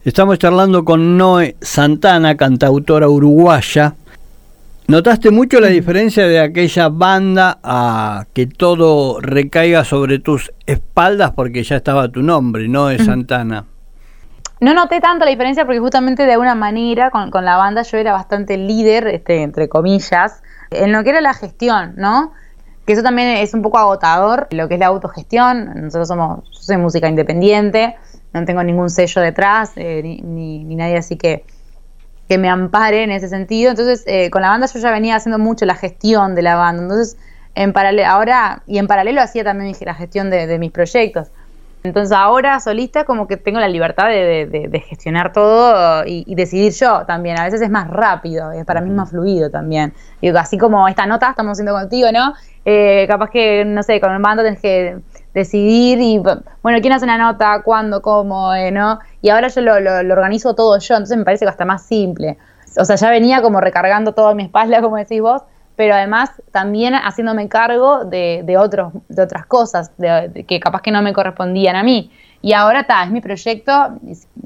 Estamos 0.05 0.39
charlando 0.39 0.85
con 0.85 1.17
Noé 1.17 1.57
Santana, 1.63 2.37
cantautora 2.37 3.09
uruguaya, 3.09 3.95
¿Notaste 4.87 5.31
mucho 5.31 5.61
la 5.61 5.69
diferencia 5.69 6.27
de 6.27 6.41
aquella 6.41 6.91
banda 6.91 7.59
a 7.63 8.27
que 8.35 8.47
todo 8.47 9.19
recaiga 9.19 9.83
sobre 9.83 10.19
tus 10.19 10.53
espaldas 10.67 11.31
porque 11.31 11.65
ya 11.65 11.77
estaba 11.77 12.11
tu 12.11 12.23
nombre, 12.23 12.69
no 12.69 12.89
de 12.89 12.99
Santana? 12.99 13.65
No 14.65 14.73
noté 14.73 14.99
tanto 15.01 15.27
la 15.27 15.31
diferencia 15.31 15.67
porque 15.67 15.79
justamente 15.79 16.25
de 16.25 16.33
alguna 16.33 16.55
manera 16.55 17.11
con, 17.11 17.31
la 17.45 17.59
banda 17.59 17.83
yo 17.83 17.99
era 17.99 18.13
bastante 18.13 18.57
líder, 18.57 19.09
este, 19.09 19.43
entre 19.43 19.69
comillas, 19.69 20.43
en 20.71 20.91
lo 20.91 21.05
que 21.05 21.11
era 21.11 21.21
la 21.21 21.35
gestión, 21.35 21.93
¿no? 21.97 22.33
Que 22.87 22.95
eso 22.95 23.03
también 23.03 23.29
es 23.29 23.53
un 23.53 23.61
poco 23.61 23.77
agotador, 23.79 24.49
lo 24.53 24.67
que 24.67 24.75
es 24.75 24.81
la 24.81 24.87
autogestión. 24.87 25.83
Nosotros 25.83 26.09
somos, 26.09 26.45
yo 26.51 26.63
soy 26.63 26.79
música 26.79 27.11
independiente, 27.11 27.97
no 28.33 28.43
tengo 28.47 28.63
ningún 28.65 28.89
sello 28.89 29.21
detrás, 29.21 29.73
eh, 29.77 30.01
ni, 30.03 30.65
ni 30.65 30.75
nadie 30.77 30.97
así 30.97 31.17
que 31.17 31.45
que 32.27 32.39
me 32.39 32.49
ampare 32.49 33.03
en 33.03 33.11
ese 33.11 33.29
sentido. 33.29 33.71
Entonces, 33.71 34.03
eh, 34.07 34.31
con 34.31 34.43
la 34.43 34.49
banda 34.49 34.67
yo 34.67 34.81
ya 34.81 34.91
venía 34.91 35.17
haciendo 35.17 35.39
mucho 35.39 35.67
la 35.67 35.75
gestión 35.75 36.35
de 36.35 36.43
la 36.43 36.57
banda. 36.57 36.83
Entonces, 36.83 37.19
en 37.55 37.73
paralelo, 37.73 38.09
ahora, 38.09 38.63
y 38.67 38.79
en 38.79 38.87
paralelo 38.87 39.21
hacía 39.21 39.45
también 39.45 39.75
la 39.81 39.95
gestión 39.95 40.31
de, 40.31 40.59
mis 40.59 40.73
proyectos. 40.73 41.29
Entonces 41.87 42.17
ahora 42.17 42.61
solista 42.61 43.05
como 43.05 43.27
que 43.27 43.37
tengo 43.37 43.61
la 43.61 43.69
libertad 43.69 44.09
de, 44.09 44.85
gestionar 44.89 45.35
todo 45.35 46.03
y, 46.07 46.35
decidir 46.35 46.73
yo 46.73 47.05
también. 47.05 47.39
A 47.39 47.45
veces 47.45 47.61
es 47.61 47.69
más 47.69 47.89
rápido, 47.91 48.53
es 48.53 48.65
para 48.65 48.81
mí 48.81 48.89
más 48.89 49.11
fluido 49.11 49.51
también. 49.51 49.93
Y 50.23 50.31
así 50.31 50.57
como 50.57 50.89
esta 50.89 51.05
nota 51.05 51.29
estamos 51.29 51.53
haciendo 51.53 51.75
contigo, 51.75 52.09
¿no? 52.11 52.33
Eh, 52.65 53.05
capaz 53.07 53.29
que, 53.29 53.67
no 53.67 53.83
sé, 53.83 54.01
con 54.01 54.15
el 54.15 54.23
banda 54.23 54.43
tenés 54.43 54.63
que 54.63 54.97
decidir 55.35 56.01
y, 56.01 56.23
bueno, 56.63 56.79
quién 56.81 56.95
hace 56.95 57.05
una 57.05 57.19
nota, 57.19 57.61
cuándo, 57.63 58.01
cómo, 58.01 58.55
eh, 58.55 58.71
¿no? 58.71 59.01
Y 59.21 59.29
ahora 59.29 59.49
yo 59.49 59.61
lo, 59.61 59.79
lo, 59.79 60.15
organizo 60.15 60.55
todo 60.55 60.79
yo, 60.79 60.95
entonces 60.95 61.19
me 61.19 61.25
parece 61.25 61.45
que 61.45 61.51
hasta 61.51 61.67
más 61.67 61.83
simple. 61.83 62.39
O 62.79 62.87
sea, 62.87 62.97
ya 62.97 63.11
venía 63.11 63.43
como 63.43 63.61
recargando 63.61 64.13
toda 64.13 64.35
mi 64.35 64.45
espalda, 64.45 64.81
como 64.81 64.97
decís 64.97 65.21
vos, 65.21 65.43
pero 65.77 65.95
además 65.95 66.31
también 66.53 66.95
haciéndome 66.95 67.49
cargo 67.49 68.05
de, 68.05 68.43
de, 68.45 68.57
otros, 68.57 68.93
de 69.09 69.23
otras 69.23 69.47
cosas 69.47 69.91
de, 69.99 70.45
que 70.47 70.61
capaz 70.61 70.83
que 70.83 70.91
no 70.91 71.03
me 71.03 71.13
correspondían 71.13 71.77
a 71.77 71.83
mí. 71.83 72.11
Y 72.43 72.53
ahora 72.53 72.81
está, 72.81 73.05
es 73.05 73.11
mi 73.11 73.23
proyecto, 73.23 73.73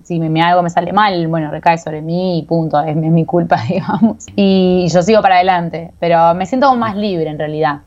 si 0.05 0.21
me, 0.21 0.41
algo 0.41 0.63
me 0.63 0.71
sale 0.71 0.93
mal, 0.93 1.27
bueno, 1.27 1.51
recae 1.51 1.79
sobre 1.79 2.01
mí 2.01 2.39
y 2.39 2.43
punto, 2.43 2.81
es, 2.81 2.95
mi 2.95 3.25
culpa, 3.25 3.61
digamos. 3.69 4.27
Y 4.37 4.87
yo 4.93 5.03
sigo 5.03 5.21
para 5.21 5.37
adelante, 5.37 5.91
pero 5.99 6.33
me 6.35 6.47
siento 6.47 6.75
más 6.77 6.97
libre 6.97 7.29
en 7.29 7.39
realidad. 7.39 7.81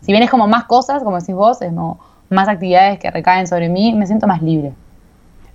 Si 0.00 0.10
bien 0.12 0.22
es 0.22 0.30
como 0.30 0.48
más 0.48 0.64
cosas, 0.64 1.02
como 1.02 1.18
decís 1.18 1.34
vos, 1.34 1.60
es 1.60 1.72
más 2.30 2.48
actividades 2.48 2.98
que 2.98 3.10
recaen 3.10 3.46
sobre 3.46 3.68
mí, 3.68 3.92
me 3.94 4.06
siento 4.06 4.26
más 4.26 4.42
libre. 4.42 4.72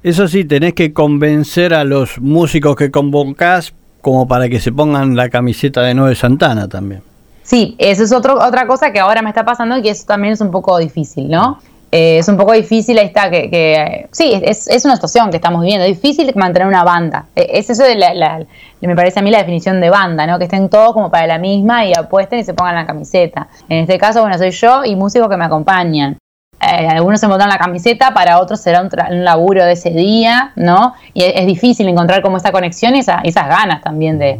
Eso 0.03 0.27
sí, 0.27 0.45
tenés 0.45 0.73
que 0.73 0.93
convencer 0.93 1.73
a 1.73 1.83
los 1.83 2.19
músicos 2.19 2.75
que 2.75 2.91
convocás 2.91 3.73
como 4.01 4.27
para 4.27 4.49
que 4.49 4.59
se 4.59 4.71
pongan 4.71 5.15
la 5.15 5.29
camiseta 5.29 5.81
de 5.81 5.95
Nueve 5.95 6.13
Santana 6.13 6.67
también. 6.67 7.01
Sí, 7.43 7.75
eso 7.77 8.03
es 8.03 8.11
otro, 8.11 8.35
otra 8.35 8.65
cosa 8.65 8.91
que 8.91 8.99
ahora 8.99 9.21
me 9.21 9.29
está 9.29 9.45
pasando 9.45 9.77
y 9.77 9.81
que 9.81 9.89
eso 9.89 10.05
también 10.05 10.33
es 10.33 10.41
un 10.41 10.51
poco 10.51 10.77
difícil, 10.77 11.29
¿no? 11.29 11.59
Eh, 11.95 12.17
es 12.17 12.27
un 12.27 12.37
poco 12.37 12.53
difícil, 12.53 12.97
ahí 12.97 13.05
está, 13.05 13.29
que, 13.29 14.07
sí, 14.11 14.31
es, 14.33 14.67
es, 14.67 14.83
una 14.83 14.95
situación 14.95 15.29
que 15.29 15.35
estamos 15.35 15.61
viviendo, 15.61 15.85
es 15.85 16.01
difícil 16.01 16.33
mantener 16.35 16.67
una 16.67 16.83
banda. 16.83 17.25
Eh, 17.35 17.47
es 17.51 17.69
eso 17.69 17.83
de 17.83 17.93
la, 17.93 18.43
me 18.81 18.95
parece 18.95 19.19
a 19.19 19.21
mí 19.21 19.29
la 19.29 19.37
definición 19.37 19.79
de 19.79 19.91
banda, 19.91 20.25
¿no? 20.25 20.39
Que 20.39 20.45
estén 20.45 20.69
todos 20.69 20.93
como 20.93 21.11
para 21.11 21.27
la 21.27 21.37
misma 21.37 21.85
y 21.85 21.93
apuesten 21.93 22.39
y 22.39 22.43
se 22.43 22.55
pongan 22.55 22.73
la 22.73 22.87
camiseta. 22.87 23.47
En 23.69 23.81
este 23.81 23.99
caso, 23.99 24.21
bueno, 24.21 24.35
soy 24.39 24.49
yo 24.49 24.83
y 24.83 24.95
músicos 24.95 25.29
que 25.29 25.37
me 25.37 25.45
acompañan. 25.45 26.17
Eh, 26.59 26.87
algunos 26.87 27.19
se 27.19 27.27
montan 27.27 27.49
la 27.49 27.59
camiseta, 27.59 28.11
para 28.11 28.39
otros 28.39 28.59
será 28.59 28.81
un, 28.81 29.23
laburo 29.23 29.63
de 29.63 29.73
ese 29.73 29.91
día, 29.91 30.51
¿no? 30.55 30.95
Y 31.13 31.23
es, 31.23 31.45
difícil 31.45 31.87
encontrar 31.87 32.23
como 32.23 32.37
esa 32.37 32.51
conexión 32.51 32.95
y 32.95 33.01
esas 33.01 33.47
ganas 33.47 33.83
también 33.83 34.17
de... 34.17 34.39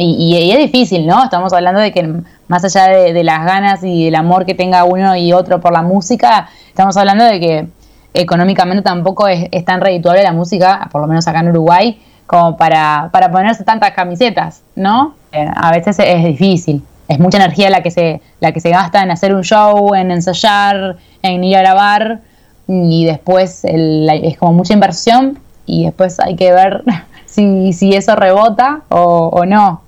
Y, 0.00 0.52
es 0.52 0.58
difícil, 0.58 1.06
¿no? 1.06 1.24
Estamos 1.24 1.52
hablando 1.52 1.80
de 1.80 1.92
que 1.92 2.08
más 2.46 2.64
allá 2.64 2.86
de, 2.88 3.24
las 3.24 3.44
ganas 3.44 3.82
y 3.82 4.06
el 4.06 4.14
amor 4.14 4.46
que 4.46 4.54
tenga 4.54 4.84
uno 4.84 5.16
y 5.16 5.32
otro 5.32 5.60
por 5.60 5.72
la 5.72 5.82
música, 5.82 6.48
estamos 6.68 6.96
hablando 6.96 7.24
de 7.24 7.40
que 7.40 7.68
económicamente 8.14 8.82
tampoco 8.82 9.26
es, 9.26 9.50
tan 9.64 9.80
redituable 9.80 10.22
la 10.22 10.32
música, 10.32 10.88
por 10.92 11.00
lo 11.00 11.08
menos 11.08 11.26
acá 11.26 11.40
en 11.40 11.48
Uruguay, 11.48 12.00
como 12.26 12.56
para, 12.56 13.10
para 13.12 13.30
ponerse 13.32 13.64
tantas 13.64 13.90
camisetas, 13.90 14.62
¿no? 14.76 15.14
Eh, 15.32 15.50
a 15.52 15.72
veces 15.72 15.98
es 15.98 16.24
difícil 16.24 16.82
es 17.08 17.18
mucha 17.18 17.38
energía 17.38 17.70
la 17.70 17.82
que 17.82 17.90
se, 17.90 18.20
la 18.40 18.52
que 18.52 18.60
se 18.60 18.70
gasta 18.70 19.02
en 19.02 19.10
hacer 19.10 19.34
un 19.34 19.42
show, 19.42 19.94
en 19.94 20.10
ensayar, 20.10 20.96
en 21.22 21.42
ir 21.42 21.56
a 21.56 21.60
grabar 21.62 22.20
y 22.68 23.06
después 23.06 23.62
es 23.64 24.38
como 24.38 24.52
mucha 24.52 24.74
inversión 24.74 25.38
y 25.64 25.86
después 25.86 26.20
hay 26.20 26.36
que 26.36 26.52
ver 26.52 26.84
si, 27.26 27.72
si 27.72 27.94
eso 27.94 28.14
rebota 28.14 28.82
o, 28.90 29.30
o 29.32 29.46
no. 29.46 29.80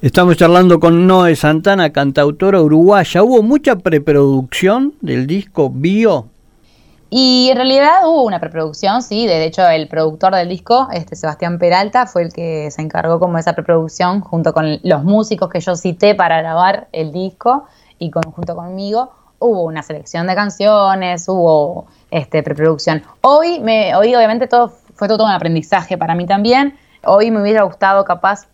Estamos 0.00 0.36
charlando 0.36 0.78
con 0.78 1.08
Noé 1.08 1.34
Santana, 1.34 1.90
cantautora 1.90 2.62
uruguaya. 2.62 3.24
¿Hubo 3.24 3.42
mucha 3.42 3.74
preproducción 3.74 4.94
del 5.00 5.26
disco 5.26 5.70
Bio? 5.70 6.28
Y 7.10 7.48
en 7.50 7.56
realidad 7.56 8.06
hubo 8.06 8.22
una 8.22 8.38
preproducción, 8.38 9.02
sí, 9.02 9.26
de 9.26 9.44
hecho 9.44 9.66
el 9.66 9.88
productor 9.88 10.36
del 10.36 10.50
disco, 10.50 10.86
este 10.92 11.16
Sebastián 11.16 11.58
Peralta, 11.58 12.06
fue 12.06 12.22
el 12.22 12.32
que 12.32 12.70
se 12.70 12.80
encargó 12.80 13.18
como 13.18 13.34
de 13.34 13.40
esa 13.40 13.54
preproducción 13.54 14.20
junto 14.20 14.52
con 14.52 14.78
los 14.84 15.02
músicos 15.02 15.50
que 15.50 15.58
yo 15.58 15.74
cité 15.74 16.14
para 16.14 16.38
grabar 16.42 16.86
el 16.92 17.10
disco 17.10 17.66
y 17.98 18.12
junto 18.12 18.54
conmigo 18.54 19.10
hubo 19.40 19.64
una 19.64 19.82
selección 19.82 20.28
de 20.28 20.36
canciones, 20.36 21.28
hubo 21.28 21.86
este, 22.12 22.44
preproducción. 22.44 23.02
Hoy, 23.22 23.60
hoy 23.96 24.14
obviamente 24.14 24.46
todo 24.46 24.72
fue 24.94 25.08
todo 25.08 25.24
un 25.24 25.32
aprendizaje 25.32 25.98
para 25.98 26.14
mí 26.14 26.24
también. 26.24 26.78
Hoy 27.04 27.32
me 27.32 27.42
hubiera 27.42 27.64
gustado 27.64 28.04
capaz 28.04 28.46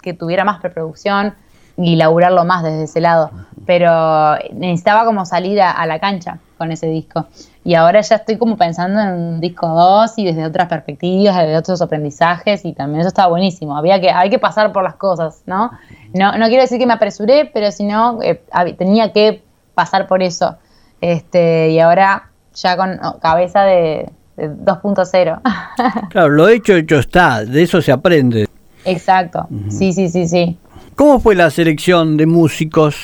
que 0.00 0.14
tuviera 0.14 0.44
más 0.44 0.60
preproducción 0.60 1.34
y 1.76 1.96
laburarlo 1.96 2.44
más 2.44 2.64
desde 2.64 2.84
ese 2.84 3.00
lado, 3.00 3.30
pero 3.66 4.36
necesitaba 4.52 5.04
como 5.04 5.24
salir 5.24 5.60
a 5.60 5.86
la 5.86 5.98
cancha 6.00 6.38
con 6.58 6.72
ese 6.72 6.88
disco. 6.88 7.26
Y 7.64 7.74
ahora 7.74 8.00
ya 8.00 8.16
estoy 8.16 8.36
como 8.36 8.56
pensando 8.56 9.00
en 9.00 9.08
un 9.08 9.40
disco 9.40 9.66
2 9.66 10.18
y 10.18 10.24
desde 10.24 10.44
otras 10.44 10.68
perspectivas, 10.68 11.36
desde 11.36 11.56
otros 11.56 11.80
aprendizajes 11.80 12.64
y 12.64 12.72
también 12.72 13.00
eso 13.00 13.08
está 13.08 13.26
buenísimo. 13.28 13.76
Había 13.76 14.00
que, 14.00 14.10
hay 14.10 14.28
que 14.28 14.38
pasar 14.38 14.72
por 14.72 14.82
las 14.82 14.96
cosas, 14.96 15.42
¿no? 15.46 15.70
No, 16.12 16.36
no 16.36 16.46
quiero 16.48 16.62
decir 16.62 16.78
que 16.78 16.86
me 16.86 16.94
apresuré, 16.94 17.50
pero 17.52 17.70
si 17.70 17.84
no, 17.84 18.18
eh, 18.22 18.42
tenía 18.76 19.12
que 19.12 19.42
pasar 19.74 20.06
por 20.06 20.22
eso. 20.22 20.56
Este, 21.00 21.70
y 21.70 21.78
ahora 21.78 22.30
ya 22.54 22.76
con 22.76 22.98
cabeza 23.20 23.62
de, 23.62 24.10
2.0. 24.36 25.40
claro, 26.10 26.28
lo 26.28 26.48
hecho, 26.48 26.74
hecho 26.74 26.98
está, 26.98 27.44
de 27.44 27.62
eso 27.62 27.82
se 27.82 27.92
aprende. 27.92 28.46
Exacto, 28.84 29.48
sí, 29.68 29.92
sí, 29.92 30.08
sí, 30.08 30.26
sí. 30.26 30.56
¿Cómo 30.94 31.20
fue 31.20 31.34
la 31.34 31.50
selección 31.50 32.16
de 32.16 32.26
músicos 32.26 32.96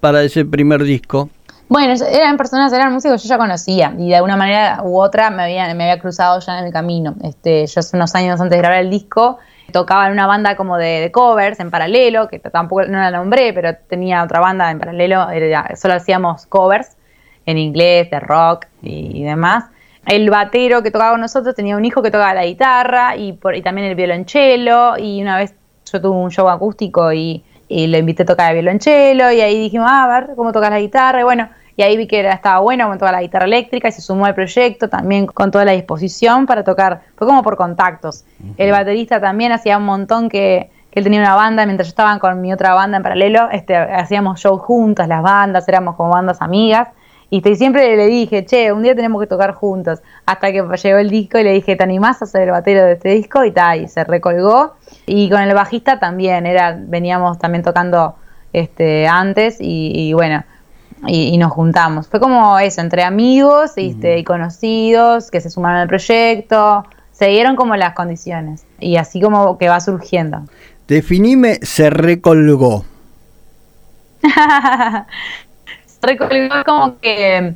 para 0.00 0.22
ese 0.22 0.44
primer 0.44 0.82
disco? 0.82 1.30
Bueno, 1.68 1.94
eran 2.10 2.36
personas, 2.36 2.72
eran 2.72 2.92
músicos 2.92 3.22
que 3.22 3.28
yo 3.28 3.34
ya 3.34 3.38
conocía 3.38 3.94
y 3.98 4.08
de 4.08 4.16
alguna 4.16 4.36
manera 4.36 4.80
u 4.84 5.00
otra 5.00 5.30
me 5.30 5.44
había, 5.44 5.74
me 5.74 5.84
había 5.84 5.98
cruzado 5.98 6.38
ya 6.40 6.58
en 6.58 6.66
el 6.66 6.72
camino. 6.72 7.14
Este, 7.24 7.66
yo 7.66 7.80
hace 7.80 7.96
unos 7.96 8.14
años 8.14 8.40
antes 8.40 8.50
de 8.50 8.58
grabar 8.58 8.80
el 8.80 8.90
disco 8.90 9.38
tocaba 9.72 10.06
en 10.06 10.12
una 10.12 10.26
banda 10.26 10.54
como 10.54 10.76
de, 10.76 11.10
covers 11.12 11.58
en 11.58 11.70
paralelo, 11.70 12.28
que 12.28 12.38
tampoco 12.38 12.84
no 12.84 12.98
la 12.98 13.10
nombré, 13.10 13.52
pero 13.52 13.74
tenía 13.88 14.22
otra 14.22 14.40
banda 14.40 14.70
en 14.70 14.78
paralelo, 14.78 15.26
solo 15.76 15.94
hacíamos 15.94 16.46
covers 16.46 16.96
en 17.46 17.58
inglés, 17.58 18.10
de 18.10 18.20
rock 18.20 18.66
y, 18.82 19.24
demás. 19.24 19.64
El 20.06 20.30
batero 20.30 20.82
que 20.82 20.90
tocaba 20.90 21.12
con 21.12 21.20
nosotros 21.20 21.54
tenía 21.54 21.76
un 21.76 21.84
hijo 21.84 22.02
que 22.02 22.10
tocaba 22.10 22.34
la 22.34 22.44
guitarra 22.44 23.16
y, 23.16 23.32
por, 23.34 23.54
y 23.54 23.62
también 23.62 23.86
el 23.86 23.94
violonchelo 23.94 24.98
y 24.98 25.22
una 25.22 25.38
vez 25.38 25.54
yo 25.90 26.00
tuve 26.00 26.16
un 26.16 26.30
show 26.30 26.48
acústico 26.48 27.12
y, 27.12 27.44
y 27.68 27.86
lo 27.86 27.98
invité 27.98 28.24
a 28.24 28.26
tocar 28.26 28.50
el 28.50 28.62
violonchelo 28.62 29.30
y 29.32 29.40
ahí 29.40 29.58
dijimos, 29.58 29.88
ah, 29.90 30.04
a 30.04 30.20
ver 30.20 30.30
cómo 30.36 30.52
tocas 30.52 30.70
la 30.70 30.80
guitarra 30.80 31.20
y 31.20 31.24
bueno 31.24 31.48
y 31.76 31.82
ahí 31.82 31.96
vi 31.96 32.06
que 32.06 32.20
era, 32.20 32.32
estaba 32.32 32.60
bueno 32.60 32.88
con 32.88 32.98
toda 32.98 33.12
la 33.12 33.22
guitarra 33.22 33.46
eléctrica 33.46 33.88
y 33.88 33.92
se 33.92 34.02
sumó 34.02 34.26
al 34.26 34.34
proyecto 34.34 34.88
también 34.88 35.26
con 35.26 35.50
toda 35.50 35.64
la 35.64 35.72
disposición 35.72 36.46
para 36.46 36.64
tocar, 36.64 37.02
fue 37.16 37.26
como 37.26 37.42
por 37.42 37.56
contactos. 37.56 38.24
El 38.56 38.70
baterista 38.70 39.20
también 39.20 39.52
hacía 39.52 39.78
un 39.78 39.84
montón 39.84 40.28
que, 40.28 40.70
él 40.92 41.04
tenía 41.04 41.20
una 41.20 41.34
banda, 41.34 41.64
mientras 41.64 41.88
yo 41.88 41.92
estaba 41.92 42.18
con 42.18 42.42
mi 42.42 42.52
otra 42.52 42.74
banda 42.74 42.98
en 42.98 43.02
paralelo, 43.02 43.48
este, 43.50 43.74
hacíamos 43.74 44.40
shows 44.40 44.60
juntas, 44.60 45.08
las 45.08 45.22
bandas, 45.22 45.66
éramos 45.66 45.96
como 45.96 46.10
bandas 46.10 46.42
amigas. 46.42 46.88
Y 47.34 47.56
siempre 47.56 47.96
le 47.96 48.06
dije, 48.08 48.44
che, 48.44 48.72
un 48.72 48.82
día 48.82 48.94
tenemos 48.94 49.18
que 49.20 49.26
tocar 49.26 49.54
juntos. 49.54 50.00
Hasta 50.26 50.52
que 50.52 50.62
llegó 50.82 50.98
el 50.98 51.08
disco 51.08 51.38
y 51.38 51.44
le 51.44 51.52
dije, 51.52 51.76
¿te 51.76 51.82
animás 51.82 52.20
a 52.20 52.26
ser 52.26 52.42
el 52.42 52.50
batero 52.50 52.84
de 52.84 52.92
este 52.92 53.08
disco? 53.08 53.42
Y 53.44 53.52
tal, 53.52 53.80
y 53.80 53.88
se 53.88 54.04
recolgó. 54.04 54.74
Y 55.06 55.30
con 55.30 55.40
el 55.40 55.54
bajista 55.54 55.98
también, 55.98 56.44
era, 56.44 56.78
veníamos 56.78 57.38
también 57.38 57.64
tocando 57.64 58.16
este, 58.52 59.08
antes 59.08 59.56
y 59.60 60.12
bueno, 60.12 60.44
y, 61.06 61.36
nos 61.38 61.52
juntamos. 61.52 62.08
Fue 62.08 62.20
como 62.20 62.58
eso, 62.58 62.80
entre 62.80 63.02
amigos 63.02 63.72
y 63.76 64.24
conocidos 64.24 65.30
que 65.30 65.40
se 65.40 65.50
sumaron 65.50 65.80
al 65.80 65.88
proyecto, 65.88 66.84
se 67.12 67.26
dieron 67.26 67.56
como 67.56 67.76
las 67.76 67.94
condiciones 67.94 68.64
y 68.78 68.96
así 68.96 69.20
como 69.20 69.58
que 69.58 69.68
va 69.68 69.80
surgiendo. 69.80 70.42
Definime, 70.86 71.58
se 71.62 71.90
recolgó. 71.90 72.84
recolgó 76.02 76.64
como 76.64 76.98
que, 76.98 77.54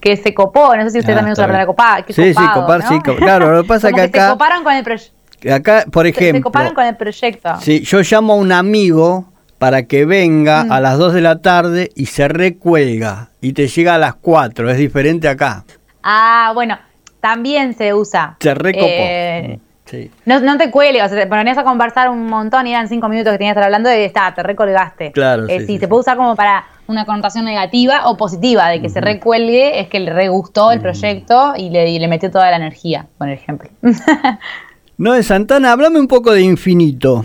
que 0.00 0.16
se 0.16 0.32
copó, 0.32 0.74
no 0.76 0.84
sé 0.84 0.90
si 0.90 0.98
usted 1.00 1.12
ah, 1.12 1.16
también 1.16 1.32
usa 1.32 1.42
la 1.42 1.48
palabra 1.48 1.66
copar. 1.66 2.04
sí, 2.08 2.34
sí, 2.34 2.44
copar, 2.54 2.82
sí, 2.88 2.98
claro, 3.00 3.52
lo 3.52 3.62
que 3.62 3.68
pasa 3.68 3.88
es 3.88 3.94
que 3.94 4.00
acá... 4.02 4.26
Se 4.26 4.32
coparon 4.32 4.64
con 4.64 4.74
el 4.74 4.84
proyecto. 4.84 5.14
Acá, 5.52 5.84
por 5.90 6.06
ejemplo... 6.06 6.38
Se 6.38 6.42
coparon 6.42 6.74
con 6.74 6.86
el 6.86 6.96
proyecto. 6.96 7.60
Sí, 7.60 7.82
yo 7.82 8.00
llamo 8.00 8.34
a 8.34 8.36
un 8.36 8.52
amigo 8.52 9.32
para 9.58 9.84
que 9.84 10.04
venga 10.04 10.62
a 10.62 10.64
mm. 10.64 10.82
las 10.82 10.98
2 10.98 11.14
de 11.14 11.20
la 11.20 11.40
tarde 11.40 11.90
y 11.94 12.06
se 12.06 12.28
recuelga 12.28 13.28
y 13.40 13.52
te 13.52 13.68
llega 13.68 13.94
a 13.94 13.98
las 13.98 14.14
4. 14.14 14.70
Es 14.70 14.78
diferente 14.78 15.28
acá. 15.28 15.64
Ah, 16.02 16.50
bueno, 16.54 16.78
también 17.20 17.74
se 17.74 17.94
usa. 17.94 18.36
Se 18.40 18.54
recopó. 18.54 18.86
Eh, 18.88 19.60
sí. 19.92 20.10
no, 20.24 20.58
te 20.58 20.70
cuelgas, 20.70 21.12
o 21.12 21.14
sea, 21.14 21.24
te 21.24 21.28
ponías 21.28 21.58
a 21.58 21.64
conversar 21.64 22.08
un 22.08 22.26
montón 22.26 22.66
y 22.66 22.70
eran 22.70 22.88
5 22.88 23.08
minutos 23.08 23.32
que 23.32 23.38
tenías 23.38 23.54
que 23.54 23.60
estar 23.60 23.64
hablando 23.64 23.90
y 23.90 24.04
está, 24.04 24.34
te 24.34 24.42
recolgaste. 24.42 25.12
Claro. 25.12 25.46
Eh, 25.48 25.66
sí, 25.66 25.78
se 25.78 25.86
puede 25.86 26.00
usar 26.00 26.16
como 26.16 26.34
para 26.34 26.64
una 26.86 27.04
connotación 27.04 27.44
negativa 27.44 28.08
o 28.08 28.16
positiva, 28.16 28.68
de 28.68 28.80
que 28.80 28.88
se 28.88 29.00
recuelgue, 29.00 29.80
es 29.80 29.88
que 29.88 30.00
le 30.00 30.12
re 30.12 30.28
gustó 30.28 30.72
el 30.72 30.80
proyecto 30.80 31.54
y 31.56 31.70
le, 31.70 31.90
y 31.90 31.98
le 31.98 32.08
metió 32.08 32.30
toda 32.30 32.50
la 32.50 32.56
energía, 32.56 33.06
por 33.18 33.28
ejemplo. 33.28 33.70
no, 34.98 35.12
de 35.12 35.22
Santana, 35.22 35.72
háblame 35.72 36.00
un 36.00 36.08
poco 36.08 36.32
de 36.32 36.42
Infinito. 36.42 37.24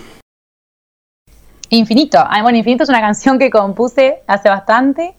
Infinito. 1.70 2.20
Ah, 2.20 2.42
bueno, 2.44 2.58
Infinito 2.58 2.84
es 2.84 2.90
una 2.90 3.02
canción 3.02 3.40
que 3.40 3.50
compuse 3.50 4.20
hace 4.28 4.50
bastante 4.50 5.16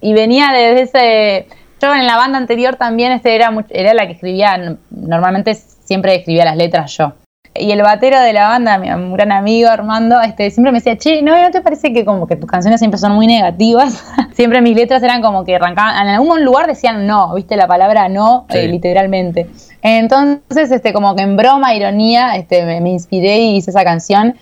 y 0.00 0.12
venía 0.12 0.50
desde 0.52 0.82
ese... 0.82 1.48
Yo 1.80 1.94
en 1.94 2.06
la 2.06 2.16
banda 2.16 2.38
anterior 2.38 2.76
también 2.76 3.12
este 3.12 3.34
era, 3.34 3.52
era 3.68 3.92
la 3.92 4.06
que 4.06 4.14
escribía, 4.14 4.78
normalmente 4.90 5.58
siempre 5.86 6.14
escribía 6.14 6.44
las 6.44 6.56
letras 6.56 6.96
yo. 6.96 7.14
Y 7.58 7.70
el 7.70 7.82
batero 7.82 8.20
de 8.20 8.32
la 8.32 8.48
banda, 8.48 8.78
mi 8.78 8.88
gran 9.12 9.32
amigo 9.32 9.68
Armando, 9.70 10.20
este, 10.20 10.50
siempre 10.50 10.72
me 10.72 10.78
decía, 10.78 10.98
che, 10.98 11.22
¿no, 11.22 11.40
¿no 11.40 11.50
te 11.50 11.62
parece 11.62 11.92
que 11.92 12.04
como 12.04 12.26
que 12.26 12.36
tus 12.36 12.50
canciones 12.50 12.80
siempre 12.80 12.98
son 12.98 13.12
muy 13.12 13.26
negativas? 13.26 14.04
siempre 14.34 14.60
mis 14.60 14.76
letras 14.76 15.02
eran 15.02 15.22
como 15.22 15.44
que 15.44 15.56
arrancaban, 15.56 16.06
en 16.06 16.14
algún 16.14 16.44
lugar 16.44 16.66
decían 16.66 17.06
no, 17.06 17.34
viste 17.34 17.56
la 17.56 17.66
palabra 17.66 18.08
no, 18.08 18.46
eh, 18.50 18.68
literalmente. 18.68 19.46
Entonces, 19.82 20.70
este, 20.70 20.92
como 20.92 21.14
que 21.14 21.22
en 21.22 21.36
broma, 21.36 21.74
ironía, 21.74 22.36
este, 22.36 22.64
me, 22.64 22.80
me, 22.80 22.90
inspiré 22.90 23.38
y 23.38 23.56
hice 23.56 23.70
esa 23.70 23.84
canción 23.84 24.34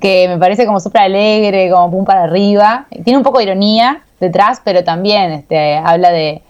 que 0.00 0.28
me 0.28 0.38
parece 0.38 0.66
como 0.66 0.80
súper 0.80 1.02
alegre, 1.02 1.70
como 1.70 1.90
pum 1.90 2.04
para 2.04 2.24
arriba. 2.24 2.86
Tiene 3.04 3.18
un 3.18 3.22
poco 3.22 3.38
de 3.38 3.44
ironía 3.44 4.02
detrás, 4.20 4.60
pero 4.64 4.84
también 4.84 5.32
este, 5.32 5.76
habla 5.76 6.10
de, 6.10 6.42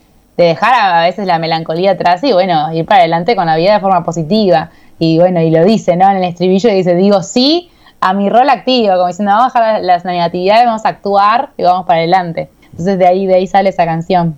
dejar 0.44 0.74
a 0.74 1.02
veces 1.02 1.26
la 1.26 1.38
melancolía 1.38 1.92
atrás 1.92 2.22
y 2.24 2.32
bueno, 2.32 2.72
ir 2.72 2.84
para 2.84 3.00
adelante 3.00 3.36
con 3.36 3.46
la 3.46 3.56
vida 3.56 3.74
de 3.74 3.80
forma 3.80 4.04
positiva. 4.04 4.70
Y 4.98 5.18
bueno, 5.18 5.40
y 5.40 5.50
lo 5.50 5.64
dice, 5.64 5.96
¿no? 5.96 6.10
En 6.10 6.18
el 6.18 6.24
estribillo 6.24 6.70
dice, 6.70 6.94
digo 6.94 7.22
sí 7.22 7.70
a 8.00 8.12
mi 8.12 8.28
rol 8.28 8.48
activo, 8.50 8.94
como 8.94 9.08
diciendo, 9.08 9.32
vamos 9.32 9.54
a 9.54 9.58
dejar 9.58 9.82
las 9.82 10.04
negatividades, 10.04 10.66
vamos 10.66 10.84
a 10.84 10.90
actuar 10.90 11.50
y 11.56 11.62
vamos 11.62 11.86
para 11.86 11.98
adelante. 12.00 12.48
Entonces 12.70 12.98
de 12.98 13.06
ahí, 13.06 13.26
de 13.26 13.36
ahí 13.36 13.46
sale 13.46 13.70
esa 13.70 13.84
canción. 13.84 14.36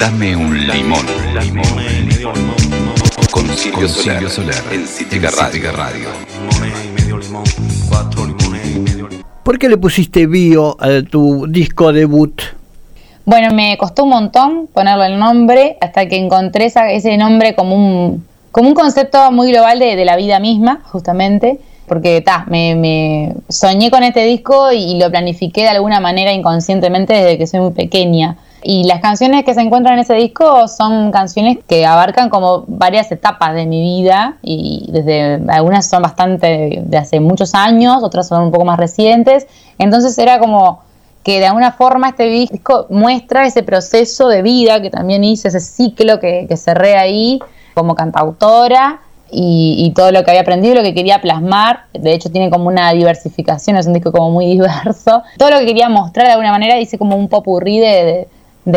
Dame 0.00 0.34
un 0.34 0.66
limón. 0.66 1.04
Con 3.30 3.46
Silvio 3.50 3.86
Soler, 3.86 4.54
en 4.72 4.86
Cítrica 4.86 5.28
Radio. 5.30 6.08
¿Por 9.42 9.58
qué 9.58 9.68
le 9.68 9.76
pusiste 9.76 10.26
bio 10.26 10.78
a 10.80 11.02
tu 11.02 11.46
disco 11.46 11.92
debut? 11.92 12.40
Bueno, 13.26 13.54
me 13.54 13.76
costó 13.76 14.04
un 14.04 14.08
montón 14.08 14.68
ponerle 14.72 15.04
el 15.04 15.18
nombre 15.18 15.76
hasta 15.82 16.06
que 16.08 16.16
encontré 16.16 16.72
ese 16.72 17.18
nombre 17.18 17.54
como 17.54 17.76
un, 17.76 18.26
como 18.52 18.68
un 18.70 18.74
concepto 18.74 19.30
muy 19.32 19.52
global 19.52 19.80
de, 19.80 20.02
la 20.06 20.16
vida 20.16 20.40
misma, 20.40 20.80
justamente, 20.84 21.60
porque 21.86 22.22
ta, 22.22 22.46
me, 22.48 22.74
me, 22.74 23.34
soñé 23.50 23.90
con 23.90 24.02
este 24.02 24.24
disco 24.24 24.72
y 24.72 24.98
lo 24.98 25.10
planifiqué 25.10 25.60
de 25.60 25.68
alguna 25.68 26.00
manera 26.00 26.32
inconscientemente 26.32 27.12
desde 27.12 27.36
que 27.36 27.46
soy 27.46 27.60
muy 27.60 27.72
pequeña. 27.72 28.38
Y 28.62 28.84
las 28.84 29.00
canciones 29.00 29.44
que 29.44 29.54
se 29.54 29.60
encuentran 29.60 29.94
en 29.94 30.00
ese 30.00 30.14
disco 30.14 30.68
son 30.68 31.12
canciones 31.12 31.58
que 31.66 31.86
abarcan 31.86 32.28
como 32.28 32.64
varias 32.66 33.10
etapas 33.10 33.54
de 33.54 33.66
mi 33.66 33.80
vida 33.80 34.36
y 34.42 34.88
desde 34.90 35.40
algunas 35.48 35.88
son 35.88 36.02
bastante 36.02 36.82
de 36.84 36.96
hace 36.98 37.20
muchos 37.20 37.54
años, 37.54 38.02
otras 38.02 38.28
son 38.28 38.44
un 38.44 38.50
poco 38.50 38.64
más 38.64 38.78
recientes. 38.78 39.46
Entonces 39.78 40.16
era 40.18 40.38
como 40.38 40.82
que 41.22 41.38
de 41.38 41.46
alguna 41.46 41.72
forma 41.72 42.10
este 42.10 42.24
disco 42.24 42.86
muestra 42.90 43.46
ese 43.46 43.62
proceso 43.62 44.28
de 44.28 44.42
vida 44.42 44.80
que 44.80 44.90
también 44.90 45.24
hice, 45.24 45.48
ese 45.48 45.60
ciclo 45.60 46.20
que, 46.20 46.46
que 46.48 46.56
cerré 46.56 46.96
ahí 46.96 47.40
como 47.74 47.94
cantautora 47.94 49.00
y, 49.32 49.92
todo 49.94 50.12
lo 50.12 50.24
que 50.24 50.30
había 50.30 50.42
aprendido, 50.42 50.74
lo 50.74 50.82
que 50.82 50.94
quería 50.94 51.20
plasmar. 51.20 51.84
De 51.92 52.12
hecho, 52.12 52.30
tiene 52.30 52.50
como 52.50 52.66
una 52.66 52.92
diversificación, 52.92 53.76
es 53.76 53.86
un 53.86 53.92
disco 53.92 54.12
como 54.12 54.30
muy 54.30 54.46
diverso. 54.52 55.22
Todo 55.38 55.50
lo 55.50 55.58
que 55.58 55.66
quería 55.66 55.88
mostrar 55.88 56.26
de 56.26 56.32
alguna 56.32 56.50
manera 56.50 56.78
hice 56.80 56.98
como 56.98 57.16
un 57.16 57.28
popurrí 57.28 57.78
de, 57.78 58.28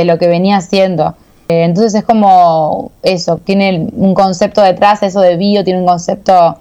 lo 0.05 0.17
que 0.17 0.27
venía 0.27 0.57
haciendo. 0.57 1.15
Eh, 1.49 1.63
entonces 1.63 1.93
es 1.95 2.03
como 2.03 2.91
eso, 3.01 3.37
tiene 3.37 3.87
un 3.93 4.13
concepto 4.13 4.61
detrás, 4.61 5.03
eso 5.03 5.21
de 5.21 5.35
bio, 5.35 5.63
tiene 5.63 5.79
un 5.79 5.85
concepto 5.85 6.57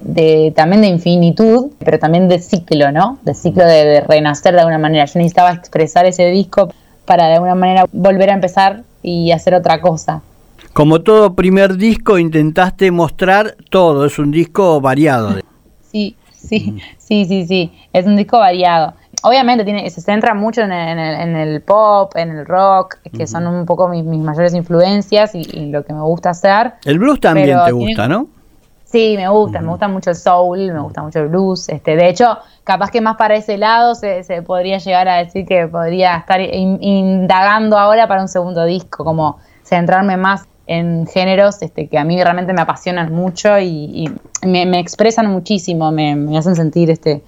de, 0.00 0.52
también 0.54 0.82
de 0.82 0.88
infinitud, 0.88 1.70
pero 1.78 1.98
también 1.98 2.28
de 2.28 2.38
ciclo, 2.38 2.92
¿no? 2.92 3.18
De 3.22 3.34
ciclo 3.34 3.64
de, 3.64 4.00
renacer 4.02 4.54
de 4.54 4.60
alguna 4.60 4.78
manera. 4.78 5.04
Yo 5.06 5.18
necesitaba 5.18 5.52
expresar 5.52 6.04
ese 6.06 6.26
disco 6.26 6.68
para 7.04 7.26
de 7.28 7.34
alguna 7.34 7.54
manera 7.54 7.86
volver 7.92 8.30
a 8.30 8.34
empezar 8.34 8.82
y 9.02 9.30
hacer 9.30 9.54
otra 9.54 9.80
cosa. 9.80 10.22
Como 10.72 11.00
todo 11.02 11.34
primer 11.34 11.76
disco 11.76 12.18
intentaste 12.18 12.90
mostrar 12.90 13.56
todo, 13.70 14.06
es 14.06 14.18
un 14.18 14.30
disco 14.30 14.80
variado. 14.80 15.38
Sí, 15.90 16.16
sí, 16.34 16.76
sí, 16.98 17.24
sí, 17.26 17.46
sí, 17.46 17.72
es 17.92 18.06
un 18.06 18.16
disco 18.16 18.38
variado. 18.38 18.94
Obviamente 19.26 19.64
tiene, 19.64 19.88
se 19.88 20.02
centra 20.02 20.34
mucho 20.34 20.60
en 20.60 20.70
el, 20.70 21.62
pop, 21.62 22.14
en 22.14 22.30
el 22.30 22.44
rock, 22.44 22.96
que 23.16 23.26
son 23.26 23.46
un 23.46 23.64
poco 23.64 23.88
mis, 23.88 24.04
mayores 24.04 24.52
influencias 24.52 25.34
y, 25.34 25.70
lo 25.70 25.82
que 25.82 25.94
me 25.94 26.02
gusta 26.02 26.30
hacer. 26.30 26.74
El 26.84 26.98
blues 26.98 27.20
también 27.20 27.58
te 27.64 27.72
gusta, 27.72 28.06
¿no? 28.06 28.26
Sí, 28.84 29.14
me 29.16 29.26
gusta, 29.30 29.62
me 29.62 29.68
gusta 29.68 29.88
mucho 29.88 30.10
el 30.10 30.16
soul, 30.16 30.70
me 30.70 30.78
gusta 30.80 31.02
mucho 31.02 31.20
el 31.20 31.28
blues. 31.28 31.70
Este, 31.70 31.96
de 31.96 32.10
hecho, 32.10 32.36
capaz 32.64 32.90
que 32.90 33.00
más 33.00 33.16
para 33.16 33.34
ese 33.34 33.56
lado 33.56 33.94
se, 33.94 34.22
podría 34.46 34.76
llegar 34.76 35.08
a 35.08 35.16
decir 35.16 35.46
que 35.46 35.68
podría 35.68 36.18
estar 36.18 36.42
indagando 36.42 37.78
ahora 37.78 38.06
para 38.06 38.20
un 38.20 38.28
segundo 38.28 38.66
disco, 38.66 39.04
como 39.04 39.38
centrarme 39.62 40.18
más 40.18 40.46
en 40.66 41.06
géneros 41.06 41.62
este, 41.62 41.88
que 41.88 41.96
a 41.96 42.04
mí 42.04 42.22
realmente 42.22 42.52
me 42.52 42.60
apasionan 42.60 43.10
mucho 43.10 43.58
y, 43.58 44.04
me, 44.42 44.78
expresan 44.78 45.30
muchísimo, 45.30 45.90
me, 45.90 46.36
hacen 46.36 46.56
sentir 46.56 46.90
este, 46.90 47.24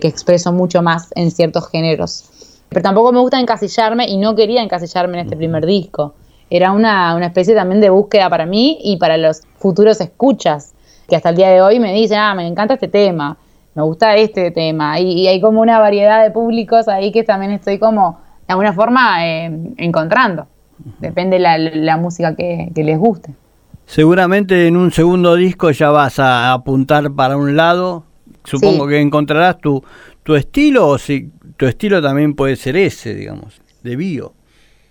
que 0.00 0.08
expreso 0.08 0.52
mucho 0.52 0.82
más 0.82 1.10
en 1.14 1.30
ciertos 1.30 1.68
géneros. 1.70 2.30
Pero 2.68 2.82
tampoco 2.82 3.12
me 3.12 3.20
gusta 3.20 3.38
encasillarme 3.38 4.08
y 4.08 4.16
no 4.16 4.34
quería 4.34 4.62
encasillarme 4.62 5.18
en 5.18 5.24
este 5.26 5.36
primer 5.36 5.66
disco. 5.66 6.14
Era 6.48 6.72
una, 6.72 7.14
una 7.14 7.26
especie 7.26 7.54
también 7.54 7.80
de 7.80 7.90
búsqueda 7.90 8.28
para 8.28 8.46
mí 8.46 8.78
y 8.82 8.96
para 8.96 9.16
los 9.16 9.42
futuros 9.58 10.00
escuchas 10.00 10.72
que 11.10 11.16
hasta 11.16 11.28
el 11.30 11.36
día 11.36 11.50
de 11.50 11.60
hoy 11.60 11.78
me 11.80 11.92
dicen, 11.92 12.18
ah, 12.18 12.34
me 12.34 12.46
encanta 12.46 12.74
este 12.74 12.88
tema, 12.88 13.36
me 13.74 13.82
gusta 13.82 14.16
este 14.16 14.50
tema, 14.52 14.98
y, 15.00 15.26
hay 15.26 15.40
como 15.40 15.60
una 15.60 15.78
variedad 15.78 16.22
de 16.22 16.30
públicos 16.30 16.88
ahí 16.88 17.12
que 17.12 17.24
también 17.24 17.52
estoy 17.52 17.78
como, 17.78 18.20
de 18.46 18.52
alguna 18.52 18.72
forma, 18.72 19.26
eh, 19.26 19.50
encontrando. 19.76 20.46
Depende 20.98 21.38
la, 21.38 21.58
la 21.58 21.96
música 21.98 22.34
que, 22.34 22.70
les 22.74 22.98
guste. 22.98 23.34
Seguramente 23.84 24.66
en 24.66 24.76
un 24.76 24.92
segundo 24.92 25.34
disco 25.34 25.70
ya 25.72 25.90
vas 25.90 26.18
a 26.18 26.52
apuntar 26.52 27.10
para 27.12 27.36
un 27.36 27.56
lado. 27.56 28.04
Supongo 28.44 28.86
que 28.86 29.00
encontrarás 29.00 29.58
tu, 29.58 29.82
tu 30.22 30.34
estilo 30.34 30.88
o 30.88 30.98
si 30.98 31.30
tu 31.56 31.66
estilo 31.66 32.02
también 32.02 32.34
puede 32.34 32.56
ser 32.56 32.76
ese, 32.76 33.14
digamos, 33.14 33.60
de 33.82 33.96
bio. 33.96 34.32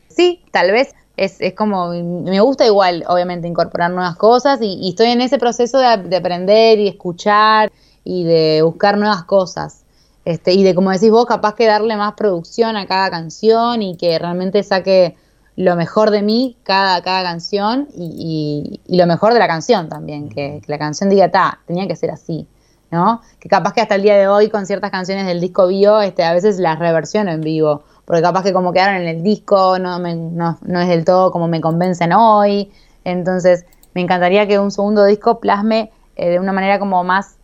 Sí, 0.09 0.43
tal 0.51 0.71
vez 0.71 0.93
es, 1.17 1.41
es, 1.41 1.53
como, 1.53 1.89
me 1.89 2.39
gusta 2.39 2.65
igual, 2.65 3.03
obviamente, 3.07 3.47
incorporar 3.47 3.91
nuevas 3.91 4.15
cosas 4.15 4.59
y, 4.61 4.89
estoy 4.89 5.07
en 5.07 5.21
ese 5.21 5.37
proceso 5.37 5.77
de, 5.77 6.15
aprender 6.15 6.79
y 6.79 6.87
escuchar 6.87 7.71
y 8.03 8.23
de 8.23 8.61
buscar 8.63 8.97
nuevas 8.97 9.23
cosas. 9.23 9.83
Este, 10.25 10.53
y 10.53 10.63
de, 10.63 10.75
como 10.75 10.91
decís 10.91 11.11
vos, 11.11 11.25
capaz 11.25 11.55
que 11.55 11.65
darle 11.65 11.97
más 11.97 12.13
producción 12.13 12.77
a 12.77 12.85
cada 12.85 13.09
canción 13.09 13.81
y 13.81 13.97
que 13.97 14.17
realmente 14.19 14.63
saque 14.63 15.15
lo 15.55 15.75
mejor 15.75 16.11
de 16.11 16.21
mí 16.21 16.57
cada, 16.63 17.01
cada 17.01 17.23
canción 17.23 17.87
y, 17.93 18.79
y, 18.87 18.97
lo 18.97 19.07
mejor 19.07 19.33
de 19.33 19.39
la 19.39 19.47
canción 19.47 19.89
también, 19.89 20.29
que, 20.29 20.61
que 20.63 20.71
la 20.71 20.77
canción 20.77 21.09
diga, 21.09 21.31
ta, 21.31 21.59
tenía 21.65 21.87
que 21.87 21.95
ser 21.95 22.11
así. 22.11 22.47
¿No? 22.91 23.21
Que 23.39 23.49
capaz 23.49 23.73
que 23.73 23.81
hasta 23.81 23.95
el 23.95 24.01
día 24.01 24.17
de 24.17 24.27
hoy 24.27 24.49
con 24.49 24.65
ciertas 24.65 24.91
canciones 24.91 25.25
del 25.25 25.41
disco 25.41 25.67
bio, 25.67 26.01
este, 26.01 26.23
a 26.23 26.33
veces 26.33 26.59
las 26.59 26.79
reversiono 26.79 27.31
en 27.31 27.41
vivo 27.41 27.83
porque 28.09 28.23
capaz 28.23 28.41
que 28.41 28.53
como 28.53 28.73
quedaron 28.73 28.95
en 28.95 29.07
el 29.07 29.21
disco 29.21 29.77
no, 29.77 29.99
no, 29.99 30.81
es 30.81 30.87
del 30.87 31.05
todo 31.05 31.31
como 31.31 31.47
me 31.47 31.61
convencen 31.61 32.11
hoy. 32.11 32.71
Entonces, 33.03 33.67
me 33.93 34.01
encantaría 34.01 34.47
que 34.47 34.57
un 34.57 34.71
segundo 34.71 35.05
disco 35.05 35.39
plasme 35.39 35.91
eh, 36.15 36.31
de 36.31 36.39
una 36.39 36.51
manera 36.51 36.79
como 36.79 37.03
más, 37.03 37.35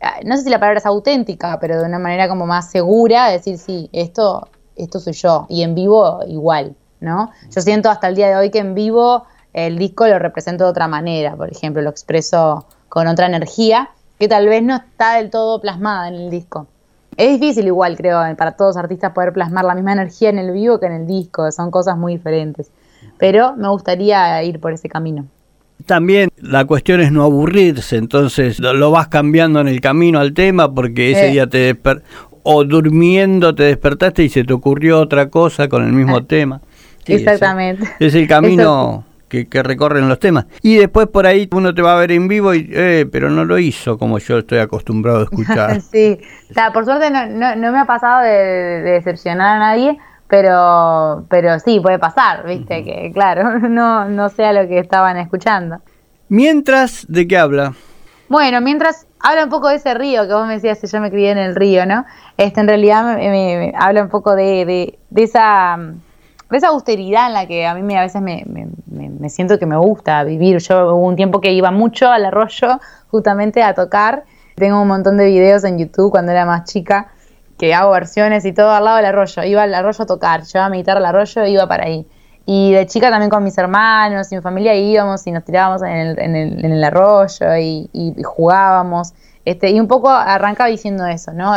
ah, 0.00 0.16
no 0.24 0.36
sé 0.36 0.42
si 0.42 0.50
la 0.50 0.58
palabra 0.58 0.80
es 0.80 0.86
auténtica, 0.86 1.60
pero 1.60 1.78
de 1.78 1.86
una 1.86 2.00
manera 2.00 2.28
como 2.28 2.44
más 2.44 2.72
segura, 2.72 3.28
decir, 3.28 3.56
sí, 3.56 3.88
esto, 3.92 4.48
esto 4.74 4.98
soy 4.98 5.12
yo, 5.12 5.46
y 5.48 5.62
en 5.62 5.76
vivo 5.76 6.22
igual, 6.26 6.74
¿no? 6.98 7.30
Yo 7.52 7.60
siento 7.60 7.88
hasta 7.88 8.08
el 8.08 8.16
día 8.16 8.26
de 8.26 8.34
hoy 8.34 8.50
que 8.50 8.58
en 8.58 8.74
vivo 8.74 9.26
el 9.52 9.78
disco 9.78 10.08
lo 10.08 10.18
represento 10.18 10.64
de 10.64 10.70
otra 10.70 10.88
manera, 10.88 11.36
por 11.36 11.52
ejemplo, 11.52 11.80
lo 11.82 11.90
expreso 11.90 12.66
con 12.88 13.06
otra 13.06 13.26
energía 13.26 13.90
que 14.24 14.28
tal 14.28 14.48
vez 14.48 14.62
no 14.62 14.76
está 14.76 15.16
del 15.16 15.28
todo 15.28 15.60
plasmada 15.60 16.08
en 16.08 16.14
el 16.14 16.30
disco. 16.30 16.66
Es 17.18 17.38
difícil 17.38 17.66
igual, 17.66 17.94
creo, 17.94 18.18
para 18.38 18.52
todos 18.52 18.74
los 18.74 18.82
artistas 18.82 19.12
poder 19.12 19.34
plasmar 19.34 19.66
la 19.66 19.74
misma 19.74 19.92
energía 19.92 20.30
en 20.30 20.38
el 20.38 20.50
vivo 20.50 20.80
que 20.80 20.86
en 20.86 20.92
el 20.92 21.06
disco, 21.06 21.52
son 21.52 21.70
cosas 21.70 21.98
muy 21.98 22.14
diferentes. 22.14 22.70
Pero 23.18 23.54
me 23.54 23.68
gustaría 23.68 24.42
ir 24.42 24.60
por 24.60 24.72
ese 24.72 24.88
camino. 24.88 25.26
También 25.84 26.30
la 26.36 26.64
cuestión 26.64 27.02
es 27.02 27.12
no 27.12 27.22
aburrirse, 27.22 27.96
entonces 27.96 28.58
lo, 28.60 28.90
vas 28.90 29.08
cambiando 29.08 29.60
en 29.60 29.68
el 29.68 29.82
camino 29.82 30.20
al 30.20 30.32
tema 30.32 30.72
porque 30.72 31.12
ese 31.12 31.26
día 31.26 31.46
te 31.46 31.58
desper 31.58 32.02
o 32.44 32.64
durmiendo 32.64 33.54
te 33.54 33.64
despertaste 33.64 34.22
y 34.24 34.30
se 34.30 34.44
te 34.44 34.54
ocurrió 34.54 35.00
otra 35.00 35.28
cosa 35.28 35.68
con 35.68 35.84
el 35.84 35.92
mismo 35.92 36.24
tema. 36.24 36.62
Exactamente. 37.04 37.86
Es 38.00 38.14
el 38.14 38.26
camino 38.28 39.04
que, 39.28 39.62
recorren 39.62 40.08
los 40.08 40.18
temas. 40.18 40.46
Y 40.62 40.76
después 40.76 41.08
por 41.08 41.26
ahí 41.26 41.48
uno 41.52 41.74
te 41.74 41.82
va 41.82 41.94
a 41.94 41.98
ver 41.98 42.12
en 42.12 42.28
vivo 42.28 42.54
y, 42.54 42.68
eh, 42.72 43.06
pero 43.10 43.30
no 43.30 43.44
lo 43.44 43.58
hizo 43.58 43.98
como 43.98 44.18
yo 44.18 44.38
estoy 44.38 44.58
acostumbrado 44.58 45.20
a 45.20 45.22
escuchar. 45.24 45.80
sí, 45.92 46.18
por 46.72 46.84
suerte 46.84 47.10
no, 47.10 47.56
no, 47.56 47.72
me 47.72 47.78
ha 47.78 47.84
pasado 47.86 48.22
de, 48.22 48.82
decepcionar 48.82 49.56
a 49.56 49.58
nadie, 49.58 49.98
pero, 50.28 51.26
pero 51.28 51.58
sí, 51.58 51.80
puede 51.80 51.98
pasar, 51.98 52.46
viste, 52.46 52.84
que 52.84 53.10
claro, 53.12 53.58
no, 53.68 54.08
no 54.08 54.28
sea 54.28 54.52
lo 54.52 54.68
que 54.68 54.78
estaban 54.78 55.16
escuchando. 55.16 55.80
Mientras, 56.28 57.06
¿de 57.08 57.26
qué 57.28 57.38
habla? 57.38 57.74
Bueno, 58.28 58.60
mientras 58.60 59.06
habla 59.20 59.44
un 59.44 59.50
poco 59.50 59.68
de 59.68 59.76
ese 59.76 59.94
río 59.94 60.26
que 60.26 60.34
vos 60.34 60.46
me 60.46 60.54
decías 60.54 60.80
que 60.80 60.86
yo 60.86 61.00
me 61.00 61.10
crié 61.10 61.30
en 61.30 61.38
el 61.38 61.54
río, 61.54 61.86
¿no? 61.86 62.04
Este, 62.36 62.60
en 62.60 62.68
realidad 62.68 63.16
me, 63.16 63.72
habla 63.76 64.02
un 64.02 64.08
poco 64.08 64.34
de, 64.34 64.64
de, 64.64 64.98
de 65.10 65.22
esa 65.22 65.78
esa 66.50 66.68
austeridad 66.68 67.26
en 67.28 67.32
la 67.34 67.46
que 67.46 67.66
a 67.66 67.74
mí 67.74 67.96
a 67.96 68.02
veces 68.02 68.22
me, 68.22 68.44
siento 69.28 69.58
que 69.58 69.66
me 69.66 69.76
gusta 69.76 70.22
vivir. 70.24 70.58
Yo 70.58 70.94
hubo 70.94 71.06
un 71.06 71.16
tiempo 71.16 71.40
que 71.40 71.52
iba 71.52 71.70
mucho 71.70 72.10
al 72.10 72.24
arroyo 72.26 72.80
justamente 73.10 73.62
a 73.62 73.74
tocar. 73.74 74.24
Tengo 74.54 74.80
un 74.80 74.88
montón 74.88 75.16
de 75.16 75.26
videos 75.26 75.64
en 75.64 75.78
YouTube 75.78 76.10
cuando 76.10 76.32
era 76.32 76.46
más 76.46 76.64
chica 76.64 77.08
que 77.58 77.74
hago 77.74 77.92
versiones 77.92 78.44
y 78.44 78.52
todo 78.52 78.70
al 78.70 78.84
lado 78.84 78.96
del 78.98 79.06
arroyo. 79.06 79.42
Iba 79.42 79.62
al 79.62 79.74
arroyo 79.74 80.04
a 80.04 80.06
tocar, 80.06 80.42
llevaba 80.44 80.70
mi 80.70 80.78
guitarra 80.78 80.98
al 80.98 81.06
arroyo 81.06 81.42
e 81.42 81.50
iba 81.50 81.66
para 81.66 81.84
ahí. 81.84 82.06
Y 82.46 82.72
de 82.72 82.86
chica 82.86 83.10
también 83.10 83.30
con 83.30 83.42
mis 83.42 83.56
hermanos 83.56 84.30
y 84.30 84.36
mi 84.36 84.42
familia 84.42 84.74
íbamos 84.74 85.26
y 85.26 85.32
nos 85.32 85.44
tirábamos 85.44 85.82
en 85.82 85.96
el, 85.96 86.18
en 86.18 86.72
el, 86.72 86.84
arroyo 86.84 87.56
y, 87.56 88.14
jugábamos. 88.22 89.14
Este, 89.46 89.70
y 89.70 89.80
un 89.80 89.88
poco 89.88 90.10
arranca 90.10 90.66
diciendo 90.66 91.06
eso, 91.06 91.32
¿no? 91.32 91.54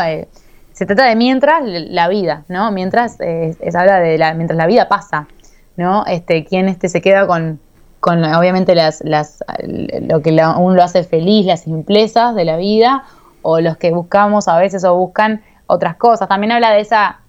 Se 0.77 0.85
trata 0.85 1.05
de 1.05 1.15
mientras 1.15 1.63
la 1.65 2.07
vida, 2.07 2.43
¿no? 2.49 2.69
Mientras 2.71 3.19
eh, 3.19 3.57
es 3.59 3.75
habla 3.75 3.99
de 3.99 4.19
la, 4.19 4.35
mientras 4.35 4.57
la 4.57 4.67
vida 4.67 4.87
pasa, 4.87 5.27
¿no? 5.75 6.05
Este, 6.05 6.45
quien 6.45 6.69
este 6.69 6.87
se 6.87 7.01
queda 7.01 7.25
con, 7.25 7.59
con 7.99 8.23
obviamente 8.23 8.75
las, 8.75 9.01
las, 9.03 9.43
lo 9.67 10.21
que 10.21 10.39
aún 10.39 10.75
lo 10.75 10.83
hace 10.83 11.03
feliz, 11.03 11.47
las 11.47 11.61
simplezas 11.61 12.35
de 12.35 12.45
la 12.45 12.57
vida, 12.57 13.05
o 13.41 13.59
los 13.59 13.77
que 13.77 13.91
buscamos 13.91 14.47
a 14.47 14.59
veces 14.59 14.83
o 14.83 14.95
buscan 14.95 15.41
otras 15.65 15.95
cosas. 15.95 16.29
También 16.29 16.51
habla 16.51 16.69
de 16.69 16.81
esa 16.81 17.21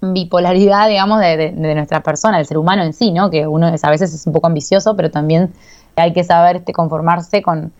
bipolaridad, 0.00 0.88
digamos, 0.88 1.20
de, 1.20 1.36
de, 1.36 1.74
nuestra 1.76 2.02
persona, 2.02 2.38
del 2.38 2.46
ser 2.46 2.58
humano 2.58 2.82
en 2.82 2.92
sí, 2.92 3.12
¿no? 3.12 3.30
Que 3.30 3.46
uno 3.46 3.68
es, 3.68 3.84
a 3.84 3.90
veces 3.90 4.12
es 4.12 4.26
un 4.26 4.32
poco 4.32 4.48
ambicioso, 4.48 4.96
pero 4.96 5.12
también 5.12 5.52
hay 5.94 6.12
que 6.12 6.24
saber 6.24 6.56
este, 6.56 6.72
conformarse 6.72 7.42
con, 7.42 7.72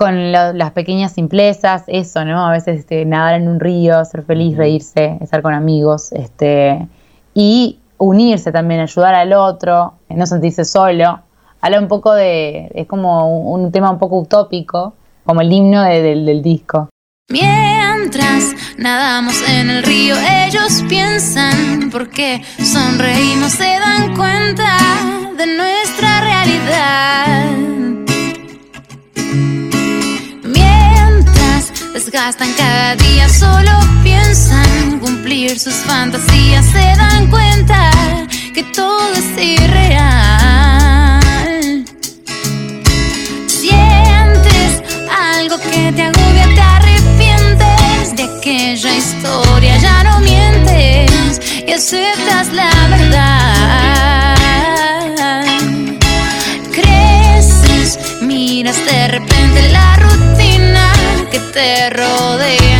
con 0.00 0.32
las 0.32 0.70
pequeñas 0.70 1.12
simplezas, 1.12 1.84
eso, 1.86 2.24
¿no? 2.24 2.46
A 2.46 2.52
veces 2.52 2.78
este, 2.78 3.04
nadar 3.04 3.34
en 3.34 3.48
un 3.48 3.60
río, 3.60 4.02
ser 4.06 4.22
feliz, 4.22 4.56
reírse, 4.56 5.18
estar 5.20 5.42
con 5.42 5.52
amigos, 5.52 6.10
este, 6.12 6.88
y 7.34 7.78
unirse 7.98 8.50
también, 8.50 8.80
ayudar 8.80 9.14
al 9.14 9.34
otro, 9.34 9.92
no 10.08 10.24
sentirse 10.24 10.64
solo. 10.64 11.20
Habla 11.60 11.80
un 11.80 11.88
poco 11.88 12.14
de, 12.14 12.72
es 12.74 12.86
como 12.86 13.52
un, 13.52 13.70
tema 13.72 13.90
un 13.90 13.98
poco 13.98 14.20
utópico, 14.20 14.94
como 15.26 15.42
el 15.42 15.52
himno 15.52 15.82
del 15.82 16.42
disco. 16.42 16.88
Mientras 17.28 18.54
nadamos 18.78 19.46
en 19.50 19.68
el 19.68 19.82
río, 19.82 20.14
ellos 20.46 20.82
piensan 20.88 21.90
porque 21.92 22.42
sonreímos, 22.56 23.52
se 23.52 23.78
dan 23.78 24.16
cuenta 24.16 24.78
de 25.36 25.46
nuestra 25.46 26.22
realidad. 26.22 27.59
Desgastan 31.92 32.52
cada 32.56 32.96
día, 32.96 33.28
solo 33.28 33.70
piensan 34.02 34.98
cumplir 35.00 35.58
sus 35.58 35.74
fantasías, 35.74 36.64
se 36.66 36.96
dan 36.96 37.28
cuenta 37.28 37.90
que 38.54 38.62
todo 38.62 39.12
es 39.14 39.44
irreal. 39.44 41.20
Sientes 43.46 44.82
algo 45.10 45.58
que 45.58 45.92
te 45.92 46.02
agobia, 46.02 46.46
te 46.54 48.22
aquella 48.22 48.96
historia 48.96 49.76
ya 49.78 50.02
no 50.04 50.20
mientes 50.20 51.40
y 51.66 51.72
aceptas 51.72 52.52
la 52.52 52.70
verdad. 52.88 54.36
Creces, 56.72 57.98
miras 58.22 58.76
de 58.86 59.08
repente 59.08 59.68
la 59.72 59.96
rutina 59.96 60.29
que 61.30 61.38
te 61.38 61.90
rodea 61.90 62.79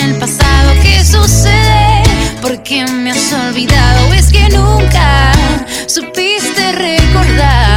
el 0.00 0.16
pasado, 0.16 0.72
¿qué 0.82 1.04
sucede? 1.04 2.02
¿Por 2.40 2.62
qué 2.62 2.86
me 2.86 3.10
has 3.10 3.32
olvidado? 3.32 4.14
Es 4.14 4.32
que 4.32 4.48
nunca 4.48 5.32
supiste 5.86 6.72
recordar. 6.72 7.69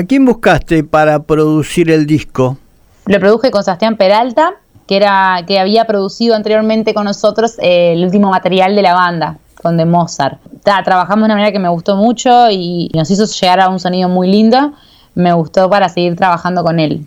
¿A 0.00 0.04
quién 0.04 0.24
buscaste 0.24 0.82
para 0.82 1.24
producir 1.24 1.90
el 1.90 2.06
disco? 2.06 2.56
Lo 3.04 3.20
produje 3.20 3.50
con 3.50 3.62
Sebastián 3.62 3.98
Peralta, 3.98 4.54
que, 4.88 4.96
era, 4.96 5.44
que 5.46 5.58
había 5.58 5.84
producido 5.84 6.34
anteriormente 6.34 6.94
con 6.94 7.04
nosotros 7.04 7.56
eh, 7.58 7.92
el 7.92 8.04
último 8.06 8.30
material 8.30 8.74
de 8.74 8.80
la 8.80 8.94
banda, 8.94 9.36
con 9.62 9.76
The 9.76 9.84
Mozart. 9.84 10.38
trabajamos 10.64 11.18
de 11.18 11.24
una 11.26 11.34
manera 11.34 11.52
que 11.52 11.58
me 11.58 11.68
gustó 11.68 11.96
mucho 11.96 12.50
y 12.50 12.90
nos 12.94 13.10
hizo 13.10 13.26
llegar 13.26 13.60
a 13.60 13.68
un 13.68 13.78
sonido 13.78 14.08
muy 14.08 14.30
lindo. 14.30 14.72
Me 15.14 15.34
gustó 15.34 15.68
para 15.68 15.90
seguir 15.90 16.16
trabajando 16.16 16.64
con 16.64 16.80
él. 16.80 17.06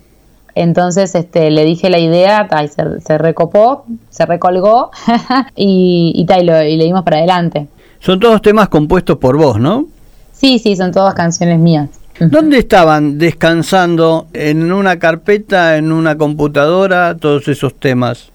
Entonces 0.53 1.15
este, 1.15 1.49
le 1.49 1.65
dije 1.65 1.89
la 1.89 1.97
idea, 1.97 2.47
y 2.63 2.67
se, 2.67 3.17
recopó, 3.17 3.85
se 4.11 4.27
recolgó 4.27 4.91
y, 5.55 6.13
y, 6.15 6.31
y, 6.31 6.41
y 6.43 6.77
le 6.77 6.83
dimos 6.83 7.01
para 7.01 7.17
adelante. 7.17 7.67
Son 7.97 8.19
todos 8.19 8.39
temas 8.43 8.69
compuestos 8.69 9.17
por 9.17 9.35
vos, 9.35 9.59
¿no? 9.59 9.87
Sí, 10.31 10.59
sí, 10.59 10.75
son 10.75 10.91
todas 10.91 11.15
canciones 11.15 11.57
mías. 11.57 11.89
¿Dónde 12.19 12.59
estaban 12.59 13.17
descansando? 13.17 14.27
¿En 14.33 14.71
una 14.71 14.99
carpeta, 14.99 15.77
en 15.77 15.91
una 15.91 16.17
computadora, 16.17 17.15
todos 17.17 17.47
esos 17.47 17.73
temas? 17.79 18.29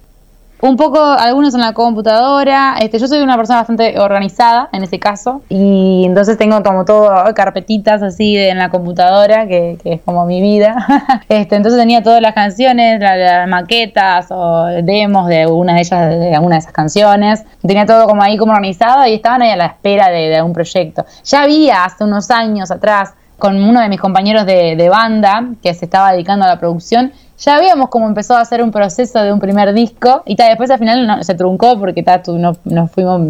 Un 0.60 0.76
poco, 0.76 1.00
algunos 1.00 1.54
en 1.54 1.60
la 1.60 1.72
computadora. 1.72 2.74
Este, 2.80 2.98
yo 2.98 3.06
soy 3.06 3.20
una 3.20 3.36
persona 3.36 3.60
bastante 3.60 3.96
organizada 4.00 4.68
en 4.72 4.82
ese 4.82 4.98
caso. 4.98 5.42
Y 5.48 6.02
entonces 6.04 6.36
tengo 6.36 6.60
como 6.64 6.84
todo 6.84 7.08
carpetitas 7.36 8.02
así 8.02 8.34
de- 8.34 8.48
en 8.48 8.58
la 8.58 8.68
computadora, 8.68 9.46
que, 9.46 9.78
que 9.80 9.92
es 9.94 10.00
como 10.04 10.26
mi 10.26 10.42
vida. 10.42 10.84
este, 11.28 11.54
entonces 11.54 11.78
tenía 11.78 12.02
todas 12.02 12.20
las 12.20 12.34
canciones, 12.34 12.98
la- 13.00 13.16
las 13.16 13.48
maquetas 13.48 14.26
o 14.30 14.64
demos 14.82 15.28
de 15.28 15.42
alguna 15.42 15.74
de 15.74 15.80
ellas, 15.82 16.10
de 16.10 16.34
alguna 16.34 16.56
de 16.56 16.60
esas 16.60 16.72
canciones. 16.72 17.44
Tenía 17.64 17.86
todo 17.86 18.06
como 18.08 18.20
ahí 18.24 18.36
como 18.36 18.50
organizado 18.50 19.06
y 19.06 19.14
estaban 19.14 19.42
ahí 19.42 19.50
a 19.50 19.56
la 19.56 19.66
espera 19.66 20.08
de, 20.08 20.28
de 20.28 20.36
algún 20.38 20.52
proyecto. 20.54 21.06
Ya 21.24 21.42
había 21.42 21.84
hace 21.84 22.02
unos 22.02 22.32
años 22.32 22.72
atrás 22.72 23.14
con 23.38 23.62
uno 23.62 23.80
de 23.80 23.88
mis 23.88 24.00
compañeros 24.00 24.46
de, 24.46 24.74
de 24.76 24.88
banda 24.88 25.44
que 25.62 25.72
se 25.74 25.84
estaba 25.84 26.12
dedicando 26.12 26.44
a 26.44 26.48
la 26.48 26.58
producción, 26.58 27.12
ya 27.38 27.56
habíamos 27.56 27.88
como 27.88 28.06
empezó 28.08 28.36
a 28.36 28.40
hacer 28.40 28.62
un 28.62 28.72
proceso 28.72 29.22
de 29.22 29.32
un 29.32 29.38
primer 29.38 29.72
disco 29.72 30.22
y 30.26 30.34
ta, 30.36 30.46
después 30.48 30.70
al 30.70 30.78
final 30.78 31.24
se 31.24 31.34
truncó 31.34 31.78
porque 31.78 32.02
ta, 32.02 32.20
no- 32.26 32.56
nos 32.64 32.90
fuimos, 32.90 33.20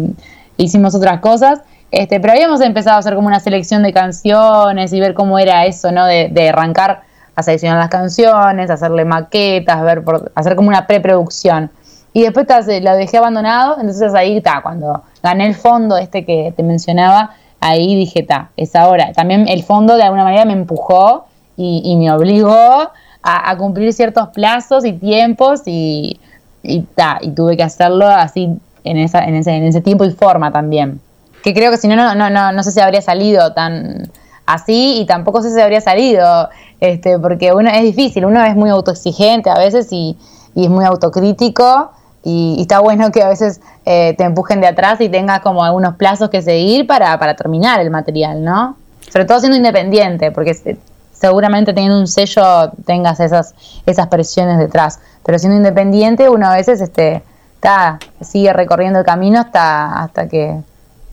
hicimos 0.57 0.95
otras 0.95 1.19
cosas, 1.19 1.61
este, 1.91 2.19
pero 2.19 2.33
habíamos 2.33 2.61
empezado 2.61 2.95
a 2.97 2.99
hacer 2.99 3.13
como 3.15 3.27
una 3.27 3.39
selección 3.39 3.83
de 3.83 3.93
canciones 3.93 4.93
y 4.93 4.99
ver 4.99 5.13
cómo 5.13 5.37
era 5.39 5.65
eso, 5.65 5.91
¿no? 5.91 6.05
De, 6.05 6.29
de 6.29 6.49
arrancar 6.49 7.01
a 7.35 7.43
seleccionar 7.43 7.77
las 7.79 7.89
canciones, 7.89 8.69
hacerle 8.69 9.05
maquetas, 9.05 9.81
ver 9.83 10.03
por, 10.03 10.31
hacer 10.35 10.55
como 10.55 10.69
una 10.69 10.87
preproducción. 10.87 11.69
Y 12.13 12.23
después 12.23 12.47
ta, 12.47 12.61
lo 12.61 12.95
dejé 12.95 13.17
abandonado, 13.17 13.77
entonces 13.79 14.13
ahí 14.15 14.37
está, 14.37 14.61
cuando 14.61 15.03
gané 15.21 15.45
el 15.47 15.55
fondo 15.55 15.97
este 15.97 16.25
que 16.25 16.51
te 16.57 16.63
mencionaba, 16.63 17.31
ahí 17.59 17.95
dije, 17.95 18.23
ta, 18.23 18.51
es 18.57 18.75
ahora. 18.75 19.13
También 19.13 19.47
el 19.47 19.63
fondo 19.63 19.95
de 19.95 20.03
alguna 20.03 20.23
manera 20.23 20.45
me 20.45 20.53
empujó 20.53 21.25
y, 21.57 21.95
me 21.97 22.11
obligó 22.11 22.89
a, 23.21 23.57
cumplir 23.57 23.91
ciertos 23.93 24.29
plazos 24.29 24.85
y 24.85 24.93
tiempos 24.93 25.61
y, 25.65 26.19
ta, 26.95 27.19
y 27.21 27.31
tuve 27.31 27.57
que 27.57 27.63
hacerlo 27.63 28.07
así 28.07 28.49
en, 28.83 28.97
esa, 28.97 29.23
en, 29.25 29.35
ese, 29.35 29.51
en 29.51 29.63
ese 29.63 29.81
tiempo 29.81 30.05
y 30.05 30.11
forma 30.11 30.51
también. 30.51 31.01
Que 31.43 31.53
creo 31.53 31.71
que 31.71 31.77
si 31.77 31.87
no, 31.87 31.95
no, 31.95 32.15
no, 32.15 32.29
no, 32.29 32.51
no 32.51 32.63
sé 32.63 32.71
si 32.71 32.79
habría 32.79 33.01
salido 33.01 33.53
tan 33.53 34.09
así 34.45 34.99
y 35.01 35.05
tampoco 35.05 35.41
sé 35.41 35.53
si 35.53 35.59
habría 35.59 35.81
salido, 35.81 36.49
este, 36.79 37.19
porque 37.19 37.53
uno 37.53 37.69
es 37.69 37.83
difícil, 37.83 38.25
uno 38.25 38.43
es 38.43 38.55
muy 38.55 38.69
autoexigente 38.69 39.49
a 39.49 39.57
veces 39.57 39.91
y 39.91 40.17
es 40.55 40.69
muy 40.69 40.85
autocrítico 40.85 41.91
y, 42.23 42.57
está 42.61 42.79
bueno 42.79 43.11
que 43.11 43.23
a 43.23 43.29
veces 43.29 43.61
eh, 43.85 44.13
te 44.17 44.23
empujen 44.23 44.61
de 44.61 44.67
atrás 44.67 44.99
y 45.01 45.09
tengas 45.09 45.39
como 45.41 45.63
algunos 45.63 45.95
plazos 45.95 46.29
que 46.29 46.41
seguir 46.41 46.85
para, 46.87 47.17
para 47.19 47.35
terminar 47.35 47.79
el 47.79 47.89
material, 47.91 48.43
¿no? 48.43 48.77
Sobre 49.11 49.25
todo 49.25 49.39
siendo 49.39 49.57
independiente, 49.57 50.31
porque 50.31 50.53
se- 50.53 50.77
seguramente 51.13 51.73
teniendo 51.73 51.99
un 51.99 52.07
sello 52.07 52.71
tengas 52.85 53.19
esas, 53.19 53.53
esas 53.85 54.07
presiones 54.07 54.57
detrás, 54.57 54.99
pero 55.25 55.37
siendo 55.39 55.57
independiente 55.57 56.29
uno 56.29 56.47
a 56.47 56.55
veces 56.55 56.81
este, 56.81 57.23
está, 57.55 57.99
sigue 58.21 58.53
recorriendo 58.53 58.99
el 58.99 59.05
camino 59.05 59.39
hasta, 59.39 60.01
hasta 60.03 60.27
que 60.27 60.57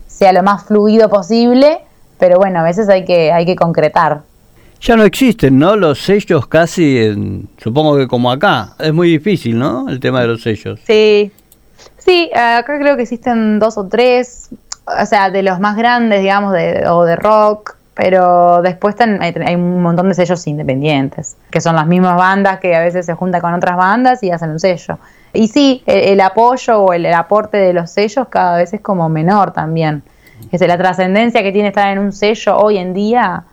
sea 0.07 0.31
lo 0.33 0.43
más 0.43 0.63
fluido 0.63 1.09
posible, 1.09 1.79
pero 2.17 2.37
bueno, 2.37 2.59
a 2.59 2.63
veces 2.63 2.89
hay 2.89 3.05
que, 3.05 3.31
hay 3.31 3.45
que 3.45 3.55
concretar. 3.55 4.21
Ya 4.81 4.95
no 4.95 5.03
existen, 5.03 5.57
¿no? 5.57 5.75
Los 5.75 5.99
sellos 5.99 6.47
casi, 6.47 6.97
en- 6.99 7.49
supongo 7.57 7.97
que 7.97 8.07
como 8.07 8.31
acá. 8.31 8.69
Es 8.79 8.93
muy 8.93 9.09
difícil, 9.09 9.57
¿no? 9.57 9.89
El 9.89 9.99
tema 9.99 10.21
de 10.21 10.27
los 10.27 10.41
sellos. 10.41 10.79
Sí, 10.85 11.31
sí, 11.97 12.29
acá 12.33 12.77
creo 12.79 12.95
que 12.95 13.03
existen 13.03 13.59
dos 13.59 13.77
o 13.77 13.87
tres, 13.87 14.49
o 14.85 15.05
sea, 15.05 15.29
de 15.29 15.43
los 15.43 15.59
más 15.59 15.75
grandes, 15.75 16.21
digamos, 16.21 16.53
de, 16.53 16.87
o 16.87 17.03
de 17.03 17.15
rock, 17.15 17.75
pero 17.93 18.61
después 18.61 18.95
hay, 18.99 19.55
un 19.55 19.81
montón 19.81 20.09
de 20.09 20.13
sellos 20.15 20.45
independientes, 20.45 21.35
que 21.49 21.59
son 21.59 21.75
las 21.75 21.87
mismas 21.87 22.15
bandas 22.15 22.59
que 22.59 22.75
a 22.75 22.81
veces 22.81 23.07
se 23.07 23.15
juntan 23.15 23.41
con 23.41 23.53
otras 23.55 23.75
bandas 23.75 24.21
y 24.21 24.29
hacen 24.29 24.51
un 24.51 24.59
sello. 24.59 24.99
Y 25.33 25.47
sí, 25.47 25.81
el, 25.87 25.99
el 26.09 26.21
apoyo 26.21 26.79
o 26.79 26.93
el, 26.93 27.07
el 27.07 27.13
aporte 27.15 27.57
de 27.57 27.73
los 27.73 27.89
sellos 27.89 28.27
cada 28.29 28.57
vez 28.57 28.71
es 28.73 28.81
como 28.81 29.09
menor 29.09 29.51
también. 29.51 30.03
Es 30.51 30.61
la 30.61 30.77
trascendencia 30.77 31.41
que 31.41 31.51
tiene 31.51 31.69
estar 31.69 31.91
en 31.91 31.97
un 31.97 32.11
sello 32.13 32.57
hoy 32.57 32.77
en 32.77 32.93
día, 32.93 33.43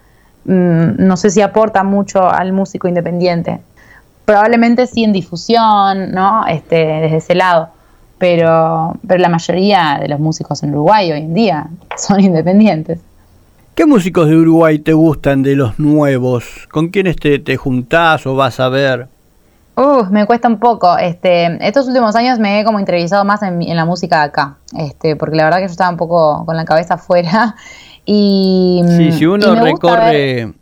no 0.44 1.16
sé 1.16 1.30
si 1.30 1.40
aporta 1.40 1.82
mucho 1.84 2.28
al 2.28 2.52
músico 2.52 2.88
independiente 2.88 3.60
probablemente 4.24 4.86
sí 4.86 5.04
en 5.04 5.12
difusión, 5.12 6.12
¿no? 6.12 6.46
Este, 6.46 6.76
desde 6.76 7.16
ese 7.16 7.34
lado. 7.34 7.68
Pero, 8.18 8.96
pero 9.06 9.20
la 9.20 9.28
mayoría 9.28 9.98
de 10.00 10.08
los 10.08 10.20
músicos 10.20 10.62
en 10.62 10.70
Uruguay 10.70 11.12
hoy 11.12 11.20
en 11.20 11.34
día 11.34 11.66
son 11.96 12.20
independientes. 12.24 13.00
¿Qué 13.74 13.86
músicos 13.86 14.28
de 14.28 14.36
Uruguay 14.36 14.78
te 14.78 14.92
gustan 14.92 15.42
de 15.42 15.56
los 15.56 15.78
nuevos? 15.78 16.68
¿Con 16.70 16.88
quiénes 16.88 17.16
te, 17.16 17.40
te 17.40 17.56
juntás 17.56 18.24
o 18.26 18.36
vas 18.36 18.60
a 18.60 18.68
ver? 18.68 19.08
Uh, 19.76 20.04
me 20.10 20.26
cuesta 20.26 20.46
un 20.46 20.60
poco. 20.60 20.96
Este, 20.96 21.58
estos 21.66 21.88
últimos 21.88 22.14
años 22.14 22.38
me 22.38 22.60
he 22.60 22.64
como 22.64 22.78
interiorizado 22.78 23.24
más 23.24 23.42
en, 23.42 23.60
en 23.60 23.76
la 23.76 23.84
música 23.84 24.18
de 24.18 24.24
acá. 24.26 24.56
Este, 24.78 25.16
porque 25.16 25.34
la 25.34 25.44
verdad 25.44 25.58
que 25.58 25.64
yo 25.64 25.72
estaba 25.72 25.90
un 25.90 25.96
poco 25.96 26.46
con 26.46 26.56
la 26.56 26.64
cabeza 26.64 26.94
afuera. 26.94 27.56
Y, 28.06 28.82
Sí, 28.96 29.12
si 29.12 29.24
y 29.24 29.26
uno 29.26 29.54
recorre 29.54 30.44
ver- 30.46 30.54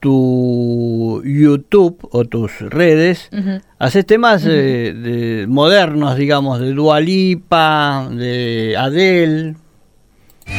tu 0.00 1.22
YouTube 1.24 2.08
o 2.12 2.24
tus 2.24 2.60
redes, 2.60 3.28
Ujú. 3.32 3.60
haces 3.78 4.06
temas 4.06 4.44
eh, 4.46 4.92
de 4.94 5.46
modernos, 5.48 6.16
digamos, 6.16 6.60
de 6.60 6.72
Dua 6.72 7.00
Lipa, 7.00 8.08
de 8.12 8.76
Adele. 8.78 9.56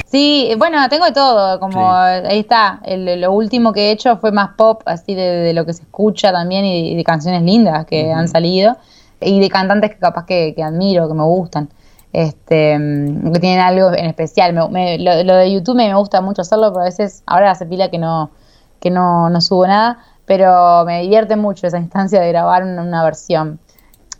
Sí, 0.05 0.51
bueno, 0.57 0.78
tengo 0.89 1.05
de 1.05 1.13
todo, 1.13 1.59
como 1.59 1.80
Sí. 1.80 2.28
ahí 2.28 2.39
está, 2.39 2.80
el- 2.86 3.22
lo 3.22 3.32
último 3.32 3.72
que 3.74 3.88
he 3.88 3.91
hecho 3.91 4.17
fue 4.17 4.32
más 4.32 4.49
pop, 4.55 4.82
así 4.86 5.15
de, 5.15 5.22
de 5.22 5.53
lo 5.53 5.65
que 5.65 5.74
se 5.74 5.84
escucha 5.84 6.32
también 6.32 6.65
y, 6.65 6.95
de 6.95 7.03
canciones 7.03 7.41
lindas 7.43 7.86
que 7.86 8.11
han 8.11 8.28
salido 8.28 8.76
y 9.22 9.39
de 9.39 9.49
cantantes 9.49 9.91
que 9.91 9.97
capaz 9.97 10.26
que, 10.26 10.53
que 10.55 10.61
admiro, 10.63 11.07
que 11.07 11.13
me 11.13 11.24
gustan, 11.24 11.70
este, 12.14 12.78
mm, 12.78 13.34
que 13.34 13.39
tienen 13.39 13.60
algo 13.60 13.91
en 13.91 14.05
especial. 14.05 14.53
Me- 14.53 14.70
me- 14.70 14.99
lo, 14.99 15.36
de 15.36 15.51
YouTube 15.51 15.76
me, 15.76 15.93
gusta 15.95 16.22
mucho 16.22 16.41
hacerlo, 16.41 16.72
pero 16.72 16.82
a 16.82 16.86
veces 16.86 17.24
ahora 17.26 17.51
hace 17.51 17.66
pila 17.66 17.89
que 17.89 17.97
no, 17.97 18.32
que 18.80 18.89
no, 18.91 19.30
no 19.30 19.41
subo 19.41 19.68
nada, 19.68 19.99
pero 20.26 20.84
me 20.86 21.01
divierte 21.01 21.36
mucho 21.36 21.68
esa 21.68 21.80
instancia 21.80 22.22
de 22.22 22.30
grabar 22.30 22.64
una, 22.64 22.82
una 22.82 23.03
versión. 23.03 23.60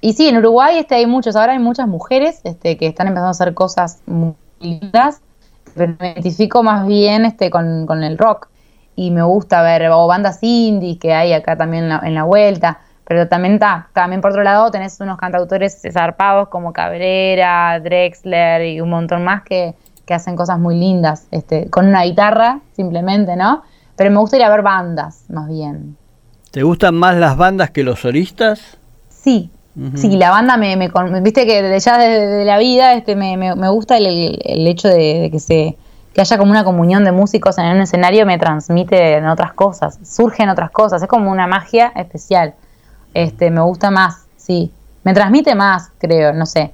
Y 0.02 0.14
sí, 0.14 0.28
en 0.30 0.38
Uruguay 0.38 0.78
este, 0.78 0.96
hay 0.96 1.06
muchos, 1.06 1.36
ahora 1.36 1.54
hay 1.54 1.60
muchas 1.60 1.88
mujeres 1.88 2.40
este, 2.44 2.78
que 2.78 2.88
están 2.88 3.08
empezando 3.08 3.28
a 3.28 3.32
hacer 3.32 3.54
cosas 3.54 4.00
muy 4.06 4.34
lindas, 4.62 5.22
pero 5.76 5.96
me 6.00 6.12
identifico 6.12 6.64
más 6.64 6.88
bien 6.88 7.26
este, 7.26 7.50
con, 7.50 7.86
con 7.86 8.04
el 8.04 8.18
rock. 8.18 8.48
Y 8.96 9.12
me 9.12 9.24
gusta 9.24 9.62
ver, 9.62 9.90
o 9.90 10.08
bandas 10.08 10.40
indie 10.42 11.00
que 11.00 11.14
hay 11.14 11.34
acá 11.34 11.58
también 11.58 11.84
en 11.86 11.90
la, 11.90 12.02
en 12.04 12.16
la 12.16 12.24
vuelta. 12.24 12.80
Pero 13.10 13.28
también 13.28 13.56
está, 13.56 13.90
también 13.94 14.22
por 14.22 14.30
otro 14.30 14.44
lado 14.44 14.70
tenés 14.70 15.00
unos 15.02 15.18
cantautores 15.18 15.82
zarpados 15.92 16.48
como 16.50 16.72
Cabrera, 16.74 17.80
Drexler 17.80 18.62
y 18.68 18.82
un 18.82 18.92
montón 18.92 19.24
más 19.24 19.42
que, 19.42 19.74
que 20.06 20.14
hacen 20.14 20.36
cosas 20.36 20.60
muy 20.60 20.76
lindas, 20.80 21.26
este, 21.32 21.72
con 21.72 21.88
una 21.88 22.04
guitarra 22.04 22.60
simplemente, 22.76 23.36
¿no? 23.36 23.64
Pero 23.96 24.12
me 24.12 24.18
gusta 24.20 24.38
ir 24.38 24.44
a 24.44 24.50
ver 24.50 24.62
bandas, 24.62 25.26
más 25.28 25.48
bien. 25.50 25.98
¿Te 26.52 26.62
gustan 26.62 26.94
más 26.96 27.16
las 27.18 27.36
bandas 27.36 27.72
que 27.72 27.84
los 27.84 28.00
solistas? 28.00 28.78
Sí, 29.10 29.50
sí, 29.96 30.16
la 30.16 30.30
banda 30.30 30.56
me, 30.58 30.76
me 30.78 30.90
viste 31.22 31.48
que 31.48 31.64
desde 31.64 31.80
ya 31.80 31.98
desde 31.98 32.28
de 32.28 32.46
la 32.46 32.60
vida 32.60 32.94
este 32.94 33.16
me, 33.16 33.38
me, 33.38 33.56
me 33.56 33.70
gusta 33.70 33.98
el, 33.98 34.06
el- 34.06 34.40
el 34.46 34.68
hecho 34.68 34.88
de, 34.88 35.20
de 35.22 35.32
que 35.32 35.40
se 35.40 35.78
que 36.14 36.22
haya 36.22 36.38
como 36.38 36.52
una 36.52 36.64
comunión 36.64 37.04
de 37.06 37.12
músicos 37.12 37.58
en 37.58 37.66
un 37.66 37.82
escenario 37.82 38.26
me 38.28 38.38
transmite 38.38 39.16
en 39.18 39.28
otras 39.28 39.54
cosas, 39.54 39.98
surgen 40.04 40.50
otras 40.50 40.70
cosas, 40.70 41.02
es 41.02 41.08
como 41.08 41.32
una 41.32 41.48
magia 41.48 41.92
especial. 41.96 42.54
Este, 43.14 43.50
me 43.52 43.62
gusta 43.62 43.92
más, 43.92 44.26
sí. 44.38 44.72
Me 45.04 45.14
transmite 45.14 45.56
más, 45.56 45.90
creo, 45.98 46.34
no 46.34 46.46
sé. 46.46 46.72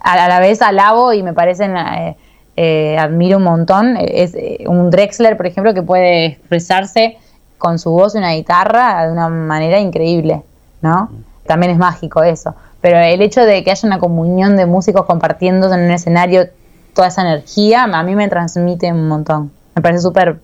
A, 0.00 0.28
la 0.28 0.40
vez 0.40 0.62
alabo 0.62 1.12
y 1.12 1.22
me 1.22 1.32
parecen 1.32 1.76
eh, 1.76 2.16
eh, 2.56 2.98
admiro 2.98 3.38
un 3.38 3.44
montón. 3.44 3.96
Es 3.96 4.34
eh, 4.34 4.64
un 4.66 4.90
Drexler, 4.90 5.36
por 5.36 5.46
ejemplo, 5.46 5.74
que 5.74 5.82
puede 5.82 6.26
expresarse 6.26 7.18
con 7.58 7.78
su 7.78 7.90
voz 7.90 8.14
y 8.14 8.18
una 8.18 8.32
guitarra 8.32 9.06
de 9.06 9.12
una 9.12 9.28
manera 9.28 9.78
increíble, 9.78 10.42
¿no? 10.80 11.10
También 11.46 11.72
es 11.72 11.78
mágico 11.78 12.22
eso. 12.22 12.54
Pero 12.80 12.98
el 12.98 13.20
hecho 13.20 13.44
de 13.44 13.62
que 13.62 13.70
haya 13.70 13.86
una 13.86 13.98
comunión 13.98 14.56
de 14.56 14.66
músicos 14.66 15.04
compartiendo 15.04 15.72
en 15.72 15.80
un 15.80 15.90
escenario 15.90 16.48
toda 16.94 17.08
esa 17.08 17.22
energía, 17.22 17.84
a 17.84 18.02
mí 18.02 18.14
me 18.14 18.28
transmite 18.28 18.90
un 18.92 19.08
montón. 19.08 19.50
Me 19.74 19.82
parece 19.82 20.02
súper 20.02 20.40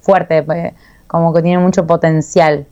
fuerte, 0.00 0.74
como 1.06 1.32
que 1.32 1.42
tiene 1.42 1.58
mucho 1.58 1.86
potencial. 1.86 2.66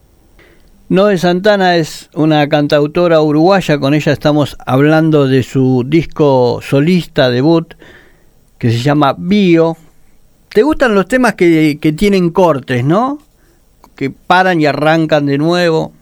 Noé 0.89 1.18
Santana 1.18 1.76
es 1.76 2.09
una 2.14 2.49
cantautora 2.49 3.20
uruguaya, 3.20 3.78
con 3.78 3.93
ella 3.95 4.12
estamos 4.12 4.57
hablando 4.64 5.26
de 5.26 5.43
su 5.43 5.82
disco 5.84 6.61
solista 6.62 7.28
debut 7.28 7.74
que 8.59 8.70
se 8.70 8.78
llama 8.78 9.14
Bio. 9.18 9.76
¿Te 10.49 10.62
gustan 10.62 10.95
los 10.95 11.09
temas 11.09 11.34
que, 11.34 11.78
que 11.80 11.93
tienen 11.93 12.30
cortes, 12.30 12.84
no? 12.84 13.18
Que 13.97 14.11
paran 14.11 14.61
y 14.61 14.66
arrancan 14.66 15.26
de 15.26 15.39
nuevo. 15.39 15.93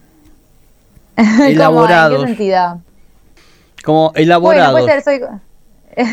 Elaborados. 1.17 2.21
¿En 2.21 2.27
qué 2.27 2.37
sentido? 2.37 2.81
como 3.85 4.11
Bueno, 4.11 4.23
elaborados. 4.23 4.81
puede 4.81 5.03
ser, 5.03 5.03
soy... 5.03 5.21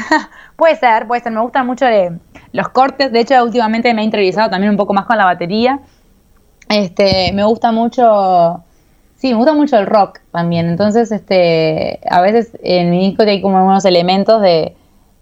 puede 0.55 0.75
ser, 0.77 1.07
puede 1.07 1.21
ser. 1.21 1.31
Me 1.33 1.41
gustan 1.41 1.65
mucho 1.67 1.85
de- 1.85 2.17
los 2.53 2.69
cortes. 2.69 3.11
De 3.11 3.19
hecho, 3.19 3.41
últimamente 3.43 3.93
me 3.93 4.01
he 4.01 4.05
interiorizado 4.05 4.49
también 4.49 4.71
un 4.71 4.77
poco 4.77 4.93
más 4.93 5.05
con 5.05 5.17
la 5.17 5.25
batería. 5.25 5.79
Este, 6.71 7.31
me 7.33 7.43
gusta 7.43 7.71
mucho 7.71 8.63
Sí, 9.21 9.29
me 9.29 9.35
gusta 9.35 9.53
mucho 9.53 9.77
el 9.77 9.85
rock 9.85 10.19
también. 10.31 10.67
Entonces, 10.67 11.11
este, 11.11 11.99
a 12.09 12.21
veces 12.21 12.57
en 12.63 12.89
mi 12.89 13.09
disco 13.09 13.21
hay 13.21 13.39
como 13.39 13.63
unos 13.63 13.85
elementos 13.85 14.41
de 14.41 14.75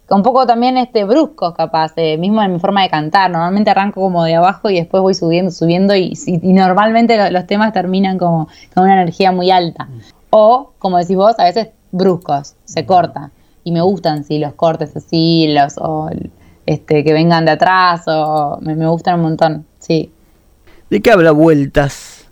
un 0.09 0.23
poco 0.23 0.47
también 0.47 0.77
este 0.77 1.03
bruscos 1.03 1.53
capaz, 1.53 1.91
eh, 1.97 2.17
mismo 2.17 2.41
en 2.41 2.53
mi 2.53 2.59
forma 2.59 2.81
de 2.81 2.89
cantar. 2.89 3.29
Normalmente 3.29 3.71
arranco 3.71 3.99
como 3.99 4.23
de 4.23 4.35
abajo 4.35 4.69
y 4.69 4.75
después 4.75 5.03
voy 5.03 5.13
subiendo, 5.15 5.51
subiendo 5.51 5.95
y, 5.97 6.13
normalmente 6.43 7.17
lo- 7.17 7.29
los 7.29 7.45
temas 7.45 7.73
terminan 7.73 8.17
como 8.17 8.47
con 8.73 8.85
una 8.85 8.93
energía 8.93 9.33
muy 9.33 9.51
alta. 9.51 9.89
O, 10.29 10.71
como 10.79 10.97
decís 10.97 11.17
vos, 11.17 11.37
a 11.37 11.43
veces 11.43 11.69
bruscos, 11.91 12.55
se 12.63 12.85
corta. 12.85 13.31
Y 13.65 13.73
me 13.73 13.81
gustan, 13.81 14.23
sí, 14.23 14.39
los 14.39 14.53
cortes 14.53 14.95
así, 14.95 15.47
los, 15.49 15.77
o 15.77 16.09
este, 16.65 17.03
que 17.03 17.11
vengan 17.13 17.43
de 17.43 17.51
atrás, 17.51 18.03
o 18.07 18.59
me, 18.61 18.75
me 18.75 18.87
gustan 18.87 19.15
un 19.15 19.21
montón, 19.23 19.65
sí. 19.79 20.09
¿De 20.89 21.01
qué 21.01 21.11
habla 21.11 21.31
Vueltas? 21.31 22.25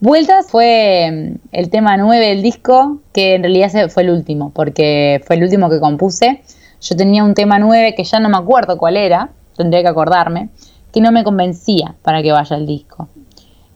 Vueltas 0.00 0.50
fue 0.50 1.08
mm, 1.12 1.48
el 1.52 1.70
tema 1.70 1.96
9 1.96 2.26
del 2.26 2.42
disco, 2.42 2.98
que 3.12 3.36
en 3.36 3.42
realidad 3.44 3.88
fue 3.90 4.02
el 4.02 4.10
último, 4.10 4.50
porque 4.50 5.22
fue 5.24 5.36
el 5.36 5.44
último 5.44 5.70
que 5.70 5.78
compuse. 5.78 6.42
Yo 6.80 6.96
tenía 6.96 7.22
un 7.22 7.34
tema 7.34 7.60
9 7.60 7.94
que 7.94 8.02
ya 8.02 8.18
no 8.18 8.28
me 8.28 8.36
acuerdo 8.36 8.76
cuál 8.76 8.96
era, 8.96 9.30
tendría 9.56 9.82
que 9.82 9.88
acordarme, 9.88 10.48
que 10.92 11.00
no 11.00 11.12
me 11.12 11.22
convencía 11.22 11.94
para 12.02 12.22
que 12.22 12.32
vaya 12.32 12.56
el 12.56 12.66
disco. 12.66 13.08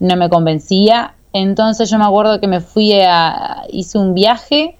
No 0.00 0.16
me 0.16 0.28
convencía, 0.28 1.14
entonces 1.32 1.88
yo 1.88 1.96
me 1.98 2.04
acuerdo 2.04 2.40
que 2.40 2.48
me 2.48 2.60
fui 2.60 2.94
a. 3.00 3.62
hice 3.70 3.96
un 3.98 4.12
viaje 4.12 4.76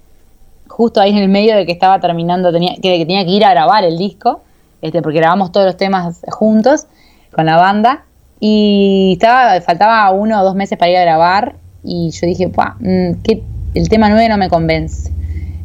justo 0.67 1.01
ahí 1.01 1.13
en 1.13 1.19
el 1.19 1.29
medio 1.29 1.55
de 1.55 1.65
que 1.67 1.73
estaba 1.73 2.01
terminando, 2.01 2.51
tenía, 2.53 2.75
que, 2.75 2.99
que 2.99 3.07
tenía 3.07 3.25
que 3.25 3.31
ir 3.31 3.45
a 3.45 3.51
grabar 3.53 3.85
el 3.85 3.97
disco, 3.97 4.41
este, 4.83 5.03
porque 5.03 5.19
grabamos 5.19 5.53
todos 5.53 5.67
los 5.67 5.77
temas 5.77 6.21
juntos 6.29 6.87
con 7.33 7.47
la 7.47 7.57
banda. 7.57 8.06
Y 8.41 9.13
estaba, 9.15 9.61
faltaba 9.61 10.11
uno 10.11 10.41
o 10.41 10.45
dos 10.45 10.55
meses 10.55 10.79
para 10.79 10.91
ir 10.91 10.97
a 10.99 11.03
grabar. 11.03 11.55
Y 11.85 12.11
yo 12.11 12.27
dije, 12.27 12.49
"Pua, 12.49 12.77
mm, 12.81 13.23
que 13.23 13.43
el 13.75 13.89
tema 13.89 14.09
9 14.09 14.29
no 14.29 14.37
me 14.39 14.49
convence. 14.49 15.11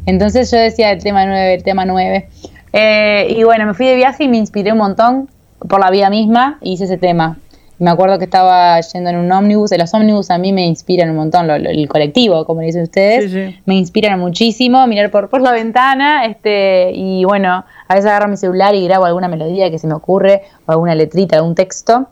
Entonces 0.06 0.50
yo 0.50 0.58
decía 0.58 0.90
el 0.92 1.02
tema 1.02 1.24
9, 1.26 1.54
el 1.54 1.62
tema 1.62 1.84
9. 1.84 2.28
Eh, 2.72 3.34
y 3.36 3.42
bueno, 3.44 3.66
me 3.66 3.74
fui 3.74 3.86
de 3.86 3.94
viaje 3.96 4.24
y 4.24 4.28
me 4.28 4.36
inspiré 4.38 4.72
un 4.72 4.78
montón 4.78 5.28
por 5.68 5.80
la 5.80 5.90
vida 5.90 6.10
misma 6.10 6.58
y 6.60 6.72
hice 6.72 6.84
ese 6.84 6.96
tema. 6.98 7.38
Me 7.78 7.90
acuerdo 7.90 8.18
que 8.18 8.24
estaba 8.26 8.80
yendo 8.80 9.10
en 9.10 9.16
un 9.16 9.30
ómnibus. 9.32 9.72
Los 9.76 9.92
ómnibus 9.92 10.30
a 10.30 10.38
mí 10.38 10.52
me 10.52 10.66
inspiran 10.66 11.10
un 11.10 11.16
montón, 11.16 11.46
lo- 11.48 11.58
lo- 11.58 11.70
el 11.70 11.88
colectivo, 11.88 12.44
como 12.46 12.60
le 12.60 12.66
dicen 12.68 12.82
ustedes. 12.84 13.24
Sí, 13.24 13.30
sí. 13.50 13.60
Me 13.66 13.74
inspiran 13.74 14.18
muchísimo 14.20 14.86
mirar 14.86 15.10
por, 15.10 15.28
por 15.28 15.40
la 15.40 15.50
ventana. 15.52 16.24
este 16.26 16.92
Y 16.94 17.24
bueno, 17.24 17.64
a 17.88 17.94
veces 17.94 18.08
agarro 18.08 18.28
mi 18.28 18.36
celular 18.36 18.74
y 18.74 18.84
grabo 18.84 19.04
alguna 19.04 19.26
melodía 19.28 19.70
que 19.70 19.78
se 19.78 19.86
me 19.88 19.94
ocurre, 19.94 20.42
o 20.66 20.72
alguna 20.72 20.94
letrita, 20.94 21.36
algún 21.36 21.54
texto. 21.56 22.06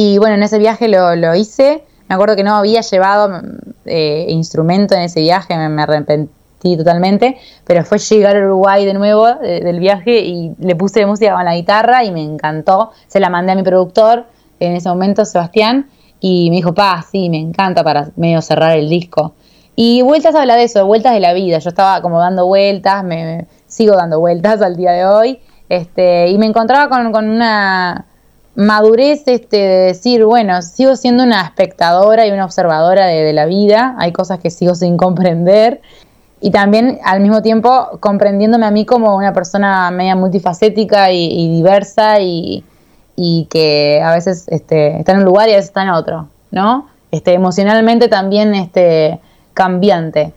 Y 0.00 0.16
bueno, 0.18 0.36
en 0.36 0.44
ese 0.44 0.60
viaje 0.60 0.86
lo, 0.86 1.16
lo 1.16 1.34
hice. 1.34 1.82
Me 2.08 2.14
acuerdo 2.14 2.36
que 2.36 2.44
no 2.44 2.54
había 2.54 2.82
llevado 2.82 3.28
mm, 3.30 3.42
eh, 3.86 4.26
instrumento 4.28 4.94
en 4.94 5.02
ese 5.02 5.18
viaje, 5.22 5.56
me, 5.56 5.82
arrepentí 5.82 6.76
totalmente, 6.76 7.36
pero 7.64 7.84
fue 7.84 7.98
llegar 7.98 8.36
a 8.36 8.44
Uruguay 8.46 8.86
de 8.86 8.94
nuevo 8.94 9.26
eh, 9.26 9.60
del 9.60 9.80
viaje 9.80 10.20
y 10.20 10.54
le 10.60 10.76
puse 10.76 11.04
música 11.04 11.34
con 11.34 11.44
la 11.44 11.56
guitarra 11.56 12.04
y 12.04 12.12
me 12.12 12.22
encantó. 12.22 12.92
Se 13.08 13.18
la 13.18 13.28
mandé 13.28 13.50
a 13.50 13.54
mi 13.56 13.64
productor 13.64 14.26
en 14.60 14.76
ese 14.76 14.88
momento, 14.88 15.24
Sebastián, 15.24 15.90
y 16.20 16.48
me 16.50 16.56
dijo, 16.56 16.72
pa, 16.74 17.04
sí, 17.10 17.28
me 17.28 17.38
encanta 17.40 17.82
para 17.82 18.10
medio 18.14 18.40
cerrar 18.40 18.78
el 18.78 18.88
disco. 18.88 19.34
Y 19.74 20.02
Vueltas 20.02 20.36
habla 20.36 20.54
de 20.54 20.62
eso, 20.64 20.86
vueltas 20.86 21.12
de 21.12 21.18
la 21.20 21.32
vida. 21.32 21.58
Yo 21.58 21.70
estaba 21.70 22.02
como 22.02 22.20
dando 22.20 22.46
vueltas, 22.46 23.02
me, 23.02 23.24
me- 23.24 23.46
sigo 23.66 23.96
dando 23.96 24.20
vueltas 24.20 24.62
al 24.62 24.76
día 24.76 24.92
de 24.92 25.06
hoy, 25.06 25.40
este, 25.68 26.28
y 26.28 26.38
me 26.38 26.46
encontraba 26.46 26.88
con, 26.88 27.10
con 27.10 27.28
una 27.28 28.06
madurez 28.58 29.22
este, 29.26 29.56
de 29.56 29.78
decir, 29.86 30.24
bueno, 30.24 30.60
sigo 30.62 30.96
siendo 30.96 31.22
una 31.22 31.42
espectadora 31.42 32.26
y 32.26 32.32
una 32.32 32.44
observadora 32.44 33.06
de, 33.06 33.22
de 33.22 33.32
la 33.32 33.46
vida, 33.46 33.94
hay 33.98 34.12
cosas 34.12 34.40
que 34.40 34.50
sigo 34.50 34.74
sin 34.74 34.96
comprender, 34.96 35.80
y 36.40 36.50
también 36.50 36.98
al 37.04 37.20
mismo 37.20 37.40
tiempo 37.40 37.98
comprendiéndome 38.00 38.66
a 38.66 38.72
mí 38.72 38.84
como 38.84 39.16
una 39.16 39.32
persona 39.32 39.90
media 39.92 40.16
multifacética 40.16 41.12
y, 41.12 41.24
y 41.24 41.54
diversa 41.54 42.20
y, 42.20 42.64
y 43.14 43.46
que 43.48 44.00
a 44.02 44.12
veces 44.12 44.46
este, 44.48 44.98
está 44.98 45.12
en 45.12 45.18
un 45.18 45.24
lugar 45.24 45.48
y 45.48 45.52
a 45.52 45.56
veces 45.56 45.68
está 45.68 45.82
en 45.82 45.90
otro, 45.90 46.26
¿no? 46.50 46.88
Este, 47.12 47.34
emocionalmente 47.34 48.08
también 48.08 48.56
este, 48.56 49.20
cambiante. 49.54 50.32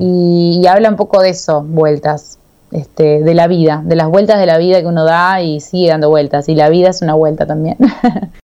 y, 0.00 0.60
y 0.62 0.66
habla 0.66 0.88
un 0.88 0.96
poco 0.96 1.20
de 1.20 1.30
eso, 1.30 1.62
vueltas, 1.62 2.38
este, 2.76 3.22
de 3.22 3.34
la 3.34 3.46
vida, 3.48 3.82
de 3.84 3.96
las 3.96 4.08
vueltas 4.08 4.38
de 4.38 4.46
la 4.46 4.58
vida 4.58 4.80
que 4.80 4.86
uno 4.86 5.04
da 5.04 5.40
y 5.40 5.60
sigue 5.60 5.88
dando 5.88 6.10
vueltas. 6.10 6.48
Y 6.48 6.54
la 6.54 6.68
vida 6.68 6.90
es 6.90 7.02
una 7.02 7.14
vuelta 7.14 7.46
también. 7.46 7.78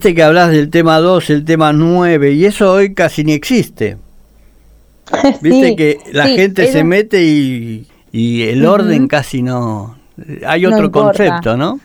Viste 0.00 0.14
que 0.14 0.22
hablas 0.22 0.48
del 0.50 0.70
tema 0.70 0.98
2, 0.98 1.28
el 1.28 1.44
tema 1.44 1.74
9, 1.74 2.32
y 2.32 2.46
eso 2.46 2.72
hoy 2.72 2.94
casi 2.94 3.22
ni 3.22 3.34
existe. 3.34 3.98
Viste 5.42 5.66
Sí, 5.66 5.76
que 5.76 5.98
la 6.12 6.24
sí, 6.24 6.36
gente 6.36 6.72
se 6.72 6.84
mete 6.84 7.22
y, 7.22 7.86
y 8.10 8.48
el 8.48 8.64
orden 8.64 9.08
casi 9.08 9.42
no... 9.42 9.98
Hay 10.46 10.64
otro 10.64 10.90
concepto, 10.90 11.54
¿no? 11.58 11.80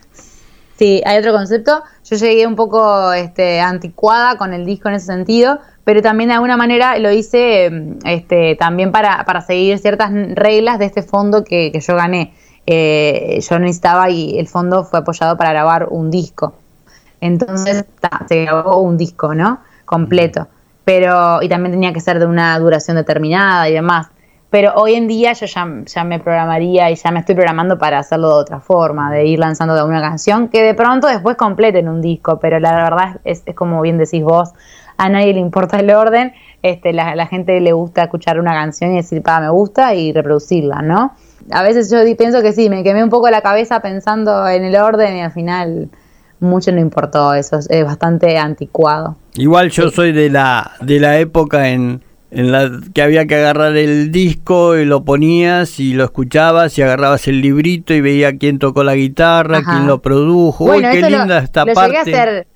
Sí, 0.80 1.02
hay 1.06 1.18
otro 1.18 1.34
concepto. 1.34 1.84
Yo 2.10 2.16
llegué 2.16 2.48
un 2.48 2.56
poco 2.56 3.12
este, 3.12 3.60
anticuada 3.60 4.38
con 4.38 4.54
el 4.54 4.66
disco 4.66 4.88
en 4.88 4.96
ese 4.96 5.08
sentido, 5.08 5.60
pero 5.84 6.02
también 6.02 6.30
de 6.30 6.36
alguna 6.36 6.56
manera 6.56 6.98
lo 7.00 7.12
hice 7.12 7.98
este, 8.06 8.56
también 8.56 8.94
para, 8.94 9.26
para 9.26 9.42
seguir 9.42 9.78
ciertas 9.80 10.14
reglas 10.36 10.80
de 10.80 10.86
este 10.86 11.04
fondo 11.04 11.44
que, 11.44 11.70
que 11.74 11.82
yo 11.82 11.98
gané. 11.98 12.34
Eh, 12.66 13.42
yo 13.42 13.60
necesitaba 13.60 14.10
y 14.10 14.40
el 14.40 14.48
fondo 14.48 14.86
fue 14.86 15.00
apoyado 15.00 15.36
para 15.36 15.52
grabar 15.52 15.90
un 15.90 16.10
disco. 16.10 16.56
Entonces 17.26 17.86
ta, 18.00 18.26
se 18.28 18.46
grabó 18.46 18.80
un 18.80 18.98
disco, 18.98 19.34
¿no? 19.34 19.60
Completo. 19.86 20.48
Pero, 20.84 21.42
y 21.42 21.50
también 21.50 21.72
tenía 21.72 21.94
que 21.94 22.00
ser 22.00 22.20
de 22.20 22.26
una 22.26 22.58
duración 22.60 22.98
determinada 22.98 23.68
y 23.70 23.74
demás. 23.74 24.08
Pero 24.50 24.74
hoy 24.76 24.94
en 24.94 25.08
día 25.08 25.34
yo 25.34 25.48
ya, 25.48 25.68
ya 25.86 26.04
me 26.04 26.20
programaría 26.20 26.90
y 26.90 26.96
ya 26.96 27.12
me 27.12 27.20
estoy 27.20 27.36
programando 27.36 27.78
para 27.78 28.00
hacerlo 28.00 28.30
de 28.30 28.36
otra 28.36 28.60
forma, 28.60 29.12
de 29.12 29.26
ir 29.26 29.40
lanzando 29.40 29.76
de 29.76 29.84
una 29.84 30.00
canción 30.00 30.48
que 30.48 30.64
de 30.64 30.74
pronto 30.74 31.08
después 31.08 31.36
completen 31.36 31.90
un 31.90 32.02
disco, 32.02 32.40
pero 32.40 32.60
la 32.60 32.74
verdad 32.76 33.20
es, 33.26 33.44
es 33.46 33.56
como 33.56 33.82
bien 33.82 33.98
decís 33.98 34.24
vos, 34.24 34.54
a 34.98 35.10
nadie 35.10 35.34
le 35.34 35.40
importa 35.40 35.80
el 35.80 35.92
orden, 35.92 36.34
este, 36.62 36.94
la, 36.94 37.16
la 37.16 37.28
gente 37.28 37.60
le 37.60 37.74
gusta 37.74 38.04
escuchar 38.04 38.40
una 38.40 38.54
canción 38.54 38.94
y 38.94 38.98
decir, 38.98 39.22
pa, 39.22 39.42
me 39.42 39.50
gusta 39.50 39.94
y 39.94 40.14
reproducirla, 40.14 40.82
¿no? 40.82 41.12
A 41.52 41.62
veces 41.62 41.92
yo 41.92 41.98
pienso 42.16 42.42
que 42.42 42.54
sí, 42.54 42.70
me 42.70 42.84
quemé 42.84 43.04
un 43.04 43.10
poco 43.10 43.30
la 43.30 43.42
cabeza 43.42 43.82
pensando 43.82 44.48
en 44.48 44.64
el 44.64 44.76
orden 44.78 45.18
y 45.18 45.22
al 45.22 45.32
final 45.32 45.90
mucho 46.40 46.72
no 46.72 46.80
importó, 46.80 47.34
eso 47.34 47.58
es, 47.70 47.86
bastante 47.86 48.38
anticuado. 48.38 49.16
Igual 49.36 49.70
yo 49.72 49.90
soy 49.90 50.12
de 50.12 50.30
la 50.30 50.72
de 50.82 51.00
la 51.00 51.18
época 51.20 51.70
en, 51.70 52.02
en 52.32 52.52
la 52.52 52.70
que 52.94 53.02
había 53.02 53.26
que 53.26 53.36
agarrar 53.36 53.76
el 53.78 54.12
disco 54.12 54.76
y 54.78 54.86
lo 54.86 55.04
ponías 55.04 55.80
y 55.80 55.94
lo 55.94 56.04
escuchabas 56.04 56.78
y 56.78 56.82
agarrabas 56.82 57.28
el 57.28 57.42
librito 57.42 57.94
y 57.94 58.02
veía 58.02 58.38
quién 58.38 58.60
tocó 58.60 58.84
la 58.84 58.96
guitarra, 58.96 59.60
Ajá. 59.60 59.72
quién 59.72 59.88
lo 59.88 60.02
produjo. 60.02 60.66
Uy, 60.66 60.82
qué 60.92 61.02
lo- 61.02 61.10
linda 61.10 61.40
esta 61.40 61.66
lo 61.66 61.74
parte. 61.74 61.98
Llegué 62.06 62.18
a 62.18 62.22
hacer, 62.24 62.48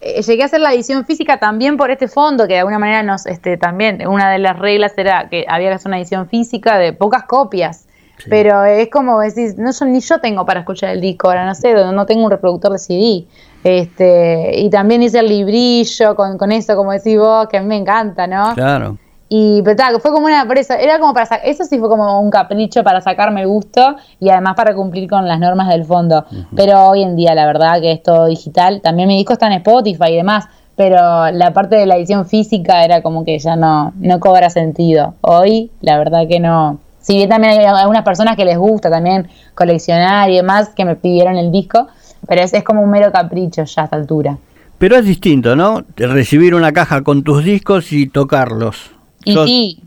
eh, 0.00 0.22
llegué 0.22 0.42
a 0.42 0.46
hacer 0.46 0.60
la 0.60 0.72
edición 0.72 1.04
física 1.06 1.38
también 1.40 1.76
por 1.76 1.90
este 1.90 2.06
fondo, 2.08 2.46
que 2.46 2.52
de 2.54 2.58
alguna 2.60 2.78
manera 2.78 3.02
nos, 3.02 3.26
este, 3.26 3.56
también, 3.56 4.06
una 4.06 4.30
de 4.30 4.38
las 4.38 4.58
reglas 4.58 4.92
era 4.96 5.28
que 5.28 5.44
había 5.48 5.70
que 5.70 5.74
hacer 5.74 5.88
una 5.88 5.98
edición 5.98 6.28
física 6.28 6.78
de 6.78 6.92
pocas 6.92 7.24
copias. 7.24 7.86
Pero 8.28 8.64
es 8.64 8.90
como 8.90 9.20
decís, 9.20 9.56
no 9.56 9.70
yo, 9.72 9.86
ni 9.86 10.00
yo 10.00 10.18
tengo 10.20 10.44
para 10.44 10.60
escuchar 10.60 10.90
el 10.90 11.00
disco, 11.00 11.28
ahora 11.28 11.46
no 11.46 11.54
sé, 11.54 11.72
no 11.72 11.92
no 11.92 12.06
tengo 12.06 12.24
un 12.24 12.30
reproductor 12.30 12.72
de 12.72 12.78
CD. 12.78 13.24
Este, 13.64 14.60
y 14.60 14.70
también 14.70 15.02
hice 15.02 15.18
el 15.18 15.28
librillo 15.28 16.14
con, 16.14 16.38
con 16.38 16.52
eso, 16.52 16.76
como 16.76 16.92
decís 16.92 17.18
vos, 17.18 17.48
que 17.48 17.58
a 17.58 17.60
mí 17.60 17.66
me 17.66 17.76
encanta, 17.76 18.26
¿no? 18.26 18.54
Claro. 18.54 18.96
Y 19.28 19.60
pero 19.62 20.00
fue 20.00 20.10
como 20.10 20.26
una 20.26 20.46
por 20.46 20.56
eso, 20.56 20.72
era 20.72 20.98
como 20.98 21.12
para 21.12 21.36
eso 21.36 21.64
sí 21.64 21.78
fue 21.78 21.88
como 21.88 22.18
un 22.20 22.30
capricho 22.30 22.82
para 22.82 23.02
sacarme 23.02 23.42
el 23.42 23.48
gusto 23.48 23.96
y 24.20 24.30
además 24.30 24.54
para 24.56 24.74
cumplir 24.74 25.08
con 25.08 25.28
las 25.28 25.38
normas 25.38 25.68
del 25.68 25.84
fondo. 25.84 26.24
Pero 26.56 26.86
hoy 26.88 27.02
en 27.02 27.14
día 27.14 27.34
la 27.34 27.44
verdad 27.44 27.80
que 27.80 27.92
es 27.92 28.02
todo 28.02 28.26
digital, 28.26 28.80
también 28.80 29.08
mi 29.08 29.18
disco 29.18 29.34
está 29.34 29.46
en 29.48 29.54
Spotify 29.54 30.12
y 30.12 30.16
demás, 30.16 30.46
pero 30.76 31.30
la 31.30 31.52
parte 31.52 31.76
de 31.76 31.84
la 31.84 31.96
edición 31.96 32.24
física 32.24 32.84
era 32.84 33.02
como 33.02 33.24
que 33.24 33.38
ya 33.38 33.54
no 33.54 33.92
no 33.98 34.18
cobra 34.18 34.48
sentido. 34.48 35.14
Hoy 35.20 35.70
la 35.82 35.98
verdad 35.98 36.26
que 36.26 36.40
no. 36.40 36.78
Si 37.08 37.16
bien 37.16 37.30
también 37.30 37.58
hay 37.58 37.64
algunas 37.64 38.04
personas 38.04 38.36
que 38.36 38.44
les 38.44 38.58
gusta 38.58 38.90
también 38.90 39.28
coleccionar 39.54 40.28
y 40.28 40.36
demás 40.36 40.68
que 40.76 40.84
me 40.84 40.94
pidieron 40.94 41.36
el 41.38 41.50
disco, 41.50 41.86
pero 42.26 42.42
es, 42.42 42.52
es 42.52 42.62
como 42.62 42.82
un 42.82 42.90
mero 42.90 43.10
capricho 43.10 43.64
ya 43.64 43.80
a 43.80 43.84
esta 43.86 43.96
altura. 43.96 44.36
Pero 44.76 44.94
es 44.94 45.06
distinto, 45.06 45.56
¿no? 45.56 45.82
Recibir 45.96 46.54
una 46.54 46.70
caja 46.70 47.02
con 47.02 47.22
tus 47.24 47.42
discos 47.42 47.92
y 47.92 48.08
tocarlos. 48.08 48.90
Y 49.24 49.32
Sos- 49.32 49.46
sí, 49.48 49.82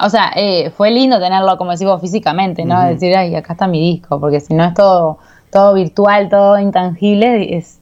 o 0.00 0.08
sea, 0.08 0.32
eh, 0.34 0.70
fue 0.74 0.90
lindo 0.92 1.20
tenerlo, 1.20 1.58
como 1.58 1.72
decimos, 1.72 2.00
físicamente, 2.00 2.64
¿no? 2.64 2.82
Decir, 2.86 3.14
ay, 3.14 3.34
acá 3.34 3.52
está 3.52 3.66
mi 3.66 3.78
disco, 3.80 4.18
porque 4.18 4.40
si 4.40 4.54
no 4.54 4.64
es 4.64 4.72
todo, 4.72 5.18
todo 5.52 5.74
virtual, 5.74 6.30
todo 6.30 6.58
intangible, 6.58 7.54
es 7.58 7.80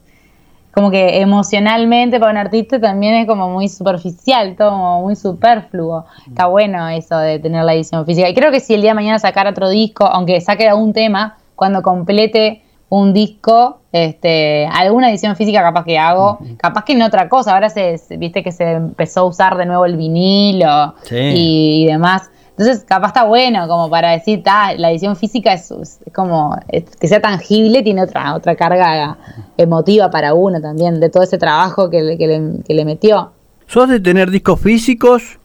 como 0.73 0.89
que 0.91 1.21
emocionalmente 1.21 2.19
para 2.19 2.31
un 2.31 2.37
artista 2.37 2.79
también 2.79 3.13
es 3.15 3.27
como 3.27 3.49
muy 3.49 3.67
superficial, 3.69 4.55
todo 4.57 4.71
como 4.71 5.01
muy 5.03 5.15
superfluo. 5.15 6.05
Está 6.27 6.47
bueno 6.47 6.87
eso 6.89 7.17
de 7.17 7.37
tener 7.39 7.63
la 7.63 7.73
edición 7.73 8.05
física. 8.05 8.27
Y 8.29 8.33
creo 8.33 8.51
que 8.51 8.59
si 8.59 8.73
el 8.73 8.81
día 8.81 8.91
de 8.91 8.95
mañana 8.95 9.19
sacara 9.19 9.51
otro 9.51 9.69
disco, 9.69 10.05
aunque 10.05 10.41
saque 10.41 10.73
un 10.73 10.91
tema, 10.93 11.37
cuando 11.55 11.81
complete 11.83 12.63
un 12.89 13.13
disco, 13.13 13.81
este, 13.91 14.67
alguna 14.71 15.09
edición 15.09 15.35
física 15.35 15.61
capaz 15.61 15.83
que 15.83 15.97
hago, 15.97 16.39
capaz 16.57 16.83
que 16.85 16.93
en 16.93 17.01
otra 17.03 17.27
cosa. 17.29 17.53
Ahora 17.53 17.69
se, 17.69 17.97
se- 17.97 18.17
viste 18.17 18.43
que 18.43 18.51
se 18.51 18.71
empezó 18.73 19.21
a 19.21 19.23
usar 19.25 19.57
de 19.57 19.65
nuevo 19.65 19.85
el 19.85 19.95
vinilo 19.97 20.95
Sí. 21.03 21.15
y, 21.15 21.83
y 21.83 21.85
demás. 21.87 22.29
Entonces, 22.57 22.83
capaz 22.87 23.07
está 23.07 23.23
bueno 23.23 23.67
como 23.67 23.89
para 23.89 24.11
decir, 24.11 24.43
ta, 24.43 24.73
la 24.75 24.91
edición 24.91 25.15
física 25.15 25.53
es, 25.53 25.71
es 25.71 25.99
como 26.13 26.55
es- 26.67 26.83
que 26.97 27.07
sea 27.07 27.19
tangible, 27.21 27.81
tiene 27.81 28.03
otra 28.03 28.35
otra 28.35 28.55
carga 28.55 29.17
emotiva 29.57 30.11
para 30.11 30.33
uno 30.35 30.61
también, 30.61 30.99
de 30.99 31.09
todo 31.09 31.23
ese 31.23 31.37
trabajo 31.39 31.89
que 31.89 32.01
le, 32.03 32.17
que 32.17 32.27
le, 32.27 32.63
que 32.63 32.73
le 32.75 32.85
metió. 32.85 33.31
¿Sos 33.65 33.89
de 33.89 33.99
tener 33.99 34.29
discos 34.29 34.59
físicos? 34.59 35.39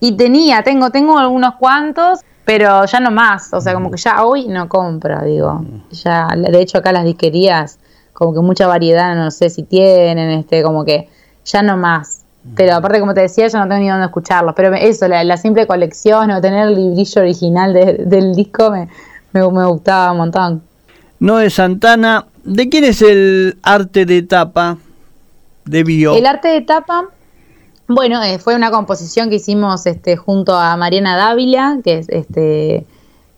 Y 0.00 0.12
tenía, 0.12 0.62
tengo, 0.62 0.90
tengo 0.90 1.16
algunos 1.18 1.54
cuantos, 1.54 2.20
pero 2.44 2.84
ya 2.84 3.00
no 3.00 3.10
más. 3.10 3.52
O 3.54 3.60
sea, 3.60 3.72
como 3.72 3.90
que 3.90 3.96
ya 3.98 4.24
hoy 4.24 4.48
no 4.48 4.68
compro, 4.68 5.24
digo. 5.24 5.64
Ya, 5.92 6.28
de 6.36 6.60
hecho, 6.60 6.78
acá 6.78 6.92
las 6.92 7.04
disquerías, 7.04 7.78
como 8.12 8.34
que 8.34 8.40
mucha 8.40 8.66
variedad, 8.66 9.14
no 9.14 9.30
sé 9.30 9.48
si 9.48 9.62
tienen, 9.62 10.28
este, 10.30 10.62
como 10.62 10.84
que 10.84 11.08
ya 11.44 11.62
no 11.62 11.76
más. 11.76 12.21
Pero 12.56 12.74
aparte, 12.74 12.98
como 13.00 13.14
te 13.14 13.20
decía, 13.22 13.46
yo 13.48 13.58
no 13.58 13.68
tengo 13.68 13.80
ni 13.80 13.88
dónde 13.88 14.06
escucharlos. 14.06 14.54
Pero 14.56 14.74
eso, 14.74 15.06
la, 15.08 15.22
la 15.24 15.36
simple 15.36 15.66
colección 15.66 16.30
o 16.30 16.40
tener 16.40 16.68
el 16.68 16.74
librillo 16.74 17.22
original 17.22 17.72
de- 17.72 18.04
del 18.04 18.34
disco 18.34 18.70
me, 18.70 18.88
me, 19.32 19.48
me 19.50 19.66
gustaba 19.66 20.10
un 20.12 20.18
montón. 20.18 20.62
Noé 21.20 21.50
Santana, 21.50 22.26
¿de 22.42 22.68
quién 22.68 22.82
es 22.84 23.00
el 23.00 23.56
arte 23.62 24.04
de 24.06 24.22
tapa 24.22 24.76
de 25.64 25.84
Bio? 25.84 26.16
El 26.16 26.26
arte 26.26 26.48
de 26.48 26.62
tapa, 26.62 27.04
bueno, 27.86 28.20
eh, 28.24 28.40
fue 28.40 28.56
una 28.56 28.72
composición 28.72 29.30
que 29.30 29.36
hicimos 29.36 29.86
este, 29.86 30.16
junto 30.16 30.56
a 30.56 30.76
Mariana 30.76 31.16
Dávila, 31.16 31.78
que 31.84 31.98
es 31.98 32.08
este, 32.08 32.84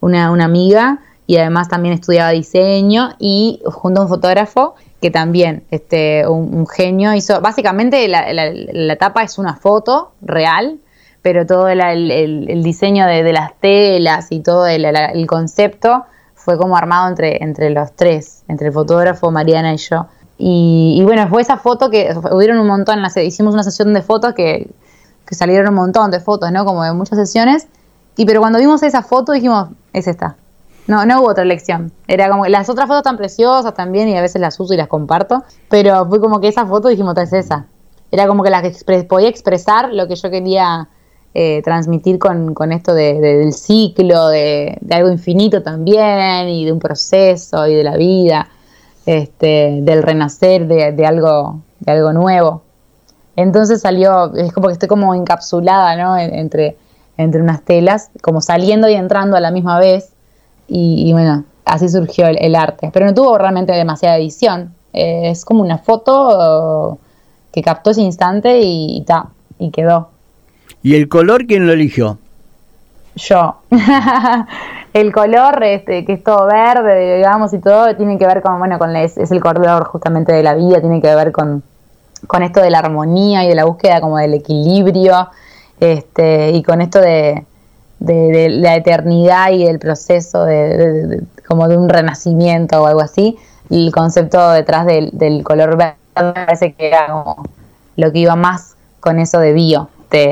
una, 0.01 0.31
una 0.31 0.45
amiga 0.45 0.99
y 1.27 1.37
además 1.37 1.69
también 1.69 1.93
estudiaba 1.93 2.31
diseño, 2.31 3.09
y 3.19 3.59
junto 3.65 3.99
a 4.01 4.03
un 4.03 4.09
fotógrafo 4.09 4.75
que 5.05 5.11
también, 5.11 5.63
este, 5.69 6.27
un, 6.27 6.65
genio, 6.65 7.13
hizo, 7.13 7.39
básicamente 7.39 8.07
la, 8.07 8.33
la, 8.33 8.95
tapa 8.95 9.21
es 9.21 9.37
una 9.37 9.55
foto 9.55 10.13
real, 10.23 10.79
pero 11.21 11.45
todo 11.45 11.67
el, 11.67 11.79
el- 12.09 12.63
diseño 12.63 13.05
de, 13.05 13.21
de 13.21 13.31
las 13.31 13.53
telas 13.59 14.31
y 14.31 14.39
todo 14.39 14.65
el, 14.65 14.83
el 14.83 15.27
concepto 15.27 16.05
fue 16.33 16.57
como 16.57 16.75
armado 16.75 17.07
entre, 17.07 17.43
entre 17.43 17.69
los 17.69 17.95
tres, 17.95 18.41
entre 18.47 18.69
el 18.69 18.73
fotógrafo, 18.73 19.29
Mariana 19.29 19.75
y 19.75 19.77
yo. 19.77 20.07
Y, 20.39 20.95
y 20.99 21.03
bueno, 21.03 21.27
fue 21.27 21.43
esa 21.43 21.57
foto 21.57 21.91
que 21.91 22.11
hubieron 22.31 22.57
un 22.57 22.65
montón, 22.65 22.99
las- 23.03 23.15
hicimos 23.17 23.53
una 23.53 23.61
sesión 23.61 23.93
de 23.93 24.01
fotos 24.01 24.33
que, 24.33 24.71
que 25.27 25.35
salieron 25.35 25.69
un 25.69 25.75
montón 25.75 26.09
de 26.09 26.19
fotos, 26.19 26.51
¿no? 26.51 26.65
Como 26.65 26.83
de 26.83 26.93
muchas 26.93 27.19
sesiones. 27.19 27.67
Y 28.17 28.25
pero 28.25 28.39
cuando 28.39 28.57
vimos 28.57 28.81
esa 28.81 29.03
foto 29.03 29.33
dijimos, 29.33 29.69
es 29.93 30.07
esta. 30.07 30.35
No, 30.87 31.05
no 31.05 31.19
hubo 31.21 31.29
otra 31.29 31.43
elección. 31.43 31.91
Era 32.07 32.29
como, 32.29 32.45
las 32.45 32.69
otras 32.69 32.87
fotos 32.87 33.03
tan 33.03 33.17
preciosas 33.17 33.73
también 33.73 34.07
y 34.09 34.17
a 34.17 34.21
veces 34.21 34.39
las 34.39 34.59
uso 34.59 34.73
y 34.73 34.77
las 34.77 34.87
comparto, 34.87 35.43
pero 35.69 36.05
fue 36.07 36.19
como 36.19 36.39
que 36.39 36.47
esa 36.47 36.65
foto 36.65 36.89
dijimos, 36.89 37.17
es 37.17 37.33
esa. 37.33 37.65
Era 38.11 38.27
como 38.27 38.43
que 38.43 38.49
la 38.51 38.61
que 38.61 38.71
podía 39.09 39.29
expresar 39.29 39.91
lo 39.93 40.07
que 40.07 40.15
yo 40.15 40.29
quería 40.29 40.87
eh, 41.33 41.61
transmitir 41.63 42.17
con, 42.19 42.53
con 42.53 42.71
esto 42.71 42.93
de- 42.93 43.19
de- 43.19 43.37
del 43.39 43.51
ciclo, 43.53 44.27
de, 44.29 44.77
de 44.79 44.95
algo 44.95 45.09
infinito 45.09 45.61
también, 45.63 46.47
y 46.47 46.63
de 46.65 46.71
un 46.71 46.79
proceso, 46.79 47.67
y 47.67 47.73
de 47.75 47.83
la 47.83 47.97
vida, 47.97 48.47
este, 49.05 49.79
del 49.81 50.01
renacer 50.03 50.67
de, 50.67 51.05
algo, 51.05 51.59
de 51.79 51.91
algo 51.91 52.13
nuevo. 52.13 52.61
Entonces 53.35 53.81
salió, 53.81 54.33
es 54.35 54.53
como 54.53 54.67
que 54.67 54.73
estoy 54.73 54.87
como 54.87 55.13
encapsulada, 55.13 55.95
¿no? 55.97 56.17
En- 56.17 56.33
Entre, 56.33 56.77
entre 57.17 57.41
unas 57.41 57.61
telas, 57.63 58.11
como 58.21 58.39
saliendo 58.39 58.87
y 58.87 58.93
entrando 58.93 59.35
a 59.35 59.41
la 59.41 59.51
misma 59.51 59.77
vez. 59.79 60.11
Y, 60.67 61.09
y 61.09 61.13
bueno, 61.13 61.43
así 61.65 61.89
surgió 61.89 62.27
el, 62.27 62.37
el 62.39 62.55
arte. 62.55 62.89
Pero 62.93 63.05
no 63.05 63.13
tuvo 63.13 63.37
realmente 63.37 63.73
demasiada 63.73 64.17
edición. 64.17 64.73
Eh, 64.93 65.29
es 65.29 65.43
como 65.43 65.61
una 65.61 65.77
foto 65.77 66.99
que 67.51 67.61
captó 67.61 67.91
ese 67.91 68.01
instante 68.01 68.59
y, 68.59 68.97
y 68.97 69.01
ta, 69.01 69.27
y 69.59 69.71
quedó. 69.71 70.09
¿Y 70.83 70.95
el 70.95 71.09
color 71.09 71.45
quién 71.47 71.67
lo 71.67 71.73
eligió? 71.73 72.17
Yo. 73.15 73.55
el 74.93 75.11
color, 75.11 75.63
este, 75.63 76.05
que 76.05 76.13
es 76.13 76.23
todo 76.23 76.47
verde, 76.47 77.17
digamos, 77.17 77.53
y 77.53 77.59
todo, 77.59 77.95
tiene 77.95 78.17
que 78.17 78.25
ver 78.25 78.41
con, 78.41 78.59
bueno, 78.59 78.77
con 78.77 78.95
es, 78.95 79.17
es 79.17 79.31
el 79.31 79.41
color 79.41 79.85
justamente 79.85 80.31
de 80.33 80.43
la 80.43 80.53
vida, 80.53 80.79
tiene 80.79 81.01
que 81.01 81.13
ver 81.15 81.31
con, 81.31 81.63
con 82.27 82.43
esto 82.43 82.61
de 82.61 82.69
la 82.69 82.79
armonía 82.79 83.43
y 83.43 83.47
de 83.49 83.55
la 83.55 83.65
búsqueda 83.65 83.99
como 83.99 84.17
del 84.17 84.33
equilibrio, 84.35 85.29
este, 85.79 86.51
y 86.51 86.63
con 86.63 86.81
esto 86.81 86.99
de, 86.99 87.45
de, 88.05 88.31
de 88.31 88.49
la 88.49 88.75
eternidad 88.75 89.51
y 89.51 89.65
el 89.65 89.79
proceso 89.79 90.45
de, 90.45 91.23
como 91.47 91.67
de 91.67 91.77
un 91.77 91.89
renacimiento 91.89 92.81
o 92.81 92.85
algo 92.85 93.01
así, 93.01 93.37
y 93.69 93.87
el 93.87 93.91
concepto 93.91 94.51
detrás 94.51 94.85
del, 94.85 95.09
del 95.13 95.43
color 95.43 95.77
verde 95.77 95.95
me 96.15 96.33
parece 96.33 96.73
que 96.73 96.87
era 96.87 97.07
como 97.07 97.43
lo 97.97 98.11
que 98.11 98.19
iba 98.19 98.35
más 98.35 98.75
con 98.99 99.19
eso 99.19 99.39
de 99.39 99.53
bio. 99.53 99.89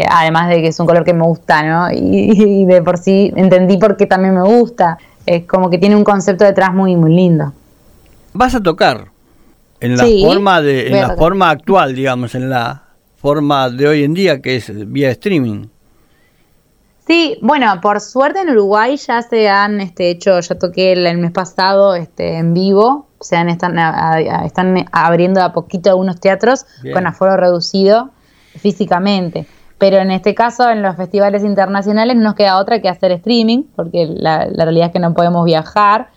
Además 0.09 0.49
de 0.49 0.61
que 0.61 0.67
es 0.69 0.79
un 0.79 0.87
color 0.87 1.03
que 1.03 1.13
me 1.13 1.23
gusta, 1.23 1.63
¿no? 1.63 1.91
Y, 1.93 2.61
y 2.61 2.65
de 2.65 2.81
por 2.81 2.97
sí 2.97 3.33
entendí 3.35 3.77
por 3.77 3.97
qué 3.97 4.05
también 4.05 4.33
me 4.33 4.43
gusta. 4.43 4.97
Es 5.25 5.45
como 5.45 5.69
que 5.69 5.77
tiene 5.77 5.95
un 5.95 6.03
concepto 6.03 6.45
detrás 6.45 6.73
muy, 6.73 6.95
muy 6.95 7.13
lindo. 7.13 7.53
Vas 8.33 8.55
a 8.55 8.61
tocar 8.61 9.07
en 9.79 9.97
la 9.97 10.03
Sí, 10.03 10.23
forma 10.25 10.61
de 10.61 10.87
en 10.87 11.01
la 11.01 11.15
forma 11.15 11.49
actual, 11.49 11.95
digamos, 11.95 12.35
en 12.35 12.49
la 12.49 12.83
forma 13.17 13.69
de 13.69 13.87
hoy 13.87 14.03
en 14.03 14.13
día 14.13 14.41
que 14.41 14.55
es 14.55 14.71
vía 14.91 15.11
streaming. 15.11 15.67
Sí, 17.05 17.37
bueno, 17.41 17.81
por 17.81 17.99
suerte 17.99 18.39
en 18.41 18.49
Uruguay 18.51 18.95
ya 18.95 19.21
se 19.21 19.49
han 19.49 19.81
este, 19.81 20.09
hecho, 20.09 20.39
yo 20.39 20.57
toqué 20.57 20.93
el, 20.93 21.05
el 21.05 21.17
mes 21.17 21.31
pasado 21.31 21.95
este, 21.95 22.37
en 22.37 22.53
vivo, 22.53 23.07
se 23.19 23.35
han, 23.35 23.49
están, 23.49 23.77
a- 23.77 24.13
a- 24.13 24.45
están 24.45 24.85
abriendo 24.91 25.41
a 25.43 25.51
poquito 25.51 25.89
algunos 25.89 26.19
teatros 26.21 26.65
Bien. 26.81 26.93
con 26.93 27.05
aforo 27.05 27.35
reducido 27.35 28.11
físicamente. 28.57 29.45
Pero 29.77 29.97
en 29.97 30.11
este 30.11 30.33
caso, 30.33 30.69
en 30.69 30.81
los 30.81 30.95
festivales 30.95 31.43
internacionales, 31.43 32.15
no 32.15 32.21
nos 32.23 32.35
queda 32.35 32.57
otra 32.57 32.81
que 32.81 32.87
hacer 32.87 33.11
streaming, 33.11 33.63
porque 33.75 34.05
la, 34.07 34.45
la 34.49 34.63
realidad 34.63 34.87
es 34.87 34.93
que 34.93 34.99
no 34.99 35.13
podemos 35.13 35.43
viajar. 35.43 36.09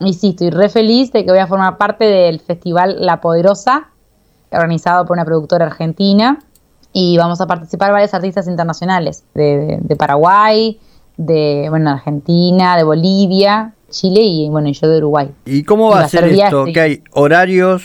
Y 0.00 0.14
sí, 0.14 0.30
estoy 0.30 0.50
re 0.50 0.68
feliz 0.68 1.12
de 1.12 1.24
que 1.24 1.30
voy 1.30 1.38
a 1.38 1.46
formar 1.46 1.76
parte 1.76 2.04
del 2.04 2.40
festival 2.40 2.96
La 2.98 3.20
Poderosa, 3.20 3.90
organizado 4.50 5.04
por 5.06 5.14
una 5.16 5.24
productora 5.24 5.66
argentina 5.66 6.40
y 6.92 7.16
vamos 7.16 7.40
a 7.40 7.46
participar 7.46 7.92
varios 7.92 8.12
artistas 8.14 8.46
internacionales 8.48 9.24
de, 9.34 9.42
de- 9.58 9.78
de 9.80 9.96
Paraguay, 9.96 10.78
de 11.16 11.66
bueno, 11.70 11.90
Argentina, 11.90 12.76
de 12.76 12.84
Bolivia, 12.84 13.72
Chile 13.90 14.20
y 14.22 14.48
bueno, 14.48 14.70
yo 14.70 14.88
de 14.88 14.98
Uruguay. 14.98 15.30
¿Y 15.44 15.62
cómo 15.64 15.90
Y 15.90 15.94
va 15.94 16.00
a 16.00 16.08
ser 16.08 16.24
esto? 16.24 16.44
streaming. 16.44 16.72
¿Que 16.72 16.80
hay 16.80 17.02
horarios? 17.12 17.82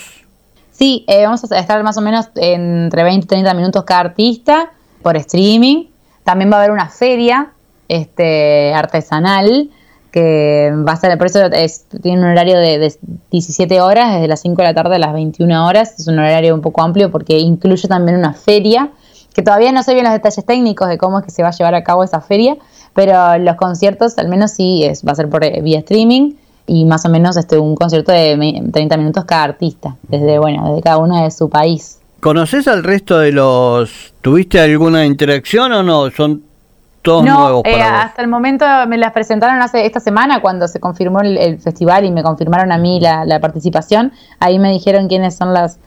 Sí, 0.72 1.03
eh, 1.08 1.24
vamos 1.26 1.49
a 1.51 1.60
estar 1.60 1.84
más 1.84 1.97
o 1.97 2.01
menos 2.01 2.30
entre 2.36 3.03
20 3.03 3.26
y 3.26 3.28
30 3.28 3.53
minutos 3.55 3.84
cada 3.84 4.01
artista 4.01 4.72
por 5.01 5.18
streaming. 5.18 5.86
También 6.24 6.51
va 6.51 6.55
a 6.55 6.60
haber 6.60 6.72
una 6.72 6.88
feria 6.89 7.51
este, 7.88 8.74
artesanal 8.74 9.70
que 10.18 10.74
va 10.88 10.93
a 10.93 10.95
ser, 10.95 11.15
por 11.18 11.28
eso 11.28 11.45
es- 11.45 11.86
tiene 12.01 12.20
un 12.22 12.26
horario 12.32 12.57
de, 12.57 12.80
de 12.80 12.93
17 13.32 13.82
horas, 13.82 14.13
desde 14.15 14.28
las 14.28 14.41
5 14.41 14.61
de 14.63 14.68
la 14.68 14.74
tarde 14.74 14.95
a 14.95 14.99
las 14.99 15.13
21 15.13 15.68
horas. 15.68 15.99
Es 15.99 16.07
un 16.07 16.18
horario 16.18 16.55
un 16.55 16.61
poco 16.61 16.82
amplio 16.82 17.11
porque 17.11 17.38
incluye 17.38 17.88
también 17.88 18.18
una 18.18 18.34
feria, 18.34 18.89
que 19.36 19.43
todavía 19.43 19.72
no 19.72 19.84
sé 19.84 19.93
bien 19.93 20.05
los 20.05 20.13
detalles 20.13 20.43
técnicos 20.43 20.88
de 20.89 20.97
cómo 20.97 21.20
es 21.20 21.26
que 21.26 21.32
se 21.32 21.43
va 21.43 21.49
a 21.49 21.51
llevar 21.51 21.76
a 21.76 21.84
cabo 21.84 22.03
esa 22.03 22.22
feria, 22.22 22.57
pero 22.95 23.38
los 23.38 23.55
conciertos 23.57 24.18
al 24.18 24.28
menos 24.28 24.51
sí 24.51 24.84
es, 24.84 25.05
va 25.05 25.11
a 25.11 25.15
ser 25.15 25.30
por 25.30 25.43
eh, 25.43 25.61
vía 25.61 25.80
streaming 25.80 26.34
y 26.65 26.86
más 26.86 27.05
o 27.05 27.09
menos 27.09 27.38
este 27.38 27.59
un 27.59 27.76
concierto 27.76 28.11
de 28.11 28.36
me- 28.38 28.63
30 28.74 28.97
minutos 28.97 29.26
cada 29.26 29.43
artista, 29.43 29.95
desde 30.07 30.39
bueno, 30.39 30.68
desde 30.70 30.82
cada 30.82 30.97
uno 30.97 31.24
de 31.24 31.30
su 31.30 31.47
país. 31.49 31.99
¿Conoces 32.20 32.68
al 32.68 32.84
resto 32.84 33.20
de 33.20 33.32
los... 33.32 33.91
¿Tuviste 34.22 34.59
alguna 34.59 35.05
interacción 35.05 35.72
o 35.72 35.84
no? 35.84 36.09
Son 36.09 36.41
todos 37.08 37.24
no, 37.24 37.39
nuevos 37.39 37.62
eh, 37.64 37.72
para 37.72 37.91
vos. 37.91 38.05
hasta 38.05 38.22
el 38.22 38.28
momento 38.28 38.66
me 38.86 38.97
las 38.97 39.14
presentaron 39.14 39.62
hace 39.62 39.86
esta 39.86 40.01
semana 40.01 40.41
cuando 40.41 40.68
se 40.68 40.82
confirmó 40.82 41.22
el, 41.22 41.38
el 41.38 41.58
festival 41.58 42.03
y 42.03 42.12
me 42.12 42.22
confirmaron 42.22 42.74
a 42.74 42.78
mí 42.78 42.99
la, 42.99 43.24
la 43.24 43.39
participación. 43.39 44.12
Ahí 44.41 44.60
me 44.60 44.72
dijeron 44.72 45.08
quiénes 45.08 45.38
son 45.38 45.53
las, 45.53 45.80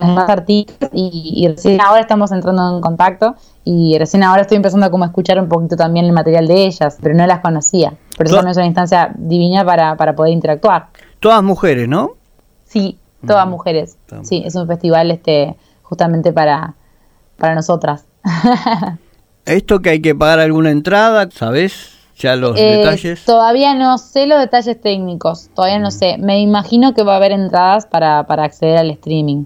las 0.00 0.10
más 0.10 0.28
artistas 0.28 0.90
y, 0.92 1.34
y 1.36 1.46
recién 1.46 1.80
ahora 1.80 2.00
estamos 2.00 2.32
entrando 2.32 2.74
en 2.74 2.80
contacto 2.80 3.36
y 3.64 3.96
recién 3.96 4.24
ahora 4.24 4.42
estoy 4.42 4.56
empezando 4.56 4.86
a 4.86 4.90
como 4.90 5.04
escuchar 5.04 5.38
un 5.38 5.48
poquito 5.48 5.76
también 5.76 6.04
el 6.04 6.12
material 6.12 6.48
de 6.48 6.66
ellas, 6.66 6.98
pero 7.00 7.14
no 7.14 7.24
las 7.28 7.38
conocía. 7.38 7.92
Por 8.16 8.26
eso 8.26 8.34
también 8.34 8.50
es 8.50 8.56
una 8.56 8.66
instancia 8.66 9.12
divina 9.14 9.64
para, 9.64 9.96
para 9.96 10.16
poder 10.16 10.32
interactuar. 10.32 10.88
Todas 11.20 11.44
mujeres, 11.44 11.88
¿no? 11.88 12.14
Sí, 12.64 12.98
todas 13.24 13.46
mujeres. 13.46 13.98
Estamos. 14.00 14.26
Sí, 14.26 14.42
es 14.44 14.56
un 14.56 14.66
festival 14.66 15.12
este 15.12 15.54
justamente 15.82 16.32
para, 16.32 16.74
para 17.36 17.54
nosotras. 17.54 18.04
¿Esto 19.46 19.80
que 19.80 19.90
hay 19.90 20.00
que 20.02 20.14
pagar 20.14 20.40
alguna 20.40 20.70
entrada? 20.70 21.28
¿Sabes? 21.32 21.92
Ya 22.18 22.34
los 22.34 22.58
Eh, 22.58 22.78
detalles. 22.78 23.24
Todavía 23.24 23.74
no 23.74 23.98
sé 23.98 24.26
los 24.26 24.38
detalles 24.40 24.80
técnicos, 24.80 25.50
todavía 25.54 25.78
no 25.78 25.90
sé. 25.90 26.16
Me 26.18 26.40
imagino 26.40 26.94
que 26.94 27.02
va 27.02 27.12
a 27.12 27.16
haber 27.16 27.32
entradas 27.32 27.84
para, 27.86 28.24
para 28.24 28.44
acceder 28.44 28.78
al 28.78 28.90
streaming, 28.90 29.44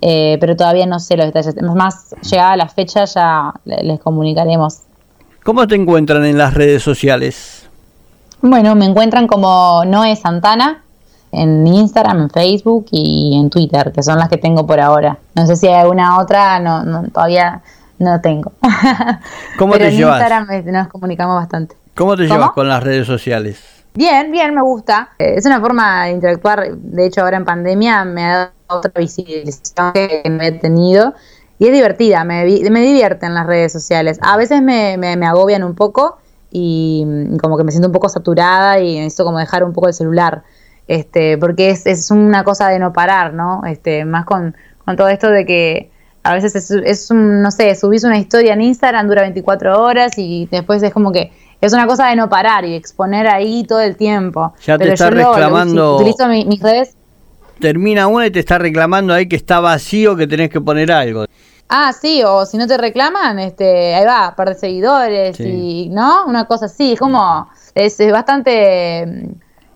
Eh, 0.00 0.36
pero 0.40 0.54
todavía 0.56 0.86
no 0.86 1.00
sé 1.00 1.16
los 1.16 1.26
detalles. 1.26 1.56
Es 1.56 1.62
Más, 1.62 2.14
llegada 2.22 2.56
la 2.56 2.68
fecha 2.68 3.04
ya 3.06 3.52
le- 3.64 3.82
les 3.82 4.00
comunicaremos. 4.00 4.78
¿Cómo 5.44 5.66
te 5.66 5.74
encuentran 5.74 6.24
en 6.24 6.38
las 6.38 6.54
redes 6.54 6.82
sociales? 6.84 7.68
Bueno, 8.40 8.74
me 8.76 8.84
encuentran 8.86 9.26
como 9.26 9.82
Noé 9.84 10.14
Santana 10.14 10.82
en 11.32 11.66
Instagram, 11.66 12.22
en 12.22 12.30
Facebook 12.30 12.86
y 12.92 13.36
en 13.36 13.50
Twitter, 13.50 13.90
que 13.92 14.02
son 14.04 14.18
las 14.18 14.28
que 14.28 14.36
tengo 14.36 14.64
por 14.66 14.78
ahora. 14.80 15.18
No 15.34 15.46
sé 15.46 15.56
si 15.56 15.66
hay 15.66 15.74
alguna 15.80 16.20
otra, 16.20 16.60
no, 16.60 16.84
no, 16.84 17.08
todavía 17.08 17.62
no 18.02 18.20
tengo. 18.20 18.52
¿Cómo 19.58 19.72
pero 19.72 19.84
te 19.86 19.90
en 19.90 19.96
llevas? 19.96 20.20
Instagram 20.20 20.64
nos 20.72 20.88
comunicamos 20.88 21.36
bastante. 21.36 21.76
¿Cómo 21.94 22.16
te 22.16 22.24
¿Cómo? 22.26 22.34
llevas 22.34 22.52
con 22.52 22.68
las 22.68 22.82
redes 22.82 23.06
sociales? 23.06 23.62
Bien, 23.94 24.30
bien, 24.32 24.54
me 24.54 24.62
gusta. 24.62 25.10
Eh, 25.18 25.34
Es 25.36 25.46
una 25.46 25.60
forma 25.60 26.04
de 26.04 26.12
interactuar. 26.12 26.76
De 26.76 27.06
hecho, 27.06 27.20
ahora 27.22 27.36
en 27.36 27.44
pandemia 27.44 28.04
me 28.04 28.24
ha 28.24 28.36
dado 28.36 28.52
otra 28.68 28.92
visibilización 28.96 29.92
que 29.92 30.22
no 30.30 30.42
he 30.42 30.52
tenido. 30.52 31.14
Y 31.58 31.66
es 31.66 31.72
divertida, 31.72 32.24
me, 32.24 32.44
me 32.70 32.80
divierten 32.80 33.34
las 33.34 33.46
redes 33.46 33.70
sociales. 33.72 34.18
A 34.22 34.36
veces 34.36 34.62
me, 34.62 34.96
me- 34.98 35.16
me 35.16 35.26
agobian 35.26 35.62
un 35.62 35.74
poco 35.74 36.18
y 36.50 37.04
mm, 37.06 37.36
como 37.36 37.56
que 37.56 37.64
me 37.64 37.70
siento 37.70 37.88
un 37.88 37.92
poco 37.92 38.08
saturada 38.08 38.80
y 38.80 38.96
necesito 38.98 39.24
como 39.24 39.38
dejar 39.38 39.62
un 39.62 39.72
poco 39.72 39.88
el 39.88 39.94
celular. 39.94 40.42
Este, 40.88 41.38
porque 41.38 41.70
es, 41.70 41.86
es 41.86 42.10
una 42.10 42.42
cosa 42.44 42.68
de 42.68 42.78
no 42.78 42.92
parar, 42.92 43.32
¿no? 43.34 43.62
Este, 43.66 44.04
más 44.04 44.24
con, 44.24 44.56
con 44.84 44.96
todo 44.96 45.08
esto 45.08 45.28
de 45.30 45.46
que 45.46 45.90
a 46.24 46.34
veces 46.34 46.54
es, 46.54 46.70
es 46.70 47.10
un, 47.10 47.42
no 47.42 47.50
sé, 47.50 47.74
subís 47.74 48.04
una 48.04 48.18
historia 48.18 48.52
en 48.54 48.60
Instagram, 48.62 49.08
dura 49.08 49.22
24 49.22 49.80
horas 49.82 50.12
y 50.16 50.48
después 50.50 50.82
es 50.82 50.92
como 50.92 51.10
que 51.12 51.32
es 51.60 51.72
una 51.72 51.86
cosa 51.86 52.08
de 52.08 52.16
no 52.16 52.28
parar 52.28 52.64
y 52.64 52.74
exponer 52.74 53.26
ahí 53.28 53.64
todo 53.64 53.80
el 53.80 53.96
tiempo. 53.96 54.52
Ya 54.64 54.78
te 54.78 54.92
está 54.92 55.10
yo 55.10 55.14
lo- 55.16 55.22
lo 55.22 55.32
reclamando- 55.34 55.96
utilizo 55.96 56.26
mi- 56.28 56.44
mis 56.44 56.60
redes. 56.60 56.96
Termina 57.60 58.06
una 58.08 58.26
y 58.26 58.30
te 58.30 58.40
está 58.40 58.58
reclamando 58.58 59.14
ahí 59.14 59.28
que 59.28 59.36
está 59.36 59.60
vacío, 59.60 60.16
que 60.16 60.26
tenés 60.26 60.50
que 60.50 60.60
poner 60.60 60.90
algo. 60.90 61.24
Ah, 61.68 61.92
sí, 61.98 62.22
o 62.26 62.44
si 62.44 62.56
no 62.58 62.66
te 62.66 62.76
reclaman, 62.76 63.38
este, 63.38 63.94
ahí 63.94 64.04
va, 64.04 64.34
par 64.36 64.48
de 64.48 64.54
seguidores 64.56 65.36
Sí. 65.36 65.44
y, 65.44 65.88
¿no? 65.90 66.26
Una 66.26 66.44
cosa 66.46 66.66
así, 66.66 66.92
es 66.94 66.98
como, 66.98 67.48
es, 67.74 67.98
es 68.00 68.12
bastante, 68.12 69.02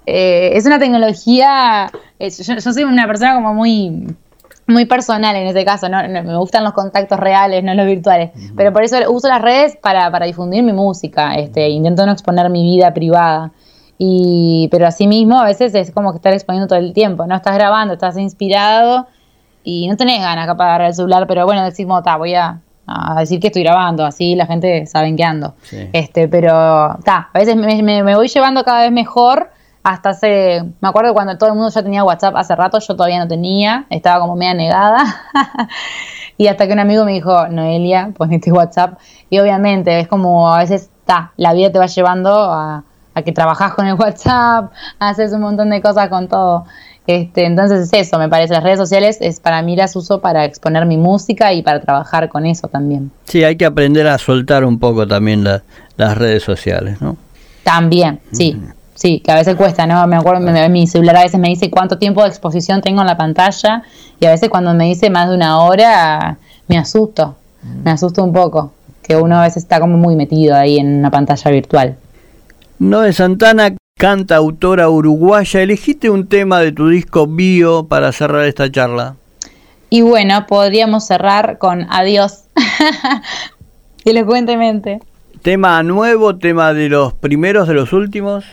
eh, 0.07 0.51
es 0.55 0.67
una 0.67 0.79
tecnología, 0.79 1.91
yo, 2.21 2.55
yo 2.55 2.73
soy 2.73 2.85
una 2.85 3.07
persona 3.07 3.35
como 3.35 3.55
muy, 3.55 4.07
muy 4.67 4.85
personal 4.85 5.37
en 5.37 5.47
ese 5.47 5.65
caso, 5.65 5.89
¿no? 5.89 5.99
Me 6.09 6.37
gustan 6.37 6.65
los 6.65 6.73
contactos 6.73 7.19
reales, 7.21 7.63
no 7.63 7.73
los 7.75 7.87
virtuales, 7.87 8.31
pero 8.57 8.73
por 8.73 8.83
eso 8.83 8.97
uso 9.11 9.29
las 9.29 9.41
redes 9.41 9.77
para, 9.77 10.11
para 10.11 10.27
difundir 10.27 10.63
mi 10.65 10.73
música, 10.73 11.35
este, 11.37 11.69
intento 11.69 12.05
no 12.05 12.13
exponer 12.13 12.51
mi 12.51 12.63
vida 12.63 12.93
privada. 12.93 13.53
Y, 13.99 14.69
pero 14.71 14.87
asimismo, 14.87 15.39
a 15.41 15.45
veces 15.45 15.75
es 15.75 15.91
como 15.91 16.11
que 16.13 16.17
estar 16.17 16.33
exponiendo 16.33 16.67
todo 16.67 16.79
el 16.79 16.93
tiempo, 16.93 17.27
¿no? 17.27 17.35
Estás 17.37 17.55
grabando, 17.55 17.95
estás 17.95 18.17
inspirado 18.19 19.07
y 19.65 19.89
no 19.89 19.97
tenés 19.97 20.21
ganas 20.21 20.47
capaz 20.47 20.65
de 20.65 20.69
agarrar 20.71 20.89
el 20.89 20.95
celular, 20.95 21.27
pero 21.27 21.47
bueno, 21.47 21.65
decimos, 21.65 22.03
ta, 22.03 22.17
voy 22.17 22.35
a, 22.35 22.61
a 22.87 23.21
decir 23.21 23.41
que 23.41 23.47
estoy 23.47 23.63
grabando, 23.63 24.05
así 24.05 24.35
la 24.35 24.47
gente 24.47 24.85
sabe 24.87 25.09
en 25.09 25.17
qué 25.17 25.25
ando. 25.25 25.55
Sí. 25.63 25.89
Este, 25.93 26.29
pero 26.29 26.99
ta, 27.05 27.31
a 27.33 27.39
veces 27.39 27.57
me, 27.57 27.83
me- 27.83 28.03
me 28.03 28.15
voy 28.17 28.29
llevando 28.29 28.65
cada 28.65 28.83
vez 28.83 28.93
mejor. 28.93 29.51
Hasta 29.89 30.09
hace, 30.11 30.65
me 30.81 30.89
acuerdo 30.89 31.15
cuando 31.15 31.39
todo 31.39 31.51
el 31.51 31.55
mundo 31.55 31.71
ya 31.71 31.81
tenía 31.81 32.03
WhatsApp 32.03 32.35
hace 32.35 32.57
rato, 32.57 32.81
yo 32.81 32.97
todavía 32.97 33.21
no 33.21 33.29
tenía, 33.29 33.87
estaba 33.89 34.19
como 34.19 34.35
media 34.35 34.53
negada. 34.53 34.99
y 36.37 36.49
hasta 36.49 36.67
que 36.67 36.73
un 36.73 36.81
amigo 36.81 37.05
me 37.05 37.13
dijo, 37.13 37.47
Noelia, 37.49 38.11
ponete 38.17 38.51
WhatsApp. 38.51 38.99
Y 39.31 39.39
obviamente 39.39 40.01
es 40.01 40.09
como 40.09 40.53
a 40.53 40.59
veces, 40.59 40.91
ta, 41.05 41.31
la 41.37 41.53
vida 41.55 41.71
te 41.71 41.79
va 41.79 41.87
llevando 41.87 42.31
a, 42.53 42.83
a 43.15 43.23
que 43.23 43.31
trabajás 43.31 43.75
con 43.75 43.87
el 43.87 43.95
WhatsApp, 43.99 44.73
haces 44.99 45.33
un 45.33 45.43
montón 45.43 45.71
de 45.71 45.81
cosas 45.81 46.09
con 46.09 46.27
todo. 46.27 46.65
Este, 47.07 47.45
entonces 47.47 47.83
es 47.93 48.09
eso, 48.09 48.19
me 48.19 48.29
parece. 48.29 48.55
Las 48.55 48.65
redes 48.65 48.81
sociales 48.81 49.19
es 49.21 49.39
para 49.39 49.63
mí 49.63 49.77
las 49.77 49.95
uso 49.95 50.21
para 50.21 50.45
exponer 50.45 50.85
mi 50.87 50.97
música 50.97 51.53
y 51.53 51.63
para 51.63 51.81
trabajar 51.81 52.29
con 52.29 52.45
eso 52.45 52.67
también. 52.67 53.13
Sí, 53.27 53.45
hay 53.45 53.55
que 53.57 53.65
aprender 53.67 54.09
a 54.09 54.19
soltar 54.19 54.65
un 54.65 54.81
poco 54.81 55.07
también 55.07 55.45
la- 55.45 55.63
las 55.97 56.19
redes 56.19 56.43
sociales, 56.43 57.01
¿no? 57.01 57.17
También, 57.63 58.19
sí. 58.33 58.61
Sí, 58.97 59.21
que 59.21 59.31
a 59.31 59.35
veces 59.37 59.55
cuesta, 59.57 59.87
¿no? 59.87 60.05
Me 60.09 60.17
acuerdo, 60.17 60.41
me- 60.41 60.69
mi 60.69 60.87
celular 60.89 61.17
a 61.17 61.23
veces 61.23 61.39
me 61.39 61.49
dice 61.49 61.71
cuánto 61.71 61.99
tiempo 61.99 62.23
de 62.23 62.29
exposición 62.29 62.81
tengo 62.81 63.03
en 63.03 63.07
la 63.07 63.17
pantalla 63.17 63.83
y 64.19 64.27
a 64.27 64.31
veces 64.31 64.49
cuando 64.49 64.75
me 64.75 64.87
dice 64.87 65.11
más 65.11 65.29
de 65.29 65.37
una 65.37 65.61
hora 65.61 66.39
me 66.67 66.79
asusto, 66.79 67.37
me 67.85 67.91
asusto 67.91 68.25
un 68.25 68.33
poco, 68.33 68.73
que 69.03 69.15
uno 69.17 69.39
a 69.39 69.43
veces 69.43 69.63
está 69.65 69.79
como 69.81 69.97
muy 69.99 70.17
metido 70.17 70.57
ahí 70.57 70.79
en 70.79 70.97
una 70.99 71.11
pantalla 71.11 71.51
virtual. 71.51 71.97
Noé 72.79 73.13
Santana, 73.13 73.77
canta 73.99 74.37
autora 74.37 74.89
uruguaya. 74.89 75.61
Elegiste 75.63 76.11
un 76.11 76.27
tema 76.27 76.61
de 76.61 76.73
tu 76.73 76.89
disco 76.89 77.27
Bio 77.27 77.85
para 77.87 78.13
cerrar 78.13 78.45
esta 78.47 78.71
charla. 78.73 79.15
Y 79.91 80.01
bueno, 80.03 80.47
podríamos 80.47 81.07
cerrar 81.07 81.59
con 81.59 81.87
adiós. 81.91 82.45
Elocuentemente. 84.05 85.01
¿Tema 85.43 85.83
nuevo, 85.83 86.37
tema 86.37 86.73
de 86.73 86.89
los 86.89 87.13
primeros, 87.13 87.69
de 87.69 87.75
los 87.75 87.93
últimos? 87.93 88.45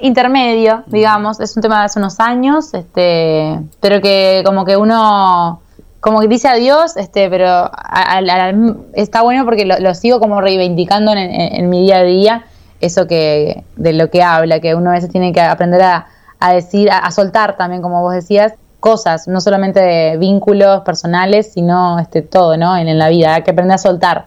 Intermedio, 0.00 0.84
digamos. 0.86 1.40
Es 1.40 1.56
un 1.56 1.62
tema 1.62 1.80
de 1.80 1.84
hace 1.86 1.98
unos 1.98 2.20
años, 2.20 2.74
este, 2.74 3.58
pero 3.80 4.00
que 4.00 4.42
como 4.44 4.64
que 4.64 4.76
uno 4.76 5.60
como 6.00 6.20
que 6.20 6.28
dice 6.28 6.46
adiós, 6.48 6.96
este, 6.96 7.28
pero 7.28 7.48
a- 7.48 7.70
a- 7.72 8.18
a- 8.18 8.54
está 8.94 9.22
bueno 9.22 9.44
porque 9.44 9.64
lo, 9.66 9.78
lo 9.80 9.94
sigo 9.94 10.20
como 10.20 10.40
reivindicando 10.40 11.10
en, 11.12 11.18
en- 11.18 11.56
en 11.56 11.68
mi 11.70 11.82
día 11.82 11.98
a 11.98 12.02
día, 12.04 12.44
eso 12.80 13.08
que 13.08 13.64
de 13.76 13.92
lo 13.92 14.08
que 14.08 14.22
habla, 14.22 14.60
que 14.60 14.76
uno 14.76 14.90
a 14.90 14.92
veces 14.94 15.10
tiene 15.10 15.32
que 15.32 15.40
aprender 15.40 15.82
a, 15.82 16.06
a 16.38 16.52
decir, 16.52 16.88
a, 16.92 16.98
a 16.98 17.10
soltar 17.10 17.56
también, 17.56 17.82
como 17.82 18.00
vos 18.00 18.14
decías, 18.14 18.52
cosas, 18.78 19.26
no 19.26 19.40
solamente 19.40 19.80
de 19.80 20.16
vínculos 20.18 20.82
personales, 20.82 21.50
sino 21.52 21.98
este, 21.98 22.22
todo, 22.22 22.56
¿no? 22.56 22.76
En, 22.76 22.86
en 22.86 22.96
la 22.96 23.08
vida, 23.08 23.34
hay 23.34 23.42
que 23.42 23.50
aprender 23.50 23.74
a 23.74 23.78
soltar, 23.78 24.26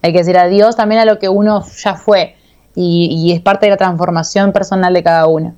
hay 0.00 0.12
que 0.12 0.18
decir 0.20 0.38
adiós 0.38 0.74
también 0.74 1.02
a 1.02 1.04
lo 1.04 1.18
que 1.18 1.28
uno 1.28 1.62
ya 1.84 1.94
fue 1.96 2.34
y, 2.74 3.08
y 3.12 3.32
es 3.32 3.40
parte 3.40 3.66
de 3.66 3.70
la 3.70 3.76
transformación 3.76 4.52
personal 4.52 4.94
de 4.94 5.02
cada 5.02 5.26
uno. 5.26 5.54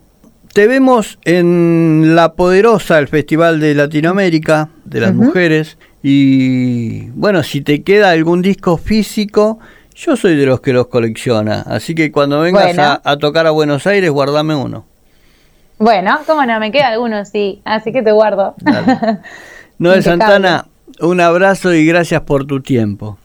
Te 0.53 0.67
vemos 0.67 1.19
en 1.25 2.15
La 2.15 2.35
Poderosa, 2.35 2.99
el 2.99 3.09
Festival 3.09 3.59
de 3.61 3.75
Latinoamérica 3.75 4.69
de 4.85 5.01
las. 5.01 5.15
Mujeres. 5.15 5.79
Y 6.03 7.09
bueno, 7.11 7.43
si 7.43 7.63
te 7.63 7.83
queda 7.83 8.11
algún 8.11 8.43
disco 8.43 8.77
físico, 8.77 9.59
yo 9.95 10.17
soy 10.17 10.37
de 10.37 10.45
los 10.47 10.61
que 10.61 10.73
los 10.75 10.89
colecciona. 10.89 11.63
Así 11.63 11.95
que 11.95 12.13
cuando 12.13 12.41
vengas 12.41 12.65
Bueno. 12.65 12.83
a, 12.83 13.01
a 13.03 13.17
tocar 13.17 13.47
a 13.47 13.51
Buenos 13.51 13.87
Aires, 13.87 14.11
guardame 14.11 14.55
uno. 14.55 14.85
Bueno, 15.79 16.19
cómo 16.27 16.45
no, 16.45 16.61
me 16.61 16.71
queda 16.71 16.89
alguno, 16.89 17.25
sí, 17.25 17.61
así 17.65 17.93
que 17.93 18.03
te 18.03 18.13
guardo. 18.13 18.55
Noel. 19.79 20.03
Santana, 20.03 20.67
un 21.01 21.21
abrazo 21.21 21.73
y 21.73 21.87
gracias 21.87 22.21
por 22.23 22.47
tu 22.47 22.61
tiempo. 22.61 23.19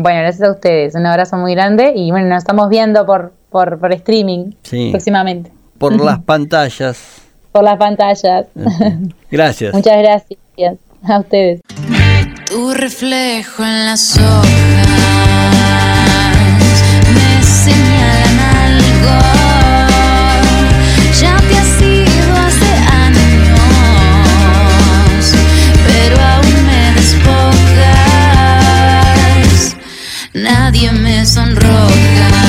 Bueno, 0.00 0.20
gracias 0.20 0.48
a 0.48 0.52
ustedes. 0.52 0.94
Un 0.94 1.06
abrazo 1.06 1.36
muy 1.36 1.54
grande 1.54 1.92
y 1.94 2.10
bueno, 2.10 2.28
nos 2.28 2.38
estamos 2.38 2.68
viendo 2.68 3.04
por, 3.06 3.32
por, 3.50 3.78
por 3.78 3.92
streaming 3.92 4.52
Sí. 4.62 4.90
próximamente. 4.90 5.50
Por 5.78 5.98
las 6.04 6.20
pantallas. 6.20 7.22
Por 7.52 7.64
las 7.64 7.76
pantallas. 7.78 8.46
Gracias. 9.30 9.74
Muchas 9.74 9.98
gracias 9.98 10.38
a 11.08 11.18
ustedes. 11.20 11.60
Tu 12.50 12.74
reflejo 12.74 13.62
en 13.62 13.86
las 13.86 14.16
hojas 14.18 14.48
me 17.14 17.42
señalan 17.42 18.38
algo. 18.40 19.37
Nadie 30.38 30.92
me 30.92 31.26
sonroja. 31.26 32.47